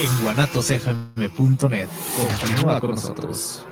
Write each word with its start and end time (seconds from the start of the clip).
en 0.00 0.22
guanatosfm.net. 0.22 1.88
Continúa 2.16 2.80
con 2.80 2.90
nosotros. 2.92 3.62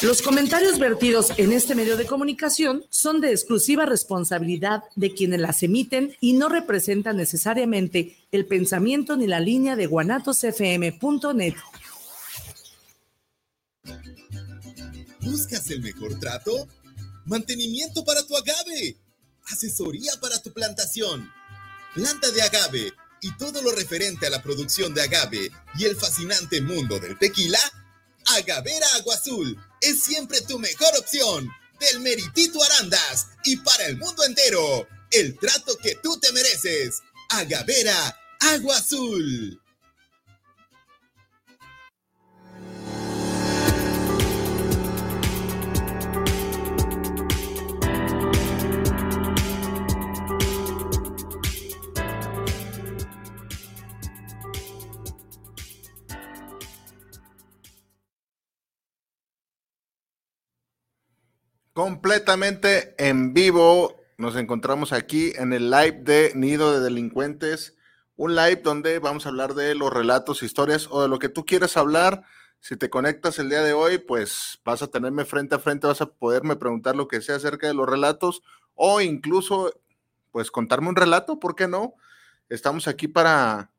Los 0.00 0.22
comentarios 0.22 0.78
vertidos 0.78 1.32
en 1.38 1.52
este 1.52 1.74
medio 1.74 1.96
de 1.96 2.06
comunicación 2.06 2.84
son 2.88 3.20
de 3.20 3.32
exclusiva 3.32 3.84
responsabilidad 3.84 4.84
de 4.94 5.12
quienes 5.12 5.40
las 5.40 5.62
emiten 5.62 6.16
y 6.20 6.34
no 6.34 6.48
representan 6.48 7.16
necesariamente 7.16 8.16
el 8.30 8.46
pensamiento 8.46 9.16
ni 9.16 9.26
la 9.26 9.40
línea 9.40 9.74
de 9.74 9.86
guanatosfm.net. 9.86 11.54
¿Buscas 15.20 15.70
el 15.70 15.82
mejor 15.82 16.18
trato? 16.18 16.68
Mantenimiento 17.24 18.04
para 18.04 18.24
tu 18.24 18.36
agave. 18.36 18.96
Asesoría 19.50 20.12
para 20.20 20.40
tu 20.40 20.52
plantación. 20.52 21.37
Planta 21.94 22.30
de 22.30 22.42
agave 22.42 22.92
y 23.20 23.36
todo 23.36 23.62
lo 23.62 23.72
referente 23.72 24.26
a 24.26 24.30
la 24.30 24.42
producción 24.42 24.94
de 24.94 25.02
agave 25.02 25.50
y 25.76 25.84
el 25.84 25.96
fascinante 25.96 26.60
mundo 26.60 26.98
del 26.98 27.18
tequila. 27.18 27.58
Agavera 28.26 28.86
Agua 28.96 29.14
Azul 29.14 29.56
es 29.80 30.02
siempre 30.02 30.40
tu 30.42 30.58
mejor 30.58 30.96
opción. 30.98 31.50
Del 31.80 32.00
Meritito 32.00 32.62
Arandas 32.62 33.28
y 33.44 33.56
para 33.58 33.86
el 33.86 33.96
mundo 33.98 34.24
entero. 34.24 34.88
El 35.10 35.38
trato 35.38 35.76
que 35.78 35.94
tú 36.02 36.18
te 36.18 36.32
mereces. 36.32 37.02
Agavera 37.30 38.18
Agua 38.40 38.76
Azul. 38.76 39.60
Completamente 61.78 62.96
en 62.98 63.32
vivo. 63.32 64.00
Nos 64.16 64.34
encontramos 64.34 64.92
aquí 64.92 65.32
en 65.36 65.52
el 65.52 65.70
live 65.70 66.00
de 66.02 66.32
Nido 66.34 66.72
de 66.72 66.80
Delincuentes, 66.80 67.76
un 68.16 68.34
live 68.34 68.62
donde 68.64 68.98
vamos 68.98 69.24
a 69.24 69.28
hablar 69.28 69.54
de 69.54 69.76
los 69.76 69.92
relatos, 69.92 70.42
historias 70.42 70.88
o 70.90 71.02
de 71.02 71.06
lo 71.06 71.20
que 71.20 71.28
tú 71.28 71.46
quieras 71.46 71.76
hablar. 71.76 72.24
Si 72.58 72.76
te 72.76 72.90
conectas 72.90 73.38
el 73.38 73.48
día 73.48 73.62
de 73.62 73.74
hoy, 73.74 73.98
pues 73.98 74.60
vas 74.64 74.82
a 74.82 74.88
tenerme 74.88 75.24
frente 75.24 75.54
a 75.54 75.60
frente, 75.60 75.86
vas 75.86 76.00
a 76.00 76.06
poderme 76.06 76.56
preguntar 76.56 76.96
lo 76.96 77.06
que 77.06 77.20
sea 77.20 77.36
acerca 77.36 77.68
de 77.68 77.74
los 77.74 77.88
relatos 77.88 78.42
o 78.74 79.00
incluso, 79.00 79.72
pues 80.32 80.50
contarme 80.50 80.88
un 80.88 80.96
relato, 80.96 81.38
¿por 81.38 81.54
qué 81.54 81.68
no? 81.68 81.94
Estamos 82.48 82.88
aquí 82.88 83.06
para 83.06 83.70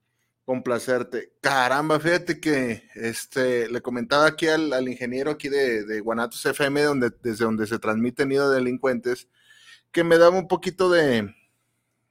complacerte. 0.50 1.32
Caramba, 1.42 2.00
fíjate 2.00 2.40
que 2.40 2.90
este, 2.96 3.70
le 3.70 3.84
comentaba 3.84 4.26
aquí 4.26 4.48
al, 4.48 4.90
ingeniero 4.90 5.30
aquí 5.30 5.48
de, 5.48 5.86
de, 5.86 6.00
Guanatos 6.00 6.44
FM, 6.44 6.82
donde, 6.82 7.12
desde 7.22 7.46
donde 7.46 7.68
se 7.68 7.78
transmite 7.78 8.26
Nido 8.26 8.50
de 8.50 8.56
Delincuentes, 8.56 9.28
que 9.92 10.04
me 10.04 10.18
daba 10.18 10.36
un 10.40 10.48
poquito 10.48 10.90
de, 10.90 11.36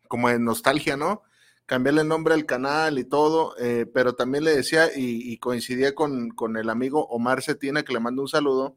como 0.07 0.29
de 0.29 0.39
nostalgia, 0.39 0.97
¿no? 0.97 1.25
Cambiarle 1.67 2.03
el 2.03 2.07
nombre 2.07 2.33
al 2.33 2.47
canal 2.47 3.01
y 3.01 3.05
todo, 3.05 3.57
eh, 3.59 3.87
pero 3.93 4.15
también 4.15 4.45
le 4.45 4.55
decía 4.55 4.89
y, 4.95 5.37
coincidía 5.39 5.97
con, 5.97 6.31
con, 6.31 6.57
el 6.57 6.71
amigo 6.71 7.09
Omar 7.09 7.43
Cetina, 7.43 7.83
que 7.83 7.93
le 7.93 7.99
mando 7.99 8.23
un 8.23 8.29
saludo, 8.29 8.77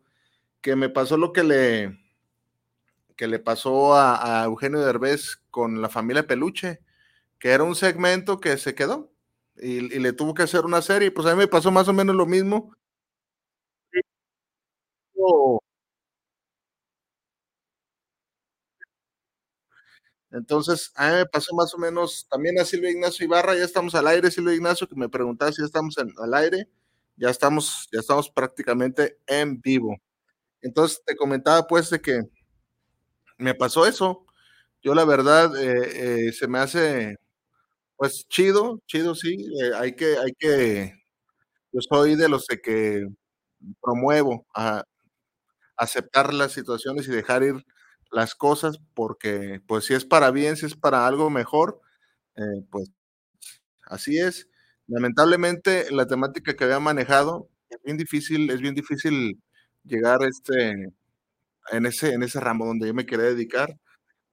que 0.61 0.75
me 0.75 0.89
pasó 0.89 1.17
lo 1.17 1.33
que 1.33 1.43
le, 1.43 1.99
que 3.15 3.27
le 3.27 3.37
pasó 3.37 3.93
a, 3.93 4.41
a 4.41 4.45
Eugenio 4.45 4.79
Derbez 4.79 5.37
con 5.51 5.83
la 5.83 5.89
familia 5.89 6.25
Peluche, 6.25 6.79
que 7.37 7.49
era 7.49 7.63
un 7.63 7.75
segmento 7.75 8.39
que 8.39 8.57
se 8.57 8.73
quedó, 8.73 9.10
y, 9.61 9.81
le 9.99 10.13
tuvo 10.13 10.33
que 10.33 10.43
hacer 10.43 10.65
una 10.65 10.81
serie, 10.81 11.11
pues 11.11 11.27
a 11.27 11.31
mí 11.31 11.37
me 11.37 11.47
pasó 11.47 11.71
más 11.71 11.87
o 11.87 11.93
menos 11.93 12.15
lo 12.15 12.25
mismo. 12.25 12.73
Entonces, 20.31 20.91
a 20.95 21.09
mí 21.09 21.15
me 21.17 21.25
pasó 21.25 21.53
más 21.55 21.73
o 21.73 21.77
menos 21.77 22.27
también 22.29 22.57
a 22.59 22.65
Silvia 22.65 22.89
Ignacio 22.91 23.25
Ibarra, 23.25 23.55
ya 23.55 23.65
estamos 23.65 23.93
al 23.95 24.07
aire, 24.07 24.31
Silvia 24.31 24.55
Ignacio, 24.55 24.87
que 24.87 24.95
me 24.95 25.09
preguntaba 25.09 25.51
si 25.51 25.61
ya 25.61 25.65
estamos 25.65 25.97
en, 25.97 26.11
al 26.17 26.33
aire, 26.33 26.69
ya 27.17 27.29
estamos, 27.29 27.87
ya 27.91 27.99
estamos 27.99 28.29
prácticamente 28.29 29.17
en 29.27 29.59
vivo. 29.61 29.97
Entonces, 30.61 31.01
te 31.05 31.15
comentaba 31.17 31.67
pues 31.67 31.89
de 31.89 32.01
que 32.01 32.21
me 33.37 33.55
pasó 33.55 33.85
eso. 33.85 34.25
Yo 34.83 34.95
la 34.95 35.05
verdad, 35.05 35.55
eh, 35.57 36.27
eh, 36.29 36.33
se 36.33 36.47
me 36.47 36.59
hace 36.59 37.17
pues 38.01 38.27
chido, 38.29 38.81
chido, 38.87 39.13
sí, 39.15 39.35
eh, 39.61 39.73
hay 39.77 39.95
que 39.95 40.17
hay 40.17 40.31
que 40.39 40.95
yo 41.73 41.81
soy 41.89 42.15
de 42.15 42.29
los 42.29 42.45
que 42.63 43.05
promuevo 43.81 44.47
a 44.55 44.83
aceptar 45.77 46.33
las 46.33 46.53
situaciones 46.53 47.07
y 47.07 47.11
dejar 47.11 47.43
ir 47.43 47.55
las 48.11 48.35
cosas, 48.35 48.79
porque, 48.95 49.61
pues, 49.67 49.85
si 49.85 49.93
es 49.95 50.05
para 50.05 50.31
bien, 50.31 50.57
si 50.57 50.65
es 50.67 50.75
para 50.75 51.07
algo 51.07 51.29
mejor, 51.31 51.81
eh, 52.37 52.41
pues, 52.71 52.91
así 53.87 54.17
es. 54.19 54.47
Lamentablemente, 54.87 55.91
la 55.91 56.07
temática 56.07 56.55
que 56.55 56.63
había 56.65 56.79
manejado 56.81 57.49
es 57.69 57.79
bien 57.85 57.97
difícil 57.97 58.49
es 58.51 58.61
bien 58.61 58.75
difícil 58.75 59.41
llegar, 59.85 60.19
este, 60.23 60.93
en 61.71 61.85
ese 61.85 62.13
en 62.13 62.23
ese 62.23 62.39
ramo 62.39 62.65
donde 62.67 62.87
yo 62.87 62.93
me 62.93 63.05
quería 63.05 63.25
dedicar 63.27 63.77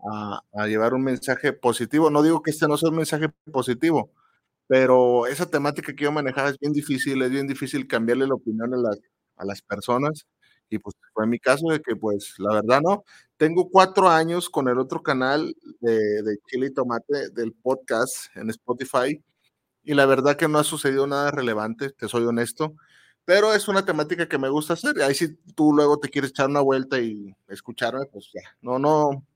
a, 0.01 0.67
llevar 0.67 0.95
un 0.95 1.03
mensaje 1.03 1.53
positivo. 1.53 2.11
No 2.11 2.23
digo 2.23 2.43
que 2.43 2.51
este 2.51 2.69
no 2.69 2.77
sea 2.77 2.91
un 2.91 2.97
mensaje 2.97 3.29
positivo, 3.53 4.13
pero 4.67 5.27
esa 5.27 5.47
temática 5.47 5.95
que 5.95 6.05
yo 6.05 6.13
manejaba 6.13 6.51
es 6.51 6.59
bien 6.59 6.73
difícil, 6.73 7.23
es 7.23 7.31
bien 7.31 7.47
difícil 7.47 7.87
cambiarle 7.87 8.27
la 8.27 8.35
opinión 8.35 8.73
a 8.75 8.77
las, 8.77 8.99
a 9.37 9.45
las 9.45 9.63
personas. 9.63 10.27
Y 10.71 10.79
pues 10.79 10.95
fue 11.15 11.27
mi 11.27 11.39
caso 11.39 11.69
de 11.69 11.81
que, 11.81 11.97
pues, 11.97 12.35
la 12.39 12.55
verdad 12.55 12.81
no. 12.83 13.05
Tengo 13.39 13.71
cuatro 13.71 14.09
años 14.09 14.51
con 14.51 14.69
el 14.69 14.79
otro 14.79 15.03
canal 15.03 15.55
de, 15.81 16.23
de 16.23 16.39
Chile 16.47 16.67
y 16.67 16.75
Tomate 16.75 17.31
del 17.31 17.55
podcast 17.55 18.37
en 18.37 18.51
Spotify. 18.51 19.23
Y 19.83 19.95
la 19.95 20.05
verdad 20.07 20.37
que 20.37 20.49
no 20.49 20.59
ha 20.59 20.65
sucedido 20.65 21.07
nada 21.07 21.31
relevante, 21.31 21.91
te 21.91 22.09
soy 22.09 22.25
honesto. 22.25 22.75
Pero 23.25 23.55
es 23.55 23.69
una 23.69 23.85
temática 23.85 24.29
que 24.29 24.39
me 24.39 24.49
gusta 24.49 24.75
hacer. 24.75 25.03
Ahí 25.03 25.15
si 25.15 25.35
tú 25.55 25.73
luego 25.75 25.99
te 25.99 26.09
quieres 26.09 26.31
echar 26.31 26.49
una 26.49 26.61
vuelta 26.61 26.99
y 26.99 27.35
escucharme, 27.49 28.07
pues 28.07 28.31
ya. 28.33 28.41
No, 28.63 28.79
no, 28.79 29.27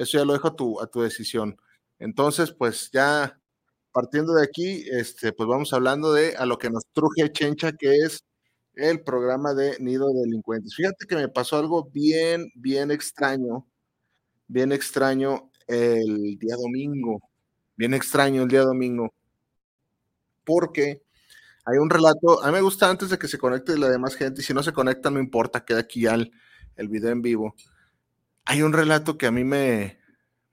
eso 0.00 0.16
ya 0.16 0.24
lo 0.24 0.32
dejo 0.32 0.48
a 0.48 0.56
tu, 0.56 0.80
a 0.80 0.86
tu 0.86 1.02
decisión. 1.02 1.60
Entonces, 1.98 2.52
pues 2.52 2.90
ya 2.90 3.38
partiendo 3.92 4.32
de 4.32 4.44
aquí, 4.44 4.84
este, 4.90 5.32
pues 5.32 5.46
vamos 5.46 5.74
hablando 5.74 6.14
de 6.14 6.36
a 6.36 6.46
lo 6.46 6.56
que 6.56 6.70
nos 6.70 6.86
truje 6.94 7.30
Chencha, 7.30 7.72
que 7.72 7.96
es 7.96 8.24
el 8.74 9.02
programa 9.02 9.52
de 9.52 9.76
Nido 9.78 10.08
de 10.08 10.20
Delincuentes. 10.20 10.74
Fíjate 10.74 11.06
que 11.06 11.16
me 11.16 11.28
pasó 11.28 11.58
algo 11.58 11.90
bien, 11.92 12.50
bien 12.54 12.90
extraño, 12.90 13.66
bien 14.48 14.72
extraño 14.72 15.50
el 15.66 16.38
día 16.38 16.56
domingo, 16.56 17.20
bien 17.76 17.92
extraño 17.92 18.42
el 18.44 18.48
día 18.48 18.62
domingo, 18.62 19.12
porque 20.46 21.02
hay 21.66 21.76
un 21.76 21.90
relato, 21.90 22.42
a 22.42 22.46
mí 22.46 22.54
me 22.54 22.62
gusta 22.62 22.88
antes 22.88 23.10
de 23.10 23.18
que 23.18 23.28
se 23.28 23.36
conecte 23.36 23.76
la 23.76 23.90
demás 23.90 24.14
gente, 24.14 24.40
y 24.40 24.44
si 24.44 24.54
no 24.54 24.62
se 24.62 24.72
conecta 24.72 25.10
no 25.10 25.20
importa, 25.20 25.62
queda 25.62 25.80
aquí 25.80 26.02
ya 26.02 26.14
el, 26.14 26.32
el 26.76 26.88
video 26.88 27.10
en 27.10 27.20
vivo 27.20 27.54
hay 28.44 28.62
un 28.62 28.72
relato 28.72 29.18
que 29.18 29.26
a 29.26 29.30
mí 29.30 29.44
me, 29.44 29.98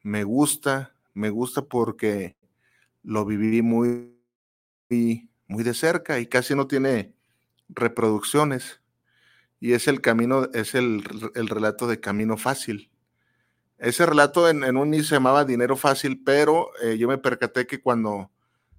me 0.04 0.24
gusta, 0.24 0.94
me 1.14 1.30
gusta 1.30 1.64
porque 1.64 2.38
lo 3.04 3.26
viví 3.26 3.62
muy, 3.62 4.16
muy, 4.90 5.64
de 5.64 5.74
cerca 5.74 6.20
y 6.20 6.28
casi 6.28 6.56
no 6.56 6.68
tiene 6.68 7.14
reproducciones. 7.70 8.82
Y 9.60 9.74
es 9.74 9.88
el 9.88 10.02
camino, 10.02 10.50
es 10.54 10.76
el, 10.76 11.04
relato 11.04 11.88
de 11.88 12.00
Camino 12.00 12.38
Fácil. 12.38 12.90
Ese 13.78 14.06
relato 14.06 14.48
en, 14.50 14.64
un 14.78 14.88
inicio 14.88 15.10
se 15.10 15.16
llamaba 15.16 15.46
Dinero 15.46 15.76
Fácil, 15.76 16.22
pero 16.24 16.70
eh, 16.82 16.98
yo 16.98 17.08
me 17.08 17.18
percaté 17.18 17.66
que 17.66 17.82
cuando 17.82 18.32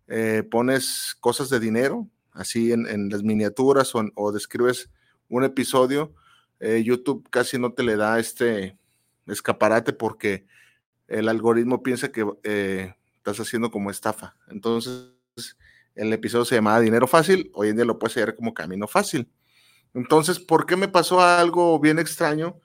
eh, 0.06 0.43
pones 0.50 1.16
cosas 1.20 1.50
de 1.50 1.60
dinero, 1.60 2.08
así 2.32 2.72
en, 2.72 3.10
las 3.10 3.22
miniaturas 3.22 3.93
o, 3.94 4.32
describes 4.32 4.88
un 5.28 5.44
episodio, 5.44 6.14
eh, 6.60 6.82
YouTube 6.84 7.28
casi 7.31 7.58
no 7.58 7.72
te 7.72 7.82
le 7.82 7.96
da 7.96 8.19
este, 8.19 8.78
escaparate 9.28 9.92
porque 9.92 10.46
el 11.06 11.28
algoritmo 11.28 11.82
piensa 11.82 12.12
que 12.12 12.26
eh, 12.44 12.94
estás 13.16 13.40
haciendo 13.40 13.70
como 13.70 13.90
estafa. 13.90 14.36
Entonces, 14.48 15.12
el 15.94 16.12
episodio 16.12 16.44
se 16.44 16.54
llamaba 16.54 16.80
Dinero 16.80 17.06
Fácil, 17.06 17.50
hoy 17.54 17.69
en 17.69 17.76
día 17.76 17.84
lo 17.84 17.98
puedes 17.98 18.14
hallar 18.16 18.34
como 18.34 18.54
Camino 18.54 18.86
Fácil. 18.86 19.30
Entonces, 19.94 20.38
¿por 20.38 20.66
qué 20.66 20.76
me 20.76 20.88
pasó 20.88 21.20
algo 21.20 21.78
bien 21.80 21.98
extraño? 21.98 22.60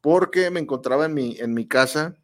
Porque 0.00 0.50
me 0.50 0.60
encontraba 0.60 1.06
en 1.06 1.14
mi, 1.14 1.36
en 1.38 1.52
mi 1.52 1.66
casa 1.66 2.14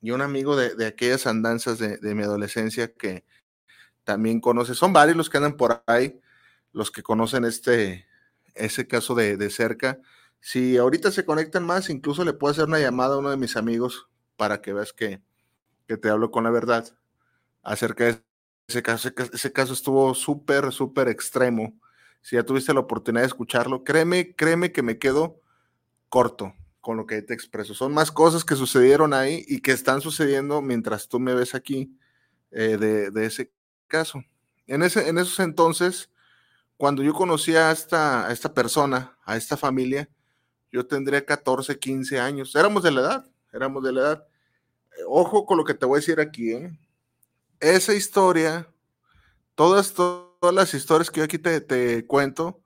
y 0.00 0.10
un 0.10 0.22
amigo 0.22 0.56
de, 0.56 0.86
aquellas 0.86 1.26
andanzas 1.26 1.78
de, 1.78 2.14
mi 2.14 2.22
adolescencia 2.22 2.92
que 2.92 3.24
también 4.04 4.40
conoce, 4.40 4.74
son 4.74 4.92
varios 4.92 5.16
los 5.16 5.30
que 5.30 5.36
andan 5.36 5.56
por 5.56 5.82
ahí, 5.86 6.18
los 6.72 6.90
que 6.90 7.02
conocen 7.02 7.44
este, 7.44 8.06
ese 8.54 8.88
caso 8.88 9.14
de, 9.14 9.36
de 9.36 9.50
cerca, 9.50 10.00
si 10.42 10.76
ahorita 10.76 11.12
se 11.12 11.24
conectan 11.24 11.64
más, 11.64 11.88
incluso 11.88 12.24
le 12.24 12.32
puedo 12.32 12.50
hacer 12.50 12.64
una 12.64 12.80
llamada 12.80 13.14
a 13.14 13.18
uno 13.18 13.30
de 13.30 13.36
mis 13.36 13.56
amigos 13.56 14.08
para 14.36 14.60
que 14.60 14.72
veas 14.72 14.92
que, 14.92 15.22
te 15.86 16.08
hablo 16.08 16.30
con 16.30 16.44
la 16.44 16.50
verdad. 16.50 16.84
acerca 17.62 18.04
de 18.06 18.22
ese 18.66 18.82
caso. 18.82 19.08
Ese 19.32 19.52
caso 19.52 19.72
estuvo 19.72 20.14
súper, 20.14 20.72
súper 20.72 21.08
extremo. 21.08 21.78
Si 22.22 22.34
ya 22.34 22.42
tuviste 22.42 22.74
la 22.74 22.80
oportunidad 22.80 23.22
de 23.22 23.28
escucharlo, 23.28 23.84
créeme, 23.84 24.34
créeme 24.34 24.72
que 24.72 24.82
me 24.82 24.98
quedo 24.98 25.40
corto 26.08 26.54
con 26.80 26.96
lo 26.96 27.06
que 27.06 27.22
te 27.22 27.34
expreso. 27.34 27.72
Son 27.72 27.94
más 27.94 28.10
cosas 28.10 28.44
que 28.44 28.56
sucedieron 28.56 29.14
ahí 29.14 29.44
y 29.46 29.60
que 29.60 29.70
están 29.70 30.00
sucediendo 30.00 30.60
mientras 30.60 31.08
tú 31.08 31.20
me 31.20 31.34
ves 31.34 31.54
aquí 31.54 31.96
eh, 32.50 32.78
de, 32.78 33.24
ese 33.24 33.52
caso. 33.86 34.24
En, 34.66 34.82
ese, 34.82 35.08
en 35.08 35.18
esos 35.18 35.38
entonces, 35.38 36.10
cuando 36.76 37.04
yo 37.04 37.14
conocí 37.14 37.54
a 37.54 37.70
esta, 37.70 38.26
a 38.26 38.32
esta 38.32 38.52
persona, 38.52 39.16
a 39.24 39.36
esta 39.36 39.56
familia, 39.56 40.08
yo 40.72 40.86
tendría 40.86 41.24
14, 41.24 41.78
15 41.78 42.18
años. 42.18 42.56
Éramos 42.56 42.82
de 42.82 42.90
la 42.90 43.00
edad, 43.02 43.26
éramos 43.52 43.84
de 43.84 43.92
la 43.92 44.00
edad. 44.00 44.26
Ojo 45.06 45.44
con 45.44 45.58
lo 45.58 45.64
que 45.64 45.74
te 45.74 45.84
voy 45.86 45.98
a 45.98 46.00
decir 46.00 46.18
aquí. 46.18 46.52
¿eh? 46.52 46.78
Esa 47.60 47.94
historia, 47.94 48.66
todas, 49.54 49.92
todas 49.92 50.54
las 50.54 50.72
historias 50.72 51.10
que 51.10 51.18
yo 51.18 51.24
aquí 51.24 51.38
te, 51.38 52.06
cuento, 52.06 52.62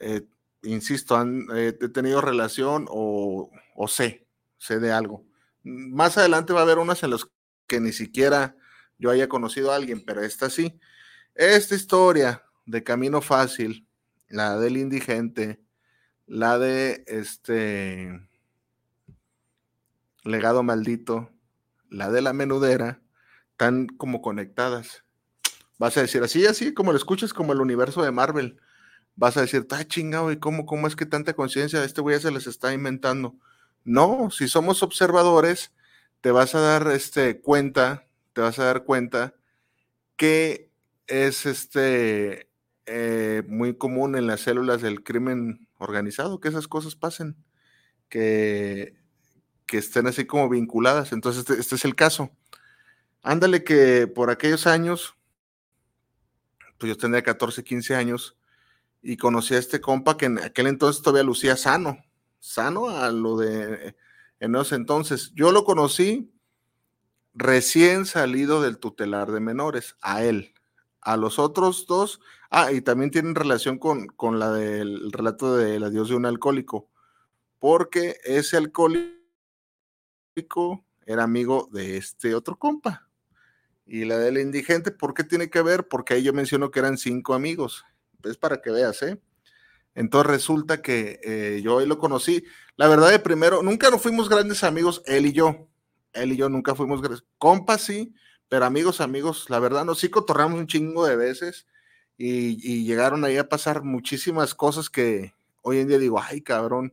eh, 0.00 0.26
insisto, 0.64 1.16
han 1.16 1.46
he 1.54 1.72
tenido 1.72 2.20
relación 2.20 2.86
o, 2.90 3.50
o, 3.76 3.88
sé, 3.88 4.26
sé 4.58 4.80
de 4.80 4.92
algo. 4.92 5.24
Más 5.62 6.18
adelante 6.18 6.52
va 6.52 6.60
a 6.60 6.64
haber 6.64 6.78
unas 6.78 7.02
en 7.04 7.10
las 7.10 7.26
que 7.66 7.80
ni 7.80 7.92
siquiera 7.92 8.56
yo 8.98 9.10
haya 9.10 9.28
conocido 9.28 9.72
a 9.72 9.76
alguien, 9.76 10.04
pero 10.04 10.22
esta 10.22 10.50
sí. 10.50 10.78
Esta 11.34 11.74
historia 11.74 12.42
de 12.66 12.82
Camino 12.82 13.20
Fácil, 13.20 13.86
la 14.28 14.58
del 14.58 14.76
indigente, 14.76 15.63
la 16.26 16.58
de 16.58 17.04
este 17.06 18.20
legado 20.24 20.62
maldito, 20.62 21.30
la 21.90 22.10
de 22.10 22.22
la 22.22 22.32
menudera, 22.32 23.02
tan 23.56 23.86
como 23.86 24.22
conectadas. 24.22 25.04
Vas 25.78 25.96
a 25.96 26.02
decir 26.02 26.22
así, 26.22 26.46
así 26.46 26.72
como 26.72 26.92
lo 26.92 26.98
escuchas, 26.98 27.32
como 27.32 27.52
el 27.52 27.60
universo 27.60 28.02
de 28.02 28.10
Marvel. 28.10 28.58
Vas 29.16 29.36
a 29.36 29.42
decir, 29.42 29.60
está 29.60 29.86
chingado, 29.86 30.32
¿y 30.32 30.38
cómo, 30.38 30.66
cómo 30.66 30.86
es 30.86 30.96
que 30.96 31.06
tanta 31.06 31.34
conciencia 31.34 31.80
de 31.80 31.86
este 31.86 32.00
güey 32.00 32.18
se 32.20 32.30
les 32.30 32.46
está 32.46 32.72
inventando? 32.72 33.36
No, 33.84 34.30
si 34.30 34.48
somos 34.48 34.82
observadores, 34.82 35.72
te 36.20 36.30
vas 36.30 36.54
a 36.54 36.60
dar 36.60 36.88
este, 36.88 37.40
cuenta, 37.40 38.06
te 38.32 38.40
vas 38.40 38.58
a 38.58 38.64
dar 38.64 38.84
cuenta 38.84 39.34
que 40.16 40.70
es 41.06 41.46
este 41.46 42.48
eh, 42.86 43.42
muy 43.46 43.76
común 43.76 44.16
en 44.16 44.26
las 44.26 44.40
células 44.40 44.80
del 44.80 45.04
crimen 45.04 45.63
organizado, 45.78 46.40
que 46.40 46.48
esas 46.48 46.68
cosas 46.68 46.94
pasen, 46.96 47.36
que, 48.08 48.96
que 49.66 49.78
estén 49.78 50.06
así 50.06 50.26
como 50.26 50.48
vinculadas. 50.48 51.12
Entonces, 51.12 51.40
este, 51.40 51.60
este, 51.60 51.74
es 51.76 51.84
el 51.84 51.94
caso. 51.94 52.30
Ándale 53.22 53.64
que 53.64 54.06
por 54.06 54.30
aquellos 54.30 54.66
años, 54.66 55.14
pues 56.78 56.88
yo 56.90 56.96
tenía 56.96 57.22
14, 57.22 57.64
15 57.64 57.94
años, 57.94 58.36
y 59.02 59.18
conocí 59.18 59.54
a 59.54 59.58
este 59.58 59.82
compa 59.82 60.16
que 60.16 60.26
en 60.26 60.38
aquel 60.38 60.66
entonces 60.66 61.02
todavía 61.02 61.24
lucía 61.24 61.56
sano, 61.56 61.98
sano 62.40 62.88
a 62.88 63.10
lo 63.12 63.36
de 63.36 63.94
en 64.40 64.54
esos 64.54 64.72
entonces. 64.72 65.32
Yo 65.34 65.52
lo 65.52 65.64
conocí 65.64 66.32
recién 67.34 68.06
salido 68.06 68.62
del 68.62 68.78
tutelar 68.78 69.30
de 69.30 69.40
menores, 69.40 69.96
a 70.00 70.24
él. 70.24 70.54
A 71.00 71.16
los 71.18 71.38
otros 71.38 71.86
dos, 71.86 72.20
ah, 72.54 72.72
y 72.72 72.80
también 72.80 73.10
tienen 73.10 73.34
relación 73.34 73.78
con, 73.78 74.06
con 74.06 74.38
la 74.38 74.50
del 74.52 75.10
relato 75.12 75.56
del 75.56 75.82
adiós 75.82 76.08
de 76.08 76.14
un 76.14 76.26
alcohólico, 76.26 76.88
porque 77.58 78.18
ese 78.24 78.56
alcohólico 78.56 79.14
era 81.06 81.24
amigo 81.24 81.68
de 81.72 81.96
este 81.96 82.34
otro 82.34 82.58
compa. 82.58 83.08
Y 83.86 84.04
la 84.04 84.16
del 84.18 84.38
indigente, 84.38 84.90
¿por 84.90 85.14
qué 85.14 85.24
tiene 85.24 85.50
que 85.50 85.62
ver? 85.62 85.88
Porque 85.88 86.14
ahí 86.14 86.22
yo 86.22 86.32
menciono 86.32 86.70
que 86.70 86.78
eran 86.78 86.96
cinco 86.96 87.34
amigos. 87.34 87.84
Es 88.22 88.38
para 88.38 88.62
que 88.62 88.70
veas, 88.70 89.02
¿eh? 89.02 89.20
Entonces 89.94 90.30
resulta 90.30 90.80
que 90.80 91.20
eh, 91.22 91.60
yo 91.62 91.76
hoy 91.76 91.86
lo 91.86 91.98
conocí. 91.98 92.44
La 92.76 92.88
verdad, 92.88 93.10
de 93.10 93.18
primero, 93.18 93.62
nunca 93.62 93.90
nos 93.90 94.00
fuimos 94.00 94.28
grandes 94.28 94.64
amigos, 94.64 95.02
él 95.06 95.26
y 95.26 95.32
yo. 95.32 95.68
Él 96.14 96.32
y 96.32 96.36
yo 96.36 96.48
nunca 96.48 96.74
fuimos 96.74 97.02
grandes. 97.02 97.24
Compas 97.36 97.82
sí, 97.82 98.14
pero 98.48 98.64
amigos, 98.64 99.00
amigos, 99.00 99.50
la 99.50 99.58
verdad, 99.58 99.84
nos 99.84 99.98
sí 99.98 100.08
cotorreamos 100.08 100.58
un 100.58 100.66
chingo 100.66 101.06
de 101.06 101.16
veces 101.16 101.66
y, 102.16 102.84
llegaron 102.84 103.24
ahí 103.24 103.36
a 103.36 103.48
pasar 103.48 103.82
muchísimas 103.82 104.54
cosas 104.54 104.90
que 104.90 105.34
hoy 105.62 105.78
en 105.78 105.88
día 105.88 105.98
digo, 105.98 106.20
ay, 106.20 106.40
cabrón, 106.42 106.92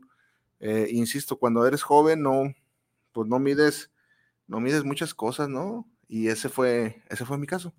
eh, 0.60 0.88
insisto, 0.92 1.38
cuando 1.38 1.66
eres 1.66 1.84
joven, 1.84 2.22
no, 2.22 2.54
pues 3.12 3.28
no 3.28 3.40
mides, 3.40 3.92
no 4.48 4.60
mides 4.60 4.84
muchas 4.84 5.14
cosas, 5.14 5.50
¿no? 5.50 5.88
Y 6.08 6.28
ese 6.28 6.50
fue, 6.50 7.04
ese 7.10 7.26
fue 7.26 7.38
mi 7.38 7.48
caso. 7.48 7.74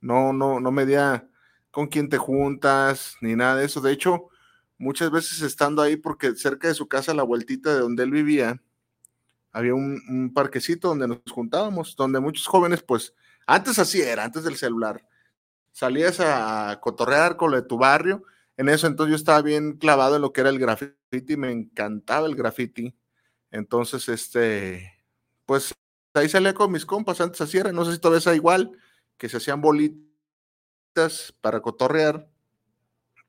No, 0.00 0.32
no, 0.32 0.60
no 0.60 0.70
medía 0.70 1.28
con 1.70 1.88
quién 1.88 2.08
te 2.08 2.18
juntas, 2.18 3.16
ni 3.20 3.34
nada 3.34 3.56
de 3.56 3.64
eso. 3.64 3.80
De 3.80 3.92
hecho, 3.92 4.28
muchas 4.78 5.10
veces 5.10 5.42
estando 5.42 5.82
ahí, 5.82 5.96
porque 5.96 6.34
cerca 6.34 6.68
de 6.68 6.74
su 6.74 6.88
casa, 6.88 7.14
la 7.14 7.22
vueltita 7.22 7.72
de 7.72 7.80
donde 7.80 8.02
él 8.02 8.10
vivía, 8.10 8.62
había 9.52 9.74
un, 9.74 10.32
parquecito 10.34 10.88
donde 10.88 11.08
nos 11.08 11.20
juntábamos, 11.30 11.94
donde 11.96 12.20
muchos 12.20 12.46
jóvenes, 12.46 12.82
pues, 12.82 13.14
antes 13.46 13.78
así 13.78 14.00
era, 14.00 14.24
antes 14.24 14.44
del 14.44 14.56
celular, 14.56 15.04
salías 15.72 16.20
a 16.20 16.78
cotorrear 16.80 17.36
con 17.36 17.50
lo 17.50 17.60
de 17.60 17.66
tu 17.66 17.78
barrio. 17.78 18.24
En 18.56 18.68
eso 18.68 18.86
entonces 18.86 19.10
yo 19.10 19.16
estaba 19.16 19.42
bien 19.42 19.78
clavado 19.78 20.16
en 20.16 20.22
lo 20.22 20.32
que 20.32 20.42
era 20.42 20.50
el 20.50 20.58
graffiti, 20.58 21.36
me 21.36 21.50
encantaba 21.52 22.26
el 22.26 22.36
graffiti. 22.36 22.94
Entonces, 23.50 24.08
este, 24.08 25.04
pues 25.46 25.74
ahí 26.14 26.28
salía 26.28 26.54
con 26.54 26.72
mis 26.72 26.86
compas, 26.86 27.20
antes 27.20 27.40
así 27.40 27.58
era, 27.58 27.72
no 27.72 27.84
sé 27.84 27.92
si 27.92 27.98
todavía 27.98 28.18
es 28.18 28.36
igual, 28.36 28.72
que 29.18 29.28
se 29.28 29.38
hacían 29.38 29.60
bolitas 29.60 31.34
para 31.40 31.60
cotorrear, 31.60 32.28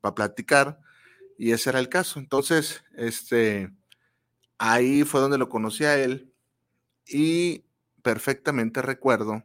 para 0.01 0.15
platicar, 0.15 0.79
y 1.37 1.51
ese 1.51 1.69
era 1.71 1.79
el 1.79 1.89
caso. 1.89 2.19
Entonces, 2.19 2.83
este, 2.95 3.71
Ahí 4.65 5.03
fue 5.03 5.19
donde 5.19 5.37
lo 5.37 5.49
conocí 5.49 5.83
a 5.83 5.97
él 5.97 6.31
y 7.05 7.65
perfectamente 8.01 8.81
recuerdo 8.81 9.43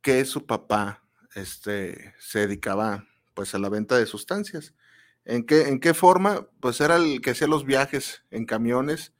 que 0.00 0.24
su 0.24 0.44
papá 0.44 1.04
este, 1.34 2.14
se 2.18 2.40
dedicaba 2.40 3.06
pues 3.34 3.54
a 3.54 3.58
la 3.58 3.68
venta 3.68 3.96
de 3.96 4.06
sustancias. 4.06 4.74
¿En 5.24 5.44
qué, 5.44 5.68
¿En 5.68 5.80
qué 5.80 5.94
forma? 5.94 6.48
Pues 6.60 6.80
era 6.80 6.96
el 6.96 7.20
que 7.20 7.30
hacía 7.30 7.46
los 7.46 7.64
viajes 7.64 8.24
en 8.30 8.46
camiones 8.46 9.12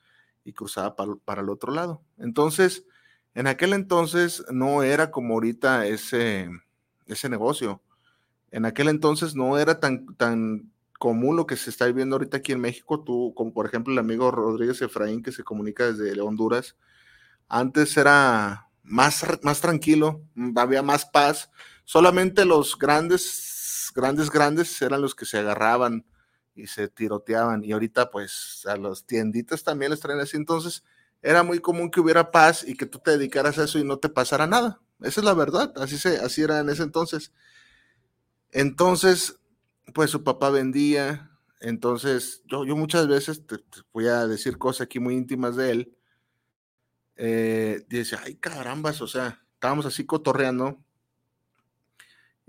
y 0.45 0.53
cruzaba 0.53 0.97
para, 0.97 1.15
para 1.25 1.43
el 1.43 1.51
otro 1.51 1.73
lado. 1.73 2.03
Entonces, 2.19 2.85
en 3.35 3.47
aquel 3.47 3.73
entonces 3.73 4.45
no 4.51 4.83
era 4.83 5.11
como 5.11 5.35
ahorita 5.35 5.87
ese, 5.87 6.51
ese 7.07 7.29
negocio. 7.29 7.82
En 8.51 8.65
aquel 8.65 8.89
entonces 8.89 9.34
no 9.34 9.58
era 9.58 9.79
tan, 9.79 10.17
tan 10.17 10.73
común 10.99 11.37
lo 11.37 11.46
que 11.46 11.56
se 11.56 11.70
está 11.70 11.87
viviendo 11.87 12.17
ahorita 12.17 12.39
aquí 12.39 12.53
en 12.53 12.61
México, 12.61 13.03
tú, 13.03 13.32
como 13.37 13.55
por 13.55 13.67
ejemplo 13.67 13.93
el 13.93 13.99
amigo 13.99 14.31
Rodríguez 14.31 14.82
Efraín 14.82 15.23
que 15.23 15.32
se 15.32 15.44
comunica 15.44 15.91
desde 15.91 16.20
Honduras, 16.20 16.77
antes 17.49 17.96
era 17.96 18.69
más, 18.82 19.25
más 19.43 19.61
tranquilo, 19.61 20.23
había 20.56 20.82
más 20.82 21.06
paz, 21.06 21.51
solamente 21.84 22.44
los 22.44 22.79
grandes, 22.79 23.91
grandes, 23.94 24.31
grandes 24.31 24.81
eran 24.82 25.03
los 25.03 25.15
que 25.15 25.27
se 25.27 25.39
agarraban 25.39 26.05
y 26.55 26.67
se 26.67 26.89
tiroteaban. 26.89 27.65
Y 27.65 27.72
ahorita 27.72 28.10
pues 28.10 28.65
a 28.67 28.77
los 28.77 29.06
tienditas 29.06 29.65
también 29.65 29.91
les 29.91 30.01
traen 30.01 30.20
así, 30.20 30.37
entonces 30.37 30.84
era 31.22 31.43
muy 31.43 31.58
común 31.60 31.91
que 31.91 32.01
hubiera 32.01 32.31
paz 32.31 32.65
y 32.67 32.77
que 32.77 32.87
tú 32.87 32.99
te 32.99 33.13
dedicaras 33.13 33.58
a 33.58 33.65
eso 33.65 33.79
y 33.79 33.84
no 33.84 33.99
te 33.99 34.08
pasara 34.08 34.46
nada. 34.46 34.81
Esa 35.01 35.20
es 35.20 35.25
la 35.25 35.34
verdad, 35.34 35.72
así, 35.77 35.99
se, 35.99 36.19
así 36.19 36.43
era 36.43 36.60
en 36.60 36.69
ese 36.69 36.82
entonces. 36.82 37.32
Entonces, 38.53 39.39
pues 39.94 40.10
su 40.10 40.25
papá 40.25 40.51
vendía, 40.51 41.31
entonces 41.60 42.43
yo, 42.46 42.65
yo 42.65 42.77
muchas 42.77 43.08
veces, 43.08 43.46
te, 43.46 43.56
voy 43.93 44.08
a 44.08 44.27
decir 44.27 44.58
cosas 44.58 44.82
aquí 44.82 44.99
muy 44.99 45.15
íntimas 45.15 45.56
de 45.56 45.70
él, 45.70 45.96
eh, 47.17 47.84
dice, 47.89 48.17
ay 48.22 48.37
carambas, 48.37 49.01
o 49.03 49.06
sea, 49.06 49.43
estábamos 49.55 49.87
así 49.87 50.05
cotorreando 50.06 50.82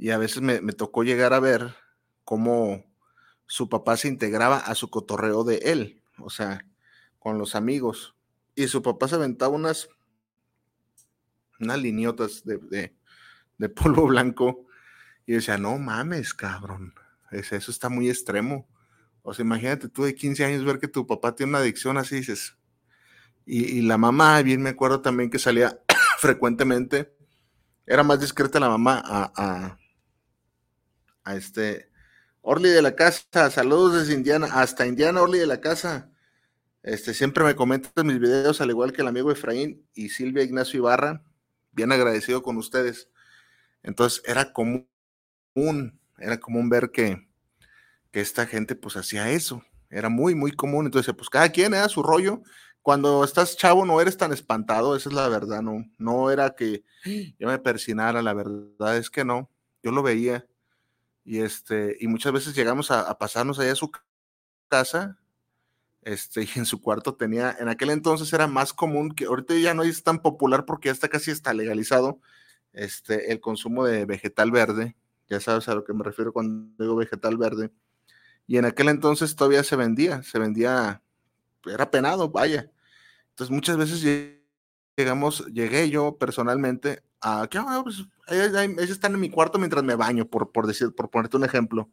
y 0.02 0.10
a 0.10 0.18
veces 0.18 0.42
me, 0.42 0.60
tocó 0.74 1.04
llegar 1.04 1.32
a 1.32 1.40
ver 1.40 1.76
cómo 2.24 2.84
su 3.46 3.70
papá 3.70 3.98
se 3.98 4.08
integraba 4.08 4.58
a 4.58 4.74
su 4.74 4.90
cotorreo 4.90 5.44
de 5.44 5.58
él, 5.58 6.02
o 6.18 6.32
sea, 6.32 6.66
con 7.20 7.38
los 7.38 7.54
amigos. 7.54 8.16
Y 8.56 8.68
su 8.68 8.82
papá 8.82 9.08
se 9.08 9.14
aventaba 9.14 9.54
unas, 9.54 9.90
unas 11.60 11.78
liniotas 11.78 12.44
de, 12.44 12.92
de, 13.60 13.70
polvo 13.76 14.08
blanco 14.08 14.66
y 15.28 15.34
decía, 15.34 15.60
no 15.60 15.78
mames, 15.78 16.34
cabrón 16.34 16.96
eso 17.30 17.70
está 17.70 17.88
muy 17.90 18.10
extremo. 18.10 18.68
O 19.22 19.36
sea, 19.36 19.46
imagínate 19.46 19.88
tú 19.88 20.04
de 20.04 20.16
15 20.16 20.46
años 20.46 20.66
ver 20.66 20.80
que 20.80 20.88
tu 20.88 21.06
papá 21.06 21.36
tiene 21.36 21.52
una 21.52 21.60
adicción 21.60 22.00
así, 22.00 22.16
dices. 22.16 22.58
Y, 23.46 23.82
la 23.82 24.00
mamá, 24.00 24.42
bien 24.42 24.64
me 24.64 24.72
acuerdo 24.72 25.02
también 25.02 25.30
que 25.30 25.38
salía 25.38 25.80
frecuentemente, 26.18 27.16
era 27.86 28.02
más 28.02 28.20
discreta 28.20 28.60
la 28.60 28.68
mamá 28.70 29.00
a, 29.06 29.78
este 31.26 31.90
Orly 32.42 32.70
de 32.70 32.82
la 32.82 32.96
casa, 32.96 33.52
saludos 33.52 33.94
desde 33.94 34.14
Indiana, 34.14 34.48
hasta 34.52 34.88
Indiana, 34.88 35.22
Orly 35.22 35.40
de 35.40 35.48
la 35.48 35.62
casa. 35.62 36.10
Este, 36.84 37.14
siempre 37.14 37.44
me 37.44 37.56
comentan 37.56 38.08
mis 38.08 38.20
videos, 38.20 38.60
al 38.62 38.72
igual 38.72 38.92
que 38.92 39.02
el 39.02 39.08
amigo 39.08 39.32
Efraín 39.32 39.86
y 39.94 40.10
Silvia 40.10 40.44
Ignacio 40.44 40.80
Ibarra, 40.80 41.24
bien 41.72 41.92
agradecido 41.92 42.42
con 42.42 42.58
ustedes. 42.58 43.10
Entonces 43.84 44.24
era 44.26 44.52
común, 44.54 44.90
era 46.18 46.40
común 46.40 46.70
ver 46.70 46.90
que, 46.92 47.28
que 48.12 48.22
esta 48.22 48.48
gente 48.48 48.76
pues 48.76 48.98
hacía 48.98 49.30
eso, 49.32 49.64
era 49.92 50.10
muy, 50.10 50.34
muy 50.34 50.52
común. 50.52 50.86
Entonces, 50.86 51.14
pues 51.16 51.30
cada 51.30 51.50
quien 51.50 51.74
era 51.74 51.90
su 51.90 52.02
rollo. 52.02 52.42
Cuando 52.82 53.24
estás 53.24 53.56
chavo 53.58 53.86
no 53.86 54.02
eres 54.02 54.18
tan 54.18 54.34
espantado, 54.34 54.96
esa 54.96 55.10
es 55.10 55.14
la 55.14 55.28
verdad, 55.30 55.62
no, 55.62 55.86
no 56.00 56.32
era 56.32 56.56
que 56.56 56.84
yo 57.38 57.48
me 57.48 57.60
persinara, 57.60 58.24
la 58.24 58.34
verdad 58.34 58.98
es 58.98 59.12
que 59.12 59.24
no, 59.24 59.52
yo 59.84 59.92
lo 59.92 60.02
veía. 60.02 60.48
Y 61.24 61.40
este, 61.40 61.98
y 62.00 62.08
muchas 62.08 62.34
veces 62.34 62.56
llegamos 62.56 62.92
a, 62.92 63.18
pasarnos 63.18 63.60
allá 63.60 63.74
a 63.74 63.76
su 63.76 63.92
casa 64.68 65.20
este, 66.02 66.44
y 66.44 66.60
en 66.60 66.66
su 66.66 66.82
cuarto 66.82 67.16
tenía, 67.16 67.56
en 67.60 67.70
aquel 67.70 67.92
entonces 67.92 68.32
era 68.34 68.48
más 68.48 68.74
común, 68.74 69.12
que 69.12 69.26
ahorita 69.26 69.56
ya 69.56 69.74
no 69.74 69.84
es 69.84 70.04
tan 70.04 70.22
popular 70.22 70.66
porque 70.66 70.88
ya 70.90 70.94
está 70.94 71.10
casi 71.10 71.32
está 71.32 71.54
legalizado, 71.54 72.20
este, 72.74 73.32
el 73.32 73.40
consumo 73.40 73.86
de 73.86 74.06
vegetal 74.06 74.52
verde, 74.52 74.96
ya 75.30 75.40
sabes 75.40 75.68
a 75.68 75.76
lo 75.76 75.84
que 75.84 75.94
me 75.94 76.04
refiero 76.04 76.34
cuando 76.34 76.84
digo 76.84 76.96
vegetal 76.96 77.38
verde, 77.38 77.72
y 78.48 78.58
en 78.58 78.66
aquel 78.66 78.90
entonces 78.90 79.36
todavía 79.36 79.64
se 79.64 79.76
vendía, 79.76 80.24
se 80.24 80.40
vendía, 80.40 81.02
era 81.66 81.92
penado, 81.92 82.30
vaya. 82.30 82.72
Entonces 83.30 83.52
muchas 83.54 83.78
veces 83.78 84.04
llegamos, 84.98 85.46
llegué 85.48 85.90
yo 85.90 86.18
personalmente 86.18 87.04
a, 87.22 87.48
pues, 87.84 88.04
ellos 88.32 88.90
están 88.90 89.14
en 89.14 89.20
mi 89.20 89.30
cuarto 89.30 89.60
mientras 89.60 89.84
me 89.84 89.96
baño, 89.96 90.26
por, 90.26 90.52
por 90.52 90.68
decir, 90.68 90.94
por 90.96 91.10
ponerte 91.10 91.38
un 91.38 91.46
ejemplo. 91.46 91.90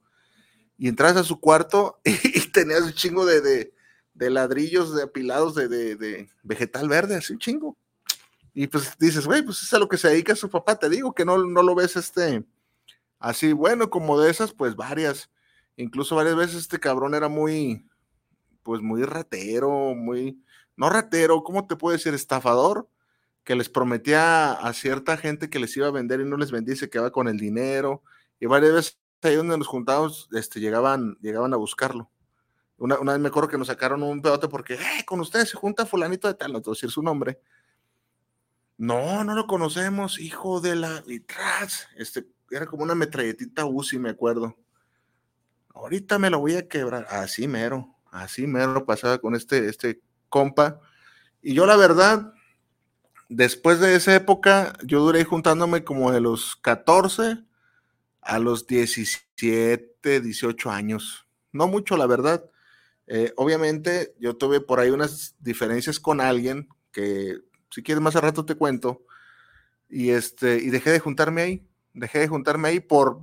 Y 0.77 0.89
entras 0.89 1.17
a 1.17 1.25
su 1.25 1.41
cuarto 1.41 2.01
y, 2.05 2.41
tenías 2.51 2.83
un 2.83 2.93
chingo 2.93 3.27
de 3.27 3.73
de 4.19 4.31
ladrillos 4.31 4.95
de 4.95 5.05
apilados 5.05 5.55
de, 5.55 5.69
de, 5.69 6.29
vegetal 6.43 6.89
verde, 6.89 7.15
así 7.15 7.39
chingo. 7.39 7.77
Y 8.53 8.67
pues 8.67 8.99
dices, 8.99 9.25
güey, 9.27 9.43
pues 9.43 9.63
es 9.63 9.73
a 9.73 9.79
lo 9.79 9.89
que 9.89 9.97
se 9.97 10.09
dedica 10.09 10.35
su 10.35 10.51
papá, 10.51 10.77
te 10.77 10.89
digo 10.89 11.15
que 11.15 11.25
no, 11.25 11.39
no 11.39 11.63
lo 11.63 11.77
ves 11.77 11.95
este, 11.95 12.45
así, 13.21 13.53
bueno, 13.53 13.89
como 13.89 14.21
de 14.21 14.31
esas, 14.31 14.53
pues 14.53 14.75
varias, 14.75 15.31
incluso 15.77 16.17
varias 16.17 16.35
veces 16.35 16.57
este 16.57 16.81
cabrón 16.81 17.15
era 17.15 17.29
muy, 17.29 17.87
pues 18.65 18.83
muy 18.83 19.05
ratero, 19.05 19.95
muy, 19.95 20.43
no 20.77 20.91
ratero, 20.91 21.45
¿cómo 21.45 21.69
te 21.69 21.77
puedo 21.77 21.97
decir? 21.97 22.13
Estafador, 22.15 22.89
que 23.49 23.57
les 23.57 23.71
prometía 23.71 24.53
a 24.53 24.75
cierta 24.75 25.17
gente 25.17 25.49
que 25.49 25.59
les 25.59 25.75
iba 25.75 25.87
a 25.87 25.91
vender 25.91 26.21
y 26.21 26.25
no 26.27 26.37
les 26.37 26.51
vendía 26.51 26.77
se 26.77 26.91
quedaba 26.91 27.11
con 27.11 27.29
el 27.29 27.39
dinero, 27.39 28.03
y 28.39 28.45
varias 28.45 28.75
veces 28.75 28.99
ahí 29.23 29.37
donde 29.37 29.57
nos 29.57 29.67
juntábamos, 29.67 30.29
este, 30.33 30.61
llegaban, 30.61 31.17
llegaban 31.23 31.55
a 31.55 31.57
buscarlo. 31.57 32.11
Una, 32.77 32.97
vez 32.99 33.19
me 33.19 33.29
acuerdo 33.29 33.49
que 33.49 33.57
nos 33.57 33.69
sacaron 33.69 34.03
un 34.03 34.21
pedote 34.21 34.49
porque, 34.49 34.75
eh, 34.75 35.05
con 35.07 35.21
ustedes 35.21 35.49
se 35.49 35.57
junta 35.57 35.87
fulanito 35.87 36.29
de 36.29 36.35
tal, 36.35 36.53
no 36.53 36.61
te 36.61 36.69
decir 36.69 36.91
su 36.91 37.03
nombre. 37.03 37.41
No, 38.77 39.25
no 39.25 39.35
lo 39.35 39.47
conocemos, 39.47 40.21
hijo 40.21 40.61
de 40.61 40.77
la... 40.77 41.03
Y 41.07 41.25
este, 41.97 42.27
era 42.51 42.67
como 42.67 42.83
una 42.83 42.95
metralletita 42.95 43.65
UCI, 43.65 43.99
me 43.99 44.11
acuerdo. 44.11 44.59
Ahorita 45.71 46.19
me 46.19 46.29
lo 46.29 46.41
voy 46.41 46.57
a 46.57 46.69
quebrar. 46.69 47.07
Así 47.09 47.49
mero, 47.49 47.97
así 48.11 48.47
mero 48.47 48.85
pasaba 48.85 49.17
con 49.17 49.35
este, 49.35 49.71
este 49.71 50.03
compa. 50.29 50.83
Y 51.41 51.55
yo 51.55 51.65
la 51.65 51.77
verdad, 51.77 52.35
después 53.29 53.81
de 53.81 53.95
esa 53.95 54.15
época, 54.15 54.75
yo 54.85 55.01
duré 55.01 55.25
juntándome 55.25 55.85
como 55.85 56.13
de 56.13 56.21
los 56.21 56.57
14 56.57 57.45
a 58.23 58.39
los 58.39 58.67
17, 58.67 60.21
18 60.21 60.71
años. 60.71 61.27
No 61.53 61.67
mucho, 61.67 61.97
la 61.97 62.07
verdad. 62.07 62.45
Eh, 63.07 63.33
obviamente, 63.37 64.15
yo 64.19 64.37
tuve 64.37 64.61
por 64.61 64.81
ahí 64.81 64.91
unas 64.91 65.35
diferencias 65.39 65.99
con 65.99 66.21
alguien 66.21 66.69
que, 66.93 67.39
si 67.71 67.83
quieres, 67.83 68.03
más 68.03 68.17
a 68.17 68.21
rato 68.21 68.45
te 68.45 68.55
cuento. 68.55 69.03
Y, 69.89 70.11
este, 70.11 70.57
y 70.57 70.71
dejé 70.71 70.91
de 70.91 71.01
juntarme 71.01 71.43
ahí. 71.43 71.69
Dejé 71.95 72.19
de 72.21 72.29
juntarme 72.29 72.69
ahí 72.69 72.81
por. 72.81 73.21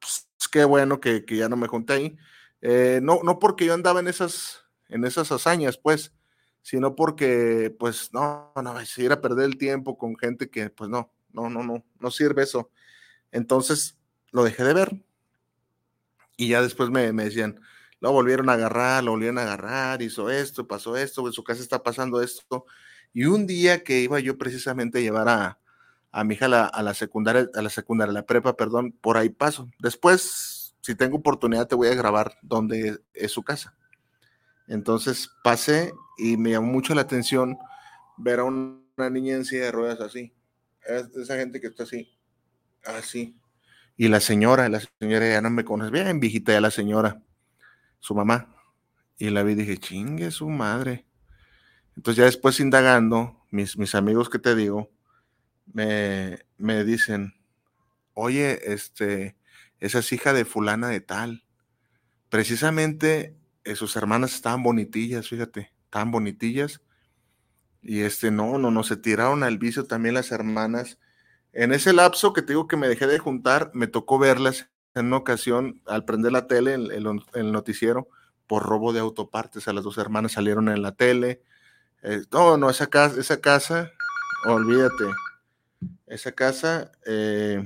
Pues, 0.00 0.28
qué 0.50 0.64
bueno 0.64 1.00
que, 1.00 1.24
ya 1.28 1.48
no 1.48 1.56
me 1.56 1.68
junté 1.68 1.92
ahí. 1.92 2.16
Eh, 2.60 3.00
no, 3.02 3.20
no 3.22 3.38
porque 3.38 3.64
yo 3.64 3.74
andaba 3.74 4.00
en 4.00 4.08
esas, 4.08 4.64
en 4.88 5.04
esas 5.04 5.30
hazañas, 5.30 5.78
pues, 5.78 6.12
sino 6.62 6.94
porque, 6.94 7.74
pues, 7.78 8.10
no, 8.12 8.52
no, 8.56 8.86
si 8.86 9.04
ir 9.04 9.12
a 9.12 9.20
perder 9.20 9.46
el 9.46 9.58
tiempo 9.58 9.98
con 9.98 10.16
gente 10.16 10.50
que, 10.50 10.70
pues, 10.70 10.88
no, 10.88 11.12
no, 11.32 11.50
no, 11.50 11.62
no, 11.62 11.84
no 12.00 12.10
sirve 12.10 12.44
eso. 12.44 12.70
Entonces, 13.32 13.98
lo 14.30 14.44
dejé 14.44 14.64
de 14.64 14.74
ver. 14.74 15.02
Y 16.36 16.48
ya 16.48 16.62
después 16.62 16.90
me, 16.90 17.12
me 17.12 17.24
decían, 17.24 17.60
lo 18.00 18.12
volvieron 18.12 18.48
a 18.48 18.54
agarrar, 18.54 19.04
lo 19.04 19.12
volvieron 19.12 19.38
a 19.38 19.42
agarrar, 19.42 20.02
hizo 20.02 20.30
esto, 20.30 20.66
pasó 20.66 20.96
esto, 20.96 21.26
en 21.26 21.32
su 21.32 21.44
casa 21.44 21.62
está 21.62 21.82
pasando 21.82 22.22
esto. 22.22 22.66
Y 23.12 23.26
un 23.26 23.46
día 23.46 23.84
que 23.84 24.00
iba 24.00 24.18
yo 24.20 24.38
precisamente 24.38 24.98
a 24.98 25.02
llevar 25.02 25.28
a, 25.28 25.60
a 26.10 26.24
mi 26.24 26.34
hija 26.34 26.46
a 26.46 26.82
la, 26.82 26.94
secundaria, 26.94 27.48
a 27.54 27.62
la 27.62 27.70
secundaria, 27.70 28.10
a 28.10 28.14
la 28.14 28.26
prepa, 28.26 28.56
perdón, 28.56 28.92
por 29.00 29.16
ahí 29.16 29.30
paso. 29.30 29.68
Después, 29.78 30.74
si 30.80 30.94
tengo 30.94 31.18
oportunidad, 31.18 31.66
te 31.66 31.74
voy 31.74 31.88
a 31.88 31.94
grabar 31.94 32.36
dónde 32.42 33.00
es 33.14 33.32
su 33.32 33.42
casa. 33.42 33.74
Entonces 34.72 35.30
pasé 35.44 35.92
y 36.16 36.38
me 36.38 36.52
llamó 36.52 36.72
mucho 36.72 36.94
la 36.94 37.02
atención 37.02 37.58
ver 38.16 38.40
a 38.40 38.44
una 38.44 39.10
niña 39.10 39.34
en 39.34 39.44
silla 39.44 39.64
de 39.64 39.70
ruedas 39.70 40.00
así. 40.00 40.32
esa 41.14 41.36
gente 41.36 41.60
que 41.60 41.66
está 41.66 41.82
así, 41.82 42.18
así. 42.86 43.36
Y 43.98 44.08
la 44.08 44.18
señora, 44.20 44.70
la 44.70 44.80
señora 44.98 45.28
ya 45.28 45.42
no 45.42 45.50
me 45.50 45.66
conoce, 45.66 45.90
bien 45.90 46.20
viejita 46.20 46.52
ya 46.52 46.62
la 46.62 46.70
señora 46.70 47.22
su 48.00 48.14
mamá. 48.14 48.56
Y 49.18 49.28
la 49.28 49.42
vi 49.42 49.52
y 49.52 49.56
dije, 49.56 49.76
chingue 49.76 50.30
su 50.30 50.48
madre. 50.48 51.04
Entonces 51.94 52.16
ya 52.16 52.24
después 52.24 52.58
indagando, 52.58 53.44
mis, 53.50 53.76
mis 53.76 53.94
amigos 53.94 54.30
que 54.30 54.38
te 54.38 54.54
digo, 54.54 54.90
me, 55.66 56.46
me 56.56 56.82
dicen, 56.84 57.34
oye, 58.14 58.72
este, 58.72 59.36
esa 59.80 59.98
es 59.98 60.10
hija 60.14 60.32
de 60.32 60.46
fulana 60.46 60.88
de 60.88 61.02
tal. 61.02 61.44
Precisamente 62.30 63.36
eh, 63.64 63.76
sus 63.76 63.96
hermanas 63.96 64.34
estaban 64.34 64.62
bonitillas, 64.62 65.28
fíjate, 65.28 65.72
estaban 65.84 66.10
bonitillas. 66.10 66.80
Y 67.82 68.00
este, 68.00 68.30
no, 68.30 68.58
no, 68.58 68.70
no, 68.70 68.84
se 68.84 68.96
tiraron 68.96 69.42
al 69.42 69.58
vicio 69.58 69.84
también 69.84 70.14
las 70.14 70.30
hermanas. 70.30 70.98
En 71.52 71.72
ese 71.72 71.92
lapso 71.92 72.32
que 72.32 72.42
te 72.42 72.52
digo 72.52 72.68
que 72.68 72.76
me 72.76 72.88
dejé 72.88 73.06
de 73.06 73.18
juntar, 73.18 73.70
me 73.74 73.88
tocó 73.88 74.18
verlas 74.18 74.70
en 74.94 75.06
una 75.06 75.16
ocasión, 75.18 75.82
al 75.86 76.04
prender 76.04 76.32
la 76.32 76.46
tele, 76.46 76.74
el, 76.74 76.90
el, 76.90 77.52
noticiero, 77.52 78.08
por 78.46 78.62
robo 78.62 78.92
de 78.92 79.00
autopartes, 79.00 79.66
a 79.66 79.72
las 79.72 79.84
dos 79.84 79.98
hermanas 79.98 80.32
salieron 80.32 80.68
en 80.68 80.82
la 80.82 80.92
tele. 80.92 81.42
Eh, 82.02 82.22
no, 82.30 82.56
no, 82.56 82.70
esa 82.70 82.88
casa, 82.88 83.20
esa 83.20 83.40
casa, 83.40 83.90
olvídate, 84.46 85.04
esa 86.06 86.32
casa, 86.32 86.92
eh, 87.06 87.62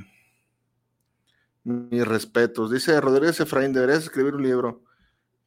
mis 1.65 2.07
respetos. 2.07 2.71
Dice 2.71 3.01
Rodríguez 3.01 3.41
Efraín, 3.41 3.73
deberías 3.73 4.05
escribir 4.05 4.35
un 4.35 4.43
libro. 4.43 4.86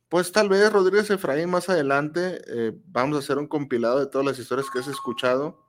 Pues 0.09 0.31
tal 0.31 0.49
vez, 0.49 0.73
Rodríguez 0.73 1.09
Efraín, 1.11 1.51
más 1.51 1.69
adelante 1.69 2.41
eh, 2.47 2.73
vamos 2.87 3.15
a 3.15 3.19
hacer 3.19 3.37
un 3.37 3.47
compilado 3.47 3.99
de 3.99 4.07
todas 4.07 4.25
las 4.25 4.39
historias 4.39 4.69
que 4.71 4.79
has 4.79 4.87
escuchado. 4.87 5.63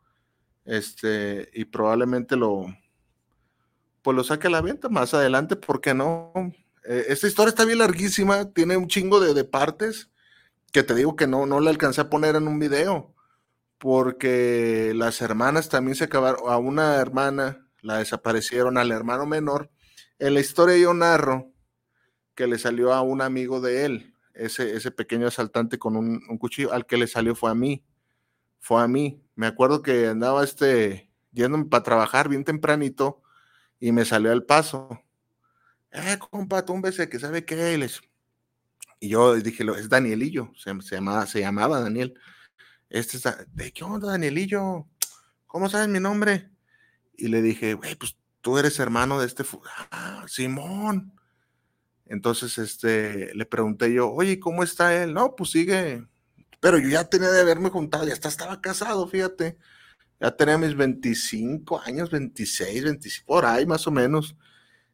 Este, 0.64 1.50
y 1.52 1.66
probablemente 1.66 2.36
lo, 2.36 2.66
pues 4.02 4.16
lo 4.16 4.24
saque 4.24 4.46
a 4.46 4.50
la 4.50 4.62
venta 4.62 4.88
más 4.88 5.14
adelante, 5.14 5.56
¿por 5.56 5.80
qué 5.80 5.94
no? 5.94 6.32
Eh, 6.84 7.06
esta 7.08 7.26
historia 7.26 7.50
está 7.50 7.64
bien 7.64 7.78
larguísima, 7.78 8.50
tiene 8.52 8.76
un 8.76 8.88
chingo 8.88 9.20
de, 9.20 9.44
partes 9.44 10.10
que 10.72 10.82
te 10.82 10.94
digo 10.94 11.16
que 11.16 11.26
no, 11.26 11.46
no 11.46 11.60
la 11.60 11.70
alcancé 11.70 12.00
a 12.00 12.10
poner 12.10 12.36
en 12.36 12.48
un 12.48 12.58
video, 12.58 13.14
porque 13.78 14.92
las 14.94 15.20
hermanas 15.20 15.68
también 15.68 15.96
se 15.96 16.04
acabaron, 16.04 16.50
a 16.50 16.56
una 16.56 16.96
hermana 16.96 17.66
la 17.82 17.98
desaparecieron, 17.98 18.78
al 18.78 18.92
hermano 18.92 19.26
menor. 19.26 19.70
En 20.18 20.34
la 20.34 20.40
historia 20.40 20.76
yo 20.78 20.94
narro 20.94 21.52
que 22.34 22.46
le 22.46 22.58
salió 22.58 22.94
a 22.94 23.02
un 23.02 23.20
amigo 23.22 23.60
de 23.60 23.84
él, 23.84 24.09
ese, 24.44 24.76
ese 24.76 24.90
pequeño 24.90 25.26
asaltante 25.26 25.78
con 25.78 25.96
un, 25.96 26.22
un, 26.28 26.38
cuchillo, 26.38 26.72
al 26.72 26.86
que 26.86 26.96
le 26.96 27.06
salió 27.06 27.34
fue 27.34 27.50
a 27.50 27.54
mí, 27.54 27.84
fue 28.58 28.82
a 28.82 28.88
mí. 28.88 29.22
Me 29.34 29.46
acuerdo 29.46 29.82
que 29.82 30.08
andaba 30.08 30.44
este, 30.44 31.10
yéndome 31.32 31.66
para 31.66 31.82
trabajar 31.82 32.28
bien 32.28 32.44
tempranito, 32.44 33.22
y 33.80 33.92
me 33.92 34.04
salió 34.04 34.30
al 34.30 34.44
paso. 34.44 35.02
Eh, 35.90 36.18
compa, 36.30 36.64
túmbese, 36.64 37.08
que 37.08 37.18
sabe 37.18 37.44
qué. 37.44 37.74
es. 37.74 38.00
Y 39.00 39.08
yo 39.08 39.34
dije, 39.34 39.64
es 39.78 39.88
Danielillo, 39.88 40.52
se, 40.54 40.78
se, 40.82 40.96
llamaba, 40.96 41.26
se 41.26 41.40
llamaba 41.40 41.80
Daniel. 41.80 42.14
Este 42.90 43.16
está, 43.16 43.44
¿de 43.52 43.72
qué 43.72 43.82
onda, 43.82 44.08
Danielillo? 44.08 44.86
¿Cómo 45.46 45.68
sabes 45.68 45.88
mi 45.88 45.98
nombre? 45.98 46.50
Y 47.16 47.28
le 47.28 47.40
dije, 47.40 47.74
güey, 47.74 47.94
pues 47.94 48.16
tú 48.42 48.58
eres 48.58 48.78
hermano 48.78 49.18
de 49.18 49.26
este, 49.26 49.44
ah, 49.90 50.24
Simón. 50.28 51.19
Entonces, 52.10 52.58
este, 52.58 53.34
le 53.34 53.46
pregunté 53.46 53.90
yo, 53.94 54.12
oye, 54.12 54.38
¿cómo 54.38 54.62
está 54.62 55.02
él? 55.02 55.14
No, 55.14 55.34
pues 55.34 55.52
sigue. 55.52 56.06
Pero 56.60 56.78
yo 56.78 56.90
ya 56.90 57.04
tenía 57.08 57.30
de 57.30 57.40
haberme 57.40 57.70
juntado, 57.70 58.06
ya 58.06 58.12
estaba 58.12 58.60
casado, 58.60 59.08
fíjate 59.08 59.56
ya 60.20 60.30
tenía 60.36 60.58
mis 60.58 60.76
25 60.76 61.80
años, 61.80 62.10
26, 62.10 62.84
25, 62.84 63.26
por 63.26 63.46
ahí 63.46 63.64
más 63.66 63.86
o 63.86 63.90
menos. 63.90 64.36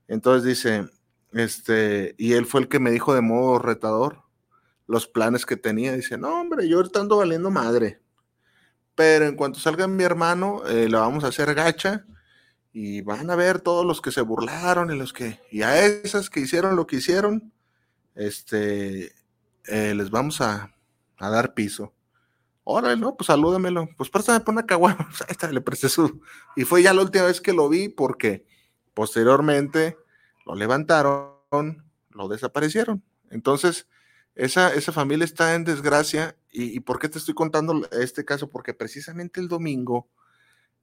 Entonces 0.07 0.45
dice, 0.45 0.89
este, 1.33 2.15
y 2.17 2.35
él 2.35 2.47
fue 2.47 2.61
el 2.61 2.69
que 2.69 2.79
me 2.79 2.93
dijo 2.93 3.13
de 3.15 3.23
modo 3.23 3.59
retador 3.59 4.23
los 4.87 5.09
planes 5.09 5.45
que 5.45 5.57
tenía. 5.57 5.93
Dice, 5.95 6.17
no, 6.17 6.41
hombre, 6.41 6.69
yo 6.69 6.77
ahorita 6.77 7.01
ando 7.01 7.17
valiendo 7.17 7.51
madre. 7.51 8.01
Pero 8.95 9.27
en 9.27 9.35
cuanto 9.35 9.59
salga 9.59 9.89
mi 9.89 10.05
hermano, 10.05 10.63
eh, 10.69 10.89
vamos 10.91 11.25
a 11.25 11.29
hacer 11.29 11.53
gacha 11.55 12.07
y 12.79 13.01
van 13.01 13.31
a 13.31 13.37
ver 13.37 13.63
todos 13.63 13.87
los 13.87 14.03
que 14.03 14.13
se 14.13 14.21
burlaron 14.21 14.91
y 14.91 14.99
los 14.99 15.15
que, 15.15 15.41
y 15.51 15.63
a 15.63 15.83
esas 15.87 16.29
que 16.29 16.41
hicieron 16.41 16.77
lo 16.77 16.87
que 16.87 16.97
hicieron, 16.97 17.51
este, 18.15 19.15
eh, 19.65 19.95
les 19.95 20.11
vamos 20.11 20.43
a, 20.43 20.77
a, 21.17 21.31
dar 21.31 21.55
piso. 21.55 21.95
Órale, 22.65 23.01
no, 23.01 23.17
pues 23.17 23.29
salúdamelo. 23.29 23.89
Pues 23.97 24.11
préstame 24.11 24.41
por 24.41 24.53
una 24.53 24.67
caguama. 24.67 25.09
Ahí 25.21 25.27
está, 25.31 25.51
le 25.51 25.63
presté 25.63 25.89
su. 25.89 26.21
Y 26.55 26.65
fue 26.65 26.83
ya 26.83 26.93
la 26.93 27.01
última 27.01 27.25
vez 27.25 27.41
que 27.41 27.55
lo 27.55 27.71
vi 27.71 27.89
porque 27.89 28.45
posteriormente 28.93 29.97
lo 30.45 30.55
levantaron, 30.55 31.83
lo 32.11 32.29
desaparecieron. 32.29 33.03
Entonces, 33.31 33.89
esa, 34.35 34.75
esa 34.75 34.93
familia 34.93 35.25
está 35.25 35.55
en 35.55 35.65
desgracia. 35.65 36.37
¿Y, 36.53 36.77
¿Y 36.77 36.81
por 36.81 36.99
qué 36.99 37.09
te 37.09 37.17
estoy 37.17 37.33
contando 37.33 37.89
este 37.91 38.27
caso? 38.27 38.51
Porque 38.51 38.75
precisamente 38.75 39.41
el 39.41 39.49
domingo, 39.49 40.11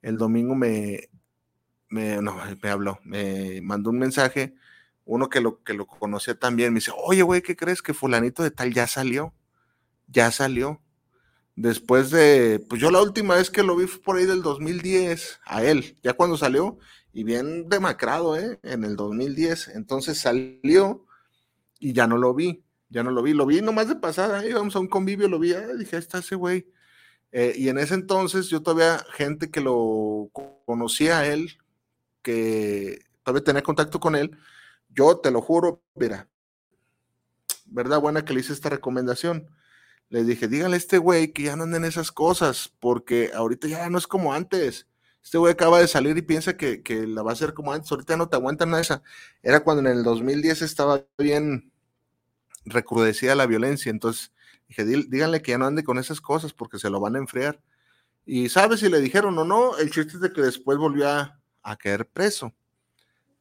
el 0.02 0.18
domingo 0.18 0.56
me, 0.56 1.08
me, 1.94 2.20
no, 2.20 2.36
me 2.60 2.70
habló, 2.70 2.98
me 3.04 3.60
mandó 3.62 3.90
un 3.90 3.98
mensaje, 3.98 4.54
uno 5.04 5.28
que 5.28 5.40
lo, 5.40 5.62
que 5.62 5.74
lo 5.74 5.86
conocía 5.86 6.34
también, 6.36 6.72
me 6.72 6.80
dice, 6.80 6.90
oye, 6.96 7.22
güey, 7.22 7.40
¿qué 7.40 7.54
crees 7.54 7.82
que 7.82 7.94
fulanito 7.94 8.42
de 8.42 8.50
tal 8.50 8.74
ya 8.74 8.88
salió? 8.88 9.32
Ya 10.08 10.32
salió. 10.32 10.80
Después 11.54 12.10
de, 12.10 12.58
pues 12.68 12.80
yo 12.80 12.90
la 12.90 13.00
última 13.00 13.36
vez 13.36 13.48
que 13.48 13.62
lo 13.62 13.76
vi 13.76 13.86
fue 13.86 14.02
por 14.02 14.16
ahí 14.16 14.26
del 14.26 14.42
2010, 14.42 15.40
a 15.44 15.62
él, 15.62 15.96
ya 16.02 16.14
cuando 16.14 16.36
salió, 16.36 16.78
y 17.12 17.22
bien 17.22 17.68
demacrado, 17.68 18.36
¿eh? 18.36 18.58
En 18.64 18.82
el 18.82 18.96
2010. 18.96 19.68
Entonces 19.68 20.18
salió 20.18 21.06
y 21.78 21.92
ya 21.92 22.08
no 22.08 22.18
lo 22.18 22.34
vi, 22.34 22.64
ya 22.88 23.04
no 23.04 23.12
lo 23.12 23.22
vi, 23.22 23.34
lo 23.34 23.46
vi 23.46 23.62
nomás 23.62 23.86
de 23.86 23.94
pasada, 23.94 24.44
íbamos 24.44 24.74
a 24.74 24.80
un 24.80 24.88
convivio, 24.88 25.28
lo 25.28 25.38
vi, 25.38 25.52
eh, 25.52 25.76
dije, 25.78 25.94
ahí 25.94 26.02
está 26.02 26.18
ese 26.18 26.34
güey. 26.34 26.66
Eh, 27.30 27.54
y 27.56 27.68
en 27.68 27.78
ese 27.78 27.94
entonces 27.94 28.48
yo 28.48 28.62
todavía 28.62 29.04
gente 29.12 29.50
que 29.52 29.60
lo 29.60 30.30
conocía 30.66 31.20
a 31.20 31.26
él, 31.28 31.58
que 32.24 33.04
todavía 33.22 33.44
tenía 33.44 33.62
contacto 33.62 34.00
con 34.00 34.16
él, 34.16 34.36
yo 34.88 35.18
te 35.18 35.30
lo 35.30 35.40
juro, 35.40 35.82
mira, 35.94 36.28
verdad 37.66 38.00
buena 38.00 38.24
que 38.24 38.34
le 38.34 38.40
hice 38.40 38.52
esta 38.52 38.70
recomendación. 38.70 39.50
Le 40.08 40.24
dije, 40.24 40.48
dígale 40.48 40.74
a 40.74 40.78
este 40.78 40.98
güey 40.98 41.32
que 41.32 41.44
ya 41.44 41.56
no 41.56 41.64
anden 41.64 41.84
esas 41.84 42.12
cosas, 42.12 42.72
porque 42.80 43.30
ahorita 43.34 43.68
ya 43.68 43.88
no 43.90 43.98
es 43.98 44.06
como 44.06 44.34
antes. 44.34 44.88
Este 45.22 45.38
güey 45.38 45.52
acaba 45.52 45.80
de 45.80 45.88
salir 45.88 46.16
y 46.16 46.22
piensa 46.22 46.56
que, 46.56 46.82
que, 46.82 47.06
la 47.06 47.22
va 47.22 47.30
a 47.30 47.34
hacer 47.34 47.54
como 47.54 47.72
antes. 47.72 47.90
Ahorita 47.90 48.16
no 48.16 48.28
te 48.28 48.36
aguantan 48.36 48.70
nada 48.70 48.82
esa. 48.82 49.02
Era 49.42 49.60
cuando 49.64 49.88
en 49.88 49.96
el 49.96 50.04
2010 50.04 50.62
estaba 50.62 51.04
bien 51.18 51.72
recrudecida 52.64 53.34
la 53.34 53.46
violencia. 53.46 53.90
Entonces 53.90 54.32
dije, 54.68 54.84
díganle 54.84 55.42
que 55.42 55.52
ya 55.52 55.58
no 55.58 55.66
ande 55.66 55.84
con 55.84 55.98
esas 55.98 56.20
cosas 56.20 56.52
porque 56.52 56.78
se 56.78 56.90
lo 56.90 57.00
van 57.00 57.16
a 57.16 57.20
enfriar. 57.20 57.60
Y 58.26 58.48
sabes 58.48 58.80
si 58.80 58.88
le 58.88 59.00
dijeron 59.00 59.38
o 59.38 59.44
no, 59.44 59.76
el 59.78 59.90
chiste 59.90 60.14
es 60.14 60.20
de 60.20 60.32
que 60.32 60.42
después 60.42 60.78
volvió 60.78 61.08
a, 61.08 61.40
a 61.64 61.76
caer 61.76 62.06
preso, 62.06 62.54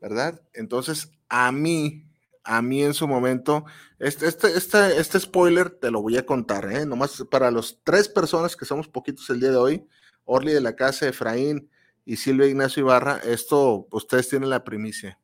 ¿verdad? 0.01 0.41
Entonces, 0.53 1.11
a 1.29 1.51
mí, 1.51 2.09
a 2.43 2.61
mí 2.61 2.83
en 2.83 2.93
su 2.93 3.07
momento, 3.07 3.65
este, 3.99 4.27
este, 4.27 4.57
este, 4.57 4.99
este 4.99 5.19
spoiler 5.19 5.69
te 5.69 5.91
lo 5.91 6.01
voy 6.01 6.17
a 6.17 6.25
contar, 6.25 6.71
¿eh? 6.71 6.85
Nomás 6.85 7.23
para 7.29 7.51
los 7.51 7.81
tres 7.83 8.09
personas 8.09 8.55
que 8.55 8.65
somos 8.65 8.87
poquitos 8.87 9.29
el 9.29 9.39
día 9.39 9.51
de 9.51 9.57
hoy, 9.57 9.87
Orly 10.25 10.53
de 10.53 10.61
la 10.61 10.75
Casa, 10.75 11.07
Efraín 11.07 11.69
y 12.05 12.15
Silvia 12.15 12.47
Ignacio 12.47 12.81
Ibarra, 12.81 13.17
esto 13.23 13.87
ustedes 13.91 14.29
tienen 14.29 14.49
la 14.49 14.63
primicia. 14.63 15.19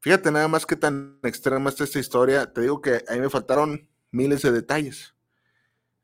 Fíjate 0.00 0.30
nada 0.30 0.48
más 0.48 0.66
que 0.66 0.76
tan 0.76 1.18
extrema 1.22 1.70
está 1.70 1.84
esta 1.84 1.98
historia, 1.98 2.52
te 2.52 2.60
digo 2.60 2.80
que 2.80 3.04
ahí 3.08 3.20
me 3.20 3.30
faltaron 3.30 3.88
miles 4.10 4.42
de 4.42 4.52
detalles. 4.52 5.14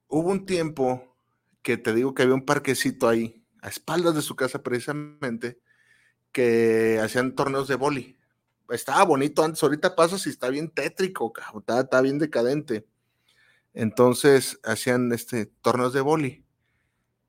Hubo 0.09 0.31
un 0.31 0.47
tiempo 0.47 1.17
que 1.63 1.77
te 1.77 1.95
digo 1.95 2.15
que 2.15 2.23
había 2.23 2.35
un 2.35 2.47
parquecito 2.47 3.09
ahí, 3.09 3.45
a 3.63 3.69
espaldas 3.69 4.15
de 4.15 4.23
su 4.23 4.35
casa 4.35 4.63
precisamente, 4.63 5.61
que 6.33 7.01
hacían 7.03 7.35
torneos 7.35 7.69
de 7.69 7.75
boli. 7.77 8.17
Estaba 8.69 9.05
bonito 9.05 9.43
antes, 9.43 9.63
ahorita 9.63 9.97
pasas 9.97 10.27
y 10.27 10.31
está 10.31 10.49
bien 10.49 10.71
tétrico, 10.71 11.33
está, 11.67 12.01
bien 12.01 12.19
decadente. 12.19 12.87
Entonces 13.75 14.61
hacían 14.63 15.13
este, 15.13 15.47
torneos 15.47 15.93
de 15.93 16.01
boli. 16.01 16.45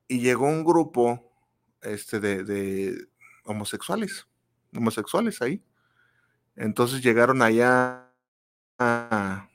Y 0.06 0.20
llegó 0.20 0.46
un 0.46 0.64
grupo 0.64 1.32
este, 1.80 2.20
de, 2.20 3.08
homosexuales, 3.44 4.26
homosexuales 4.74 5.42
ahí. 5.42 5.64
Entonces 6.54 7.02
llegaron 7.02 7.42
allá 7.42 8.08
al, 8.78 9.48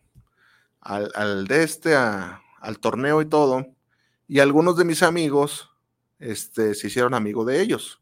al, 0.82 1.52
este, 1.52 1.95
a, 1.95 2.41
al 2.60 2.80
torneo 2.80 3.22
y 3.22 3.26
todo. 3.28 3.65
Y 4.28 4.39
algunos 4.39 4.76
de 4.76 4.84
mis 4.84 5.04
amigos 5.04 5.69
este, 6.19 6.76
se 6.76 6.88
hicieron 6.88 7.13
amigos 7.13 7.45
de 7.45 7.62
ellos 7.62 8.02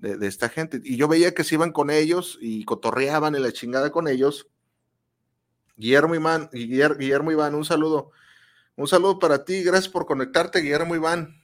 de, 0.00 0.26
esta 0.26 0.48
gente. 0.48 0.80
Y 0.82 0.96
yo 0.96 1.08
veía 1.08 1.34
que 1.34 1.44
se 1.44 1.54
iban 1.54 1.72
con 1.72 1.90
ellos 1.90 2.38
y 2.40 2.64
cotorreaban 2.64 3.34
en 3.34 3.42
la 3.42 3.52
chingada 3.52 3.90
con 3.90 4.08
ellos. 4.08 4.48
Guillermo 5.76 6.14
Iván, 6.14 6.48
Guillermo 6.52 7.30
Iván, 7.30 7.54
un 7.54 7.64
saludo. 7.64 8.10
Un 8.76 8.88
saludo 8.88 9.18
para 9.18 9.44
ti, 9.44 9.62
gracias 9.62 9.88
por 9.88 10.06
conectarte, 10.06 10.60
Guillermo 10.60 10.94
Iván. 10.94 11.42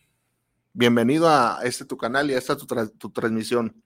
Bienvenido 0.73 1.29
a 1.29 1.61
este 1.65 1.85
tu 1.85 1.97
canal 1.97 2.31
y 2.31 2.35
a 2.35 2.39
esta 2.39 2.57
tu, 2.57 2.67
tu 2.67 3.11
transmisión. 3.11 3.83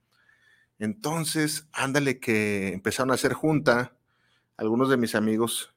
Entonces, 0.79 1.69
ándale 1.73 2.21
que 2.21 2.73
empezaron 2.73 3.11
a 3.11 3.15
hacer 3.15 3.33
junta 3.33 3.97
algunos 4.57 4.89
de 4.89 4.97
mis 4.97 5.15
amigos 5.15 5.75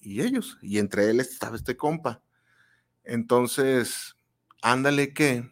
y 0.00 0.20
ellos, 0.20 0.58
y 0.60 0.78
entre 0.78 1.08
él 1.08 1.20
estaba 1.20 1.56
este 1.56 1.76
compa. 1.76 2.22
Entonces, 3.04 4.16
ándale 4.62 5.12
que 5.12 5.50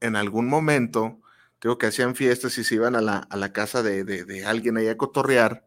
en 0.00 0.16
algún 0.16 0.48
momento 0.48 1.20
Digo 1.64 1.78
que 1.78 1.86
hacían 1.86 2.14
fiestas 2.14 2.58
y 2.58 2.62
se 2.62 2.74
iban 2.74 2.94
a 2.94 3.00
la, 3.00 3.16
a 3.16 3.38
la 3.38 3.50
casa 3.54 3.82
de, 3.82 4.04
de, 4.04 4.26
de, 4.26 4.44
alguien 4.44 4.76
ahí 4.76 4.88
a 4.88 4.98
cotorrear. 4.98 5.66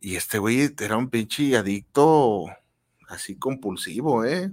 Y 0.00 0.16
este 0.16 0.38
güey 0.38 0.74
era 0.80 0.96
un 0.96 1.10
pinche 1.10 1.58
adicto 1.58 2.46
así 3.06 3.36
compulsivo, 3.36 4.24
¿eh? 4.24 4.50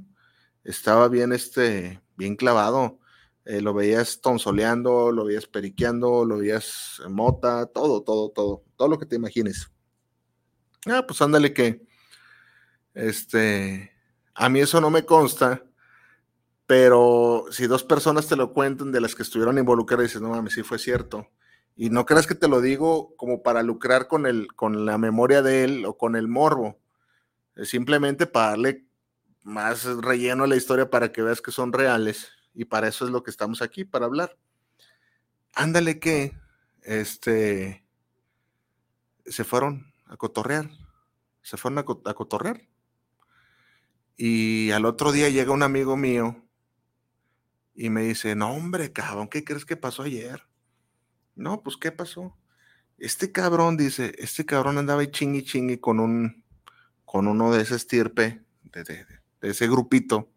Estaba 0.65 1.07
bien, 1.07 1.31
este, 1.31 2.01
bien 2.17 2.35
clavado. 2.35 2.99
Eh, 3.45 3.61
lo 3.61 3.73
veías 3.73 4.19
tonsoleando, 4.19 5.13
lo 5.13 5.23
veías 5.23 5.45
periqueando, 5.45 6.25
lo 6.25 6.39
veías 6.39 7.01
mota, 7.07 7.67
todo, 7.67 8.03
todo, 8.03 8.29
todo, 8.31 8.65
todo 8.75 8.89
lo 8.89 8.99
que 8.99 9.05
te 9.05 9.15
imagines. 9.15 9.71
Ah, 10.85 11.05
pues 11.07 11.21
ándale 11.21 11.53
que, 11.53 11.87
este, 12.93 13.89
a 14.33 14.49
mí 14.49 14.59
eso 14.59 14.81
no 14.81 14.89
me 14.89 15.05
consta, 15.05 15.63
pero 16.67 17.45
si 17.51 17.67
dos 17.67 17.83
personas 17.83 18.27
te 18.27 18.35
lo 18.35 18.53
cuentan 18.53 18.91
de 18.91 19.01
las 19.01 19.15
que 19.15 19.23
estuvieron 19.23 19.57
involucradas, 19.57 20.07
dices, 20.07 20.21
no 20.21 20.29
mames, 20.29 20.53
sí 20.53 20.63
fue 20.63 20.79
cierto. 20.79 21.29
Y 21.75 21.89
no 21.89 22.05
creas 22.05 22.25
que 22.25 22.35
te 22.35 22.47
lo 22.47 22.61
digo 22.61 23.15
como 23.17 23.43
para 23.43 23.61
lucrar 23.61 24.07
con, 24.07 24.25
el, 24.25 24.47
con 24.55 24.85
la 24.85 24.97
memoria 24.97 25.41
de 25.41 25.63
él 25.63 25.85
o 25.85 25.97
con 25.97 26.15
el 26.15 26.27
morbo. 26.27 26.79
Es 27.55 27.69
simplemente 27.69 28.25
para 28.25 28.51
darle 28.51 28.85
más 29.43 29.85
relleno 29.85 30.45
a 30.45 30.47
la 30.47 30.55
historia 30.55 30.89
para 30.89 31.11
que 31.11 31.21
veas 31.21 31.41
que 31.41 31.51
son 31.51 31.71
reales. 31.71 32.29
Y 32.53 32.65
para 32.65 32.87
eso 32.87 33.05
es 33.05 33.11
lo 33.11 33.23
que 33.23 33.31
estamos 33.31 33.61
aquí, 33.61 33.83
para 33.83 34.05
hablar. 34.05 34.37
Ándale 35.53 35.99
que, 35.99 36.35
este, 36.81 37.85
se 39.25 39.43
fueron 39.43 39.93
a 40.05 40.17
cotorrear. 40.17 40.69
Se 41.43 41.57
fueron 41.57 41.79
a, 41.79 42.09
a 42.09 42.13
cotorrear. 42.13 42.61
Y 44.17 44.71
al 44.71 44.85
otro 44.85 45.11
día 45.11 45.29
llega 45.29 45.51
un 45.51 45.61
amigo 45.61 45.97
mío 45.97 46.44
y 47.75 47.89
me 47.89 48.03
dice, 48.03 48.35
no, 48.35 48.53
hombre, 48.53 48.93
cabrón, 48.93 49.27
¿qué 49.27 49.43
crees 49.43 49.65
que 49.65 49.75
pasó 49.75 50.03
ayer? 50.03 50.43
No, 51.35 51.61
pues, 51.61 51.75
¿qué 51.75 51.91
pasó? 51.91 52.37
Este 52.97 53.33
cabrón, 53.33 53.75
dice, 53.75 54.15
este 54.17 54.45
cabrón 54.45 54.77
andaba 54.77 55.01
ahí 55.01 55.07
chingui 55.07 55.43
chingui 55.43 55.77
con 55.77 55.99
un, 55.99 56.45
con 57.03 57.27
uno 57.27 57.51
de 57.51 57.61
ese 57.61 57.75
estirpe, 57.75 58.41
de, 58.63 58.83
de, 58.83 59.05
ese 59.41 59.67
grupito 59.67 60.31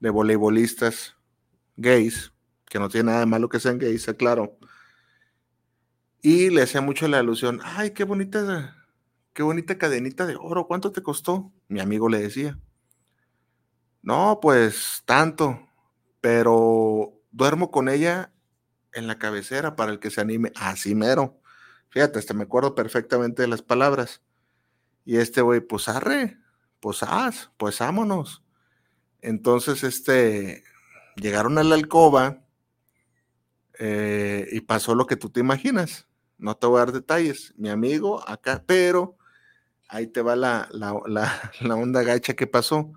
de 0.00 0.10
voleibolistas 0.10 1.14
gays, 1.76 2.32
que 2.66 2.80
no 2.80 2.88
tiene 2.88 3.06
nada 3.06 3.20
de 3.20 3.26
malo 3.26 3.48
que 3.48 3.60
sean 3.60 3.78
gays, 3.78 4.06
claro. 4.18 4.58
Y 6.20 6.50
le 6.50 6.62
hacía 6.62 6.80
mucho 6.80 7.06
la 7.06 7.20
alusión, 7.20 7.60
ay, 7.62 7.92
qué 7.92 8.02
bonita, 8.02 8.84
qué 9.32 9.44
bonita 9.44 9.78
cadenita 9.78 10.26
de 10.26 10.36
oro, 10.36 10.66
¿cuánto 10.66 10.90
te 10.90 11.02
costó? 11.02 11.52
Mi 11.68 11.78
amigo 11.78 12.08
le 12.08 12.18
decía. 12.18 12.58
No, 14.02 14.40
pues 14.42 15.02
tanto 15.06 15.68
pero 16.24 17.20
duermo 17.32 17.70
con 17.70 17.90
ella 17.90 18.32
en 18.94 19.06
la 19.06 19.18
cabecera 19.18 19.76
para 19.76 19.92
el 19.92 19.98
que 19.98 20.10
se 20.10 20.22
anime, 20.22 20.52
así 20.56 20.94
mero. 20.94 21.38
Fíjate, 21.90 22.18
hasta 22.18 22.32
me 22.32 22.44
acuerdo 22.44 22.74
perfectamente 22.74 23.42
de 23.42 23.48
las 23.48 23.60
palabras. 23.60 24.22
Y 25.04 25.18
este 25.18 25.42
güey, 25.42 25.60
pues 25.60 25.86
arre, 25.86 26.38
pues 26.80 27.02
haz, 27.02 27.50
pues 27.58 27.78
vámonos. 27.78 28.42
Entonces, 29.20 29.84
este, 29.84 30.64
llegaron 31.16 31.58
a 31.58 31.62
la 31.62 31.74
alcoba 31.74 32.42
eh, 33.78 34.48
y 34.50 34.62
pasó 34.62 34.94
lo 34.94 35.06
que 35.06 35.16
tú 35.16 35.28
te 35.28 35.40
imaginas. 35.40 36.08
No 36.38 36.56
te 36.56 36.66
voy 36.66 36.78
a 36.78 36.86
dar 36.86 36.92
detalles. 36.92 37.52
Mi 37.58 37.68
amigo 37.68 38.26
acá, 38.26 38.64
pero 38.66 39.18
ahí 39.90 40.06
te 40.06 40.22
va 40.22 40.36
la, 40.36 40.68
la, 40.70 40.98
la, 41.06 41.52
la 41.60 41.74
onda 41.74 42.02
gacha 42.02 42.32
que 42.32 42.46
pasó. 42.46 42.94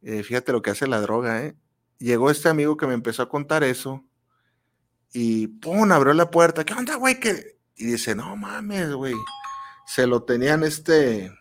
Eh, 0.00 0.22
fíjate 0.22 0.52
lo 0.52 0.62
que 0.62 0.70
hace 0.70 0.86
la 0.86 1.02
droga, 1.02 1.44
¿eh? 1.44 1.54
Llegó 1.98 2.30
este 2.30 2.48
amigo 2.48 2.76
que 2.76 2.86
me 2.86 2.94
empezó 2.94 3.22
a 3.22 3.28
contar 3.28 3.64
eso 3.64 4.04
y 5.12 5.46
pum, 5.48 5.90
abrió 5.92 6.12
la 6.14 6.30
puerta. 6.30 6.64
¿Qué 6.64 6.74
onda, 6.74 6.96
güey? 6.96 7.18
Y 7.76 7.84
dice, 7.84 8.14
no 8.14 8.36
mames, 8.36 8.92
güey. 8.92 9.14
Se 9.86 10.06
lo 10.06 10.24
tenían 10.24 10.62
este, 10.62 11.32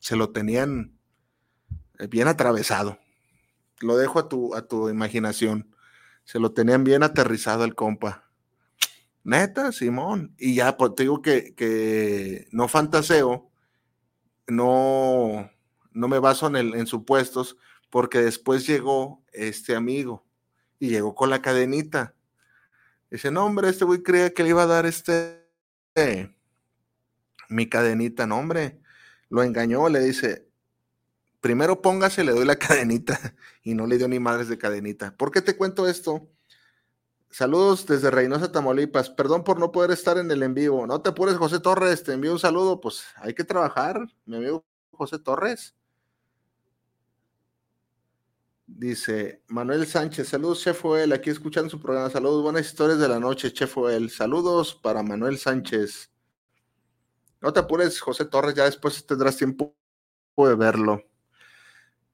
se 0.00 0.16
lo 0.16 0.30
tenían 0.30 0.98
eh, 1.98 2.06
bien 2.06 2.28
atravesado. 2.28 2.98
Lo 3.80 3.96
dejo 3.96 4.18
a 4.18 4.28
tu, 4.28 4.54
a 4.54 4.66
tu 4.66 4.88
imaginación. 4.88 5.74
Se 6.24 6.38
lo 6.38 6.52
tenían 6.52 6.84
bien 6.84 7.02
aterrizado 7.02 7.64
el 7.64 7.74
compa. 7.74 8.30
Neta, 9.24 9.72
Simón. 9.72 10.34
Y 10.38 10.54
ya, 10.54 10.76
pues 10.76 10.94
te 10.94 11.04
digo 11.04 11.22
que, 11.22 11.54
que 11.54 12.48
no 12.52 12.68
fantaseo, 12.68 13.50
no, 14.46 15.50
no 15.92 16.08
me 16.08 16.18
baso 16.18 16.46
en, 16.48 16.56
el, 16.56 16.74
en 16.74 16.86
supuestos, 16.86 17.56
porque 17.92 18.22
después 18.22 18.66
llegó 18.66 19.22
este 19.34 19.76
amigo 19.76 20.24
y 20.78 20.88
llegó 20.88 21.14
con 21.14 21.28
la 21.28 21.42
cadenita. 21.42 22.14
Dice, 23.10 23.30
no, 23.30 23.44
hombre, 23.44 23.68
este 23.68 23.84
güey 23.84 24.02
creía 24.02 24.32
que 24.32 24.42
le 24.42 24.48
iba 24.48 24.62
a 24.62 24.66
dar 24.66 24.86
este, 24.86 25.46
mi 27.50 27.68
cadenita, 27.68 28.26
no, 28.26 28.38
hombre. 28.38 28.80
Lo 29.28 29.42
engañó, 29.42 29.90
le 29.90 30.00
dice, 30.00 30.48
primero 31.42 31.82
póngase, 31.82 32.24
le 32.24 32.32
doy 32.32 32.46
la 32.46 32.56
cadenita. 32.58 33.34
Y 33.62 33.74
no 33.74 33.86
le 33.86 33.98
dio 33.98 34.08
ni 34.08 34.18
madres 34.18 34.48
de 34.48 34.56
cadenita. 34.56 35.14
¿Por 35.14 35.30
qué 35.30 35.42
te 35.42 35.58
cuento 35.58 35.86
esto? 35.86 36.26
Saludos 37.28 37.84
desde 37.86 38.10
Reynosa, 38.10 38.50
Tamaulipas. 38.50 39.10
Perdón 39.10 39.44
por 39.44 39.60
no 39.60 39.70
poder 39.70 39.90
estar 39.90 40.16
en 40.16 40.30
el 40.30 40.42
en 40.42 40.54
vivo. 40.54 40.86
No 40.86 41.02
te 41.02 41.10
apures, 41.10 41.36
José 41.36 41.60
Torres. 41.60 42.02
Te 42.04 42.14
envío 42.14 42.32
un 42.32 42.38
saludo. 42.38 42.80
Pues 42.80 43.04
hay 43.16 43.34
que 43.34 43.44
trabajar, 43.44 44.00
mi 44.24 44.36
amigo 44.36 44.64
José 44.92 45.18
Torres. 45.18 45.74
Dice 48.74 49.42
Manuel 49.48 49.86
Sánchez, 49.86 50.28
saludos, 50.28 50.62
Chef 50.62 50.82
Oel, 50.86 51.12
aquí 51.12 51.28
escuchando 51.28 51.68
su 51.68 51.78
programa. 51.78 52.08
Saludos, 52.08 52.42
buenas 52.42 52.66
historias 52.66 52.98
de 52.98 53.06
la 53.06 53.20
noche, 53.20 53.52
Chef 53.52 53.76
Oel. 53.76 54.08
Saludos 54.08 54.74
para 54.74 55.02
Manuel 55.02 55.38
Sánchez. 55.38 56.10
No 57.42 57.52
te 57.52 57.60
apures, 57.60 58.00
José 58.00 58.24
Torres, 58.24 58.54
ya 58.54 58.64
después 58.64 59.06
tendrás 59.06 59.36
tiempo 59.36 59.76
de 60.38 60.54
verlo. 60.54 61.02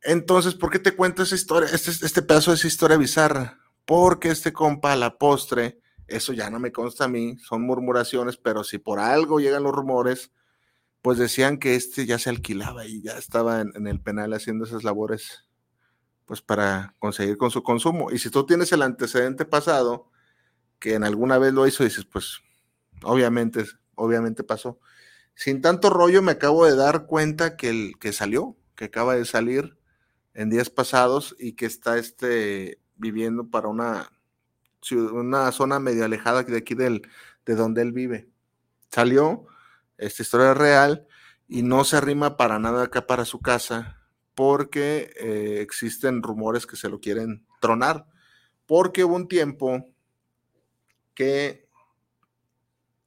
Entonces, 0.03 0.55
¿por 0.55 0.71
qué 0.71 0.81
te 0.81 0.97
cuento 0.97 1.23
esa 1.23 1.37
historia, 1.37 1.71
este, 1.73 1.93
este 2.05 2.23
pedazo 2.23 2.51
de 2.51 2.57
esa 2.57 2.67
historia 2.67 2.97
bizarra? 2.97 3.61
Porque 3.85 4.29
este 4.29 4.53
compa, 4.53 4.93
a 4.93 4.97
la 4.97 5.17
postre, 5.17 5.81
eso 6.09 6.33
ya 6.33 6.51
no 6.51 6.59
me 6.59 6.73
consta 6.73 7.05
a 7.05 7.09
mí, 7.09 7.39
son 7.39 7.63
murmuraciones, 7.63 8.37
pero 8.37 8.65
si 8.65 8.79
por 8.79 8.99
algo 8.99 9.39
llegan 9.39 9.63
los 9.63 9.73
rumores, 9.73 10.33
pues 11.03 11.19
decían 11.19 11.59
que 11.59 11.77
este 11.77 12.05
ya 12.05 12.19
se 12.19 12.31
alquilaba 12.31 12.85
y 12.85 13.01
ya 13.01 13.17
estaba 13.17 13.61
en 13.61 13.87
el 13.87 14.01
penal 14.01 14.35
haciendo 14.35 14.65
esas 14.65 14.83
labores 14.83 15.48
pues 16.29 16.43
para 16.43 16.95
conseguir 16.99 17.39
con 17.39 17.51
su 17.51 17.63
consumo. 17.63 18.13
Y 18.13 18.19
si 18.19 18.29
tú 18.29 18.45
tienes 18.45 18.71
el 18.73 18.83
antecedente 18.83 19.47
pasado, 19.47 20.11
que 20.79 20.93
en 20.93 21.03
alguna 21.03 21.39
vez 21.39 21.55
lo 21.55 21.67
hizo, 21.67 21.85
dices, 21.85 22.05
pues 22.05 22.41
obviamente, 23.03 23.65
obviamente 23.95 24.45
pasó. 24.45 24.79
Sin 25.35 25.63
tanto 25.63 25.89
rollo 25.89 26.21
me 26.21 26.33
acabo 26.33 26.67
de 26.67 26.77
dar 26.77 27.07
cuenta 27.07 27.57
que 27.57 27.71
el 27.71 27.99
que 27.99 28.13
salió, 28.13 28.59
que 28.77 28.85
acaba 28.85 29.17
de 29.17 29.25
salir 29.25 29.79
en 30.35 30.51
días 30.51 30.69
pasados 30.69 31.35
y 31.39 31.55
que 31.55 31.65
está 31.65 31.97
este, 31.97 32.79
viviendo 32.97 33.49
para 33.49 33.69
una, 33.69 34.13
una 35.13 35.51
zona 35.51 35.79
medio 35.79 36.05
alejada 36.05 36.43
de 36.43 36.59
aquí 36.59 36.75
del, 36.75 37.09
de 37.47 37.55
donde 37.55 37.81
él 37.81 37.93
vive. 37.93 38.29
Salió, 38.91 39.47
esta 39.97 40.23
historia 40.23 40.51
es 40.53 40.59
real 40.59 41.07
y 41.49 41.63
no 41.63 41.85
se 41.85 41.97
arrima 41.97 42.37
para 42.37 42.59
nada 42.59 42.85
acá 42.85 43.07
para 43.07 43.25
su 43.25 43.41
casa 43.41 43.98
porque 44.39 45.11
eh, 45.19 45.59
existen 45.63 46.23
rumores 46.23 46.65
que 46.65 46.77
se 46.77 46.89
lo 46.89 47.01
quieren 47.01 47.45
tronar, 47.61 48.07
porque 48.67 49.03
hubo 49.03 49.17
un 49.17 49.27
tiempo 49.27 49.85
que 51.13 51.67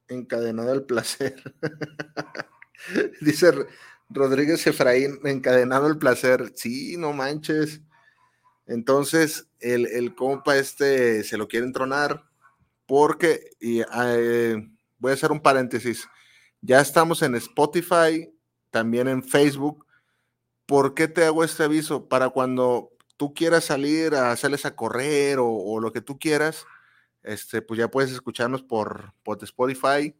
encadenado 0.08 0.74
el 0.74 0.84
placer, 0.84 1.42
dice 3.22 3.50
Rodríguez 4.10 4.66
Efraín, 4.66 5.20
encadenado 5.24 5.86
el 5.86 5.96
placer, 5.96 6.52
sí, 6.54 6.98
no 6.98 7.14
manches. 7.14 7.80
Entonces, 8.66 9.48
el, 9.58 9.86
el 9.86 10.14
compa 10.14 10.58
este 10.58 11.24
se 11.24 11.38
lo 11.38 11.48
quieren 11.48 11.72
tronar 11.72 12.24
porque, 12.84 13.52
y 13.58 13.80
eh, 13.80 14.68
voy 14.98 15.12
a 15.12 15.14
hacer 15.14 15.32
un 15.32 15.40
paréntesis, 15.40 16.06
ya 16.60 16.82
estamos 16.82 17.22
en 17.22 17.36
Spotify, 17.36 18.30
también 18.70 19.08
en 19.08 19.22
Facebook, 19.22 19.86
¿Por 20.66 20.94
qué 20.94 21.08
te 21.08 21.24
hago 21.24 21.44
este 21.44 21.64
aviso? 21.64 22.08
Para 22.08 22.30
cuando 22.30 22.92
tú 23.16 23.34
quieras 23.34 23.64
salir 23.64 24.14
a 24.14 24.32
hacerles 24.32 24.64
a 24.64 24.74
correr 24.76 25.38
o, 25.40 25.80
lo 25.80 25.92
que 25.92 26.00
tú 26.00 26.18
quieras, 26.18 26.66
este, 27.22 27.62
pues 27.62 27.78
ya 27.78 27.90
puedes 27.90 28.10
escucharnos 28.10 28.62
por, 28.62 29.14
por 29.22 29.42
Spotify 29.42 30.14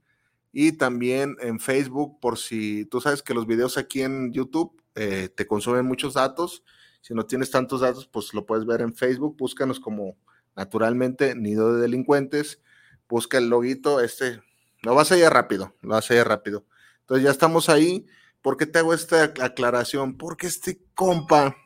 y 0.52 0.72
también 0.72 1.36
en 1.40 1.58
Facebook, 1.58 2.20
por 2.20 2.38
si 2.38 2.84
tú 2.84 3.00
sabes 3.00 3.22
que 3.22 3.34
los 3.34 3.46
videos 3.46 3.78
aquí 3.78 4.02
en 4.02 4.32
YouTube 4.32 4.82
eh, 4.94 5.30
te 5.34 5.46
consumen 5.46 5.86
muchos 5.86 6.14
datos. 6.14 6.62
Si 7.00 7.14
no 7.14 7.26
tienes 7.26 7.50
tantos 7.50 7.80
datos, 7.80 8.06
pues 8.06 8.34
lo 8.34 8.46
puedes 8.46 8.66
ver 8.66 8.82
en 8.82 8.94
Facebook. 8.94 9.36
Búscanos 9.36 9.80
como 9.80 10.16
naturalmente 10.54 11.34
Nido 11.34 11.74
de 11.74 11.80
Delincuentes. 11.80 12.60
Busca 13.08 13.38
el 13.38 13.48
loguito, 13.48 14.00
este, 14.00 14.40
lo 14.82 14.94
vas 14.94 15.10
a 15.10 15.18
ir 15.18 15.28
rápido, 15.28 15.74
lo 15.80 15.90
vas 15.94 16.10
a 16.10 16.14
ir 16.14 16.24
rápido. 16.24 16.64
Entonces 17.00 17.24
ya 17.24 17.30
estamos 17.30 17.68
ahí. 17.68 18.06
¿Por 18.42 18.56
qué 18.56 18.66
te 18.66 18.80
hago 18.80 18.92
esta 18.92 19.22
aclaración? 19.22 20.18
Porque 20.18 20.48
este 20.48 20.84
compa, 20.94 21.56